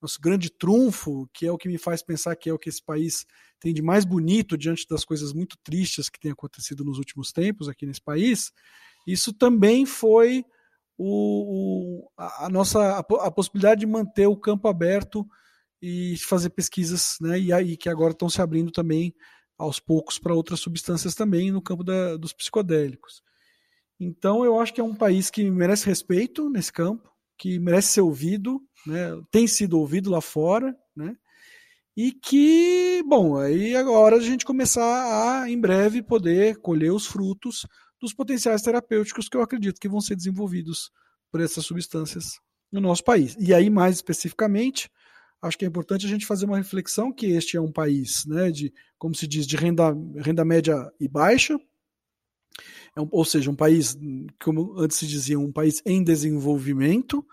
nosso 0.00 0.20
grande 0.20 0.48
trunfo, 0.48 1.28
que 1.32 1.46
é 1.46 1.52
o 1.52 1.58
que 1.58 1.68
me 1.68 1.76
faz 1.76 2.02
pensar 2.02 2.36
que 2.36 2.48
é 2.48 2.52
o 2.52 2.58
que 2.58 2.68
esse 2.68 2.82
país 2.82 3.26
tem 3.60 3.74
de 3.74 3.82
mais 3.82 4.04
bonito 4.04 4.56
diante 4.56 4.86
das 4.88 5.04
coisas 5.04 5.32
muito 5.32 5.56
tristes 5.62 6.08
que 6.08 6.18
têm 6.18 6.32
acontecido 6.32 6.84
nos 6.84 6.98
últimos 6.98 7.32
tempos 7.32 7.68
aqui 7.68 7.84
nesse 7.84 8.00
país. 8.00 8.50
Isso 9.06 9.32
também 9.32 9.84
foi 9.84 10.44
o, 10.96 12.04
o, 12.04 12.10
a, 12.16 12.48
nossa 12.48 12.80
a, 12.80 12.98
a, 12.98 13.30
possibilidade 13.30 13.80
de 13.80 13.86
manter 13.86 14.26
o 14.26 14.36
campo 14.36 14.68
aberto 14.68 15.26
e 15.80 16.16
fazer 16.18 16.50
pesquisas, 16.50 17.16
né? 17.20 17.38
E 17.38 17.52
aí 17.52 17.76
que 17.76 17.88
agora 17.88 18.12
estão 18.12 18.28
se 18.28 18.40
abrindo 18.40 18.70
também 18.70 19.14
aos 19.58 19.80
poucos 19.80 20.18
para 20.18 20.34
outras 20.34 20.60
substâncias 20.60 21.14
também 21.14 21.50
no 21.50 21.62
campo 21.62 21.82
da, 21.82 22.16
dos 22.16 22.32
psicodélicos. 22.32 23.22
Então 23.98 24.44
eu 24.44 24.58
acho 24.60 24.72
que 24.74 24.80
é 24.80 24.84
um 24.84 24.94
país 24.94 25.30
que 25.30 25.48
merece 25.50 25.86
respeito 25.86 26.48
nesse 26.48 26.72
campo, 26.72 27.10
que 27.38 27.58
merece 27.58 27.88
ser 27.88 28.00
ouvido, 28.00 28.60
né? 28.86 29.20
Tem 29.30 29.46
sido 29.46 29.78
ouvido 29.78 30.10
lá 30.10 30.20
fora, 30.20 30.76
né? 30.94 31.16
E 31.96 32.10
que, 32.10 33.02
bom, 33.06 33.36
aí 33.36 33.76
agora 33.76 34.16
a 34.16 34.20
gente 34.20 34.46
começar 34.46 35.42
a, 35.42 35.50
em 35.50 35.60
breve, 35.60 36.02
poder 36.02 36.56
colher 36.56 36.90
os 36.90 37.06
frutos 37.06 37.66
dos 38.02 38.12
potenciais 38.12 38.60
terapêuticos 38.62 39.28
que 39.28 39.36
eu 39.36 39.42
acredito 39.42 39.80
que 39.80 39.88
vão 39.88 40.00
ser 40.00 40.16
desenvolvidos 40.16 40.90
por 41.30 41.40
essas 41.40 41.64
substâncias 41.64 42.40
no 42.70 42.80
nosso 42.80 43.04
país. 43.04 43.36
E 43.38 43.54
aí, 43.54 43.70
mais 43.70 43.94
especificamente, 43.96 44.90
acho 45.40 45.56
que 45.56 45.64
é 45.64 45.68
importante 45.68 46.04
a 46.04 46.08
gente 46.08 46.26
fazer 46.26 46.44
uma 46.44 46.58
reflexão 46.58 47.12
que 47.12 47.26
este 47.26 47.56
é 47.56 47.60
um 47.60 47.70
país, 47.70 48.26
né, 48.26 48.50
de, 48.50 48.72
como 48.98 49.14
se 49.14 49.26
diz, 49.26 49.46
de 49.46 49.56
renda, 49.56 49.96
renda 50.16 50.44
média 50.44 50.74
e 50.98 51.08
baixa, 51.08 51.56
é 52.94 53.00
um, 53.00 53.08
ou 53.10 53.24
seja, 53.24 53.50
um 53.50 53.56
país, 53.56 53.96
como 54.42 54.78
antes 54.78 54.98
se 54.98 55.06
dizia, 55.06 55.38
um 55.38 55.52
país 55.52 55.80
em 55.86 56.02
desenvolvimento, 56.02 57.24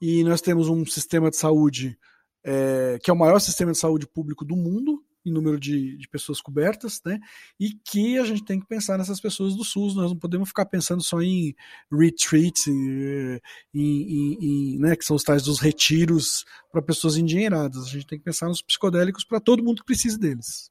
e 0.00 0.24
nós 0.24 0.40
temos 0.40 0.68
um 0.68 0.84
sistema 0.84 1.30
de 1.30 1.36
saúde 1.36 1.96
é, 2.42 2.98
que 3.02 3.10
é 3.10 3.12
o 3.12 3.18
maior 3.18 3.40
sistema 3.40 3.72
de 3.72 3.78
saúde 3.78 4.06
público 4.06 4.44
do 4.44 4.56
mundo, 4.56 5.04
em 5.26 5.32
número 5.32 5.58
de, 5.58 5.96
de, 5.96 6.08
pessoas 6.08 6.40
cobertas, 6.40 7.00
né? 7.04 7.18
E 7.58 7.72
que 7.72 8.18
a 8.18 8.24
gente 8.24 8.44
tem 8.44 8.60
que 8.60 8.66
pensar 8.66 8.96
nessas 8.96 9.20
pessoas 9.20 9.56
do 9.56 9.64
SUS. 9.64 9.94
Nós 9.94 10.10
não 10.10 10.18
podemos 10.18 10.48
ficar 10.48 10.66
pensando 10.66 11.02
só 11.02 11.20
em 11.20 11.54
retreat, 11.92 12.70
em, 12.70 13.40
em, 13.74 14.38
em 14.40 14.78
né, 14.78 14.94
que 14.96 15.04
são 15.04 15.16
os 15.16 15.24
tais 15.24 15.42
dos 15.42 15.58
retiros 15.58 16.44
para 16.70 16.80
pessoas 16.80 17.16
endinheiradas. 17.16 17.86
A 17.86 17.88
gente 17.88 18.06
tem 18.06 18.18
que 18.18 18.24
pensar 18.24 18.46
nos 18.46 18.62
psicodélicos 18.62 19.24
para 19.24 19.40
todo 19.40 19.62
mundo 19.62 19.80
que 19.80 19.86
precise 19.86 20.18
deles. 20.18 20.70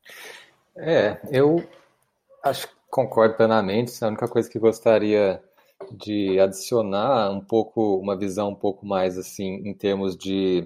É, 0.78 1.20
eu 1.32 1.68
acho 2.44 2.68
concordo 2.96 3.36
plenamente. 3.36 4.04
A 4.04 4.08
única 4.08 4.28
coisa 4.28 4.50
que 4.50 4.58
gostaria 4.58 5.44
de 5.92 6.40
adicionar 6.40 7.30
um 7.30 7.42
pouco, 7.42 7.98
uma 7.98 8.18
visão 8.18 8.50
um 8.50 8.56
pouco 8.56 8.86
mais 8.86 9.18
assim, 9.18 9.56
em 9.68 9.74
termos 9.74 10.16
de 10.16 10.66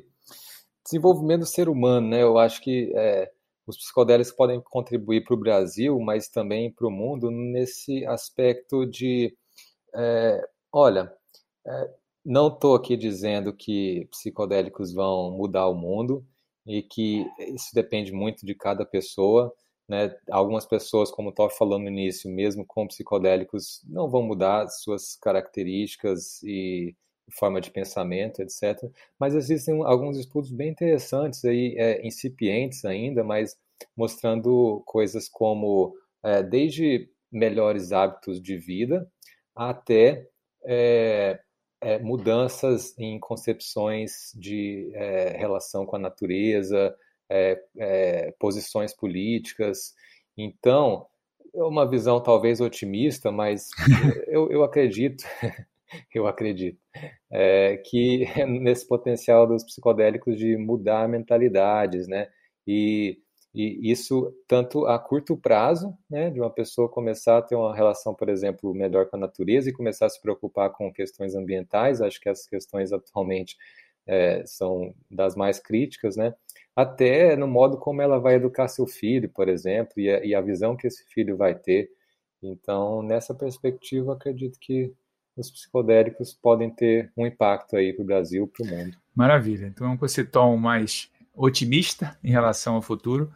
desenvolvimento 0.83 1.41
do 1.41 1.45
ser 1.47 1.67
humano, 1.67 2.07
né? 2.07 2.21
Eu 2.21 2.37
acho 2.37 2.61
que 2.61 2.91
é, 2.95 3.31
os 3.69 3.77
psicodélicos 3.77 4.31
podem 4.31 4.59
contribuir 4.61 5.23
para 5.23 5.35
o 5.35 5.39
Brasil, 5.39 5.99
mas 5.99 6.27
também 6.27 6.71
para 6.71 6.87
o 6.87 6.91
mundo 6.91 7.29
nesse 7.29 8.03
aspecto 8.07 8.83
de, 8.83 9.35
é, 9.95 10.41
olha, 10.71 11.13
é, 11.67 11.93
não 12.25 12.47
estou 12.47 12.75
aqui 12.75 12.97
dizendo 12.97 13.53
que 13.53 14.07
psicodélicos 14.11 14.91
vão 14.91 15.31
mudar 15.31 15.67
o 15.67 15.75
mundo 15.75 16.25
e 16.65 16.81
que 16.81 17.25
isso 17.53 17.69
depende 17.73 18.11
muito 18.11 18.43
de 18.43 18.55
cada 18.55 18.83
pessoa. 18.85 19.53
Né? 19.87 20.15
Algumas 20.31 20.65
pessoas, 20.65 21.11
como 21.11 21.29
estava 21.29 21.49
falando 21.51 21.83
no 21.83 21.89
início, 21.89 22.29
mesmo 22.29 22.65
com 22.65 22.87
psicodélicos, 22.87 23.81
não 23.87 24.09
vão 24.09 24.23
mudar 24.23 24.67
suas 24.69 25.15
características 25.15 26.41
e 26.43 26.95
forma 27.31 27.61
de 27.61 27.71
pensamento, 27.71 28.41
etc. 28.41 28.89
Mas 29.19 29.35
existem 29.35 29.83
alguns 29.83 30.17
estudos 30.17 30.51
bem 30.51 30.69
interessantes 30.69 31.43
aí, 31.45 31.75
é, 31.77 32.05
incipientes 32.05 32.85
ainda, 32.85 33.23
mas 33.23 33.57
mostrando 33.95 34.81
coisas 34.85 35.29
como 35.29 35.95
é, 36.23 36.43
desde 36.43 37.09
melhores 37.31 37.91
hábitos 37.91 38.41
de 38.41 38.57
vida 38.57 39.09
até 39.55 40.27
é, 40.65 41.39
é, 41.81 41.99
mudanças 41.99 42.97
em 42.97 43.19
concepções 43.19 44.31
de 44.35 44.91
é, 44.93 45.37
relação 45.37 45.85
com 45.85 45.95
a 45.95 45.99
natureza, 45.99 46.95
é, 47.29 48.33
posições 48.39 48.93
políticas. 48.93 49.93
Então, 50.35 51.05
é 51.53 51.63
uma 51.63 51.87
visão 51.87 52.21
talvez 52.21 52.59
otimista, 52.59 53.31
mas 53.31 53.69
eu, 54.27 54.51
eu 54.51 54.63
acredito 54.63 55.23
eu 56.13 56.27
acredito, 56.27 56.79
é, 57.31 57.77
que 57.77 58.25
nesse 58.47 58.87
potencial 58.87 59.47
dos 59.47 59.63
psicodélicos 59.63 60.37
de 60.37 60.57
mudar 60.57 61.07
mentalidades, 61.07 62.07
né? 62.07 62.29
E, 62.67 63.19
e 63.53 63.91
isso 63.91 64.33
tanto 64.47 64.85
a 64.85 64.99
curto 64.99 65.35
prazo, 65.35 65.97
né, 66.09 66.29
de 66.29 66.39
uma 66.39 66.51
pessoa 66.51 66.87
começar 66.87 67.39
a 67.39 67.41
ter 67.41 67.55
uma 67.55 67.75
relação, 67.75 68.13
por 68.13 68.29
exemplo, 68.29 68.73
melhor 68.75 69.07
com 69.09 69.17
a 69.17 69.19
natureza 69.19 69.69
e 69.69 69.73
começar 69.73 70.05
a 70.05 70.09
se 70.09 70.21
preocupar 70.21 70.71
com 70.71 70.93
questões 70.93 71.33
ambientais, 71.35 72.01
acho 72.01 72.19
que 72.21 72.29
as 72.29 72.45
questões 72.45 72.91
atualmente 72.91 73.57
é, 74.07 74.43
são 74.45 74.93
das 75.09 75.35
mais 75.35 75.59
críticas, 75.59 76.15
né? 76.15 76.33
Até 76.75 77.35
no 77.35 77.47
modo 77.47 77.77
como 77.77 78.01
ela 78.01 78.19
vai 78.19 78.35
educar 78.35 78.67
seu 78.67 78.87
filho, 78.87 79.29
por 79.29 79.49
exemplo, 79.49 79.93
e 79.99 80.09
a, 80.09 80.25
e 80.25 80.35
a 80.35 80.41
visão 80.41 80.75
que 80.77 80.87
esse 80.87 81.03
filho 81.05 81.35
vai 81.37 81.55
ter. 81.55 81.89
Então, 82.41 83.01
nessa 83.03 83.35
perspectiva, 83.35 84.13
acredito 84.13 84.57
que 84.59 84.93
os 85.39 85.49
psicodélicos 85.49 86.33
podem 86.33 86.69
ter 86.69 87.11
um 87.15 87.25
impacto 87.25 87.75
aí 87.75 87.93
para 87.93 88.03
o 88.03 88.05
Brasil, 88.05 88.47
para 88.47 88.65
o 88.65 88.69
mundo. 88.69 88.97
Maravilha. 89.15 89.65
Então, 89.67 89.95
com 89.97 90.05
esse 90.05 90.23
tom 90.23 90.57
mais 90.57 91.09
otimista 91.33 92.17
em 92.23 92.31
relação 92.31 92.75
ao 92.75 92.81
futuro, 92.81 93.31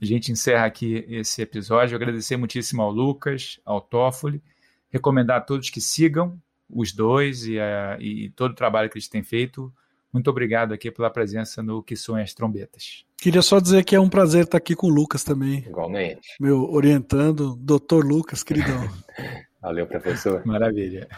a 0.00 0.04
gente 0.04 0.30
encerra 0.30 0.66
aqui 0.66 1.04
esse 1.08 1.40
episódio. 1.40 1.96
Agradecer 1.96 2.36
muitíssimo 2.36 2.82
ao 2.82 2.90
Lucas, 2.90 3.58
ao 3.64 3.80
Toffoli, 3.80 4.42
recomendar 4.90 5.38
a 5.38 5.40
todos 5.40 5.70
que 5.70 5.80
sigam 5.80 6.40
os 6.68 6.92
dois 6.92 7.46
e, 7.46 7.58
a, 7.58 7.96
e 8.00 8.30
todo 8.30 8.52
o 8.52 8.56
trabalho 8.56 8.90
que 8.90 8.98
eles 8.98 9.08
têm 9.08 9.22
feito. 9.22 9.72
Muito 10.12 10.30
obrigado 10.30 10.72
aqui 10.72 10.90
pela 10.90 11.10
presença 11.10 11.62
no 11.62 11.82
Que 11.82 11.96
São 11.96 12.16
as 12.16 12.32
Trombetas. 12.32 13.04
Queria 13.18 13.42
só 13.42 13.60
dizer 13.60 13.84
que 13.84 13.94
é 13.94 14.00
um 14.00 14.08
prazer 14.08 14.44
estar 14.44 14.58
aqui 14.58 14.74
com 14.74 14.86
o 14.86 14.90
Lucas 14.90 15.24
também. 15.24 15.58
Igualmente. 15.58 16.36
Meu 16.40 16.70
orientando, 16.70 17.56
doutor 17.56 18.04
Lucas, 18.04 18.42
queridão. 18.42 18.88
Valeu, 19.66 19.84
professor. 19.84 20.42
Maravilha. 20.46 21.08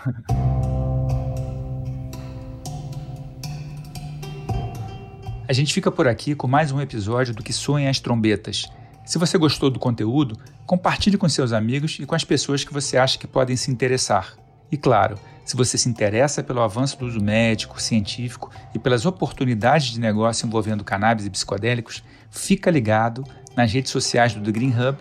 A 5.46 5.52
gente 5.52 5.74
fica 5.74 5.92
por 5.92 6.08
aqui 6.08 6.34
com 6.34 6.48
mais 6.48 6.72
um 6.72 6.80
episódio 6.80 7.34
do 7.34 7.42
Que 7.42 7.52
Soem 7.52 7.88
as 7.88 8.00
Trombetas. 8.00 8.66
Se 9.04 9.18
você 9.18 9.36
gostou 9.36 9.68
do 9.68 9.78
conteúdo, 9.78 10.34
compartilhe 10.64 11.18
com 11.18 11.28
seus 11.28 11.52
amigos 11.52 11.98
e 12.00 12.06
com 12.06 12.14
as 12.14 12.24
pessoas 12.24 12.64
que 12.64 12.72
você 12.72 12.96
acha 12.96 13.18
que 13.18 13.26
podem 13.26 13.54
se 13.54 13.70
interessar. 13.70 14.34
E 14.72 14.78
claro, 14.78 15.18
se 15.44 15.54
você 15.54 15.76
se 15.76 15.90
interessa 15.90 16.42
pelo 16.42 16.62
avanço 16.62 16.98
do 16.98 17.04
uso 17.04 17.20
médico, 17.20 17.82
científico 17.82 18.50
e 18.74 18.78
pelas 18.78 19.04
oportunidades 19.04 19.88
de 19.88 20.00
negócio 20.00 20.46
envolvendo 20.46 20.82
cannabis 20.82 21.26
e 21.26 21.30
psicodélicos, 21.30 22.02
fica 22.30 22.70
ligado 22.70 23.24
nas 23.54 23.70
redes 23.70 23.92
sociais 23.92 24.32
do 24.32 24.40
The 24.40 24.52
Green 24.52 24.72
Hub, 24.72 24.96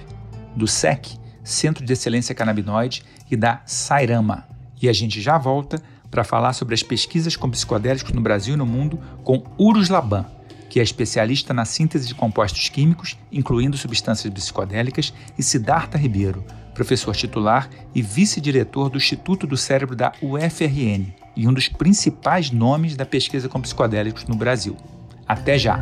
do 0.53 0.67
SEC, 0.67 1.17
Centro 1.47 1.85
de 1.85 1.93
Excelência 1.93 2.35
Canabinoide, 2.35 3.05
e 3.29 3.35
da 3.35 3.61
Sairama. 3.65 4.47
E 4.81 4.87
a 4.87 4.93
gente 4.93 5.21
já 5.21 5.37
volta 5.37 5.81
para 6.09 6.23
falar 6.23 6.53
sobre 6.53 6.73
as 6.73 6.83
pesquisas 6.83 7.35
com 7.35 7.49
psicodélicos 7.49 8.11
no 8.11 8.21
Brasil 8.21 8.53
e 8.53 8.57
no 8.57 8.65
mundo 8.65 8.99
com 9.23 9.43
Urus 9.57 9.89
Laban, 9.89 10.25
que 10.69 10.79
é 10.79 10.83
especialista 10.83 11.53
na 11.53 11.65
síntese 11.65 12.07
de 12.07 12.15
compostos 12.15 12.69
químicos, 12.69 13.17
incluindo 13.31 13.77
substâncias 13.77 14.33
psicodélicas, 14.33 15.13
e 15.37 15.43
Siddhartha 15.43 15.97
Ribeiro, 15.97 16.43
professor 16.73 17.15
titular 17.15 17.69
e 17.95 18.01
vice-diretor 18.01 18.89
do 18.89 18.97
Instituto 18.97 19.47
do 19.47 19.57
Cérebro 19.57 19.95
da 19.95 20.11
UFRN. 20.21 21.13
e 21.35 21.47
um 21.47 21.53
dos 21.53 21.67
principais 21.67 22.49
nomes 22.49 22.95
da 22.95 23.05
pesquisa 23.05 23.47
com 23.47 23.61
psicodélicos 23.61 24.25
no 24.25 24.35
Brasil. 24.35 24.75
Até 25.27 25.57
já! 25.57 25.79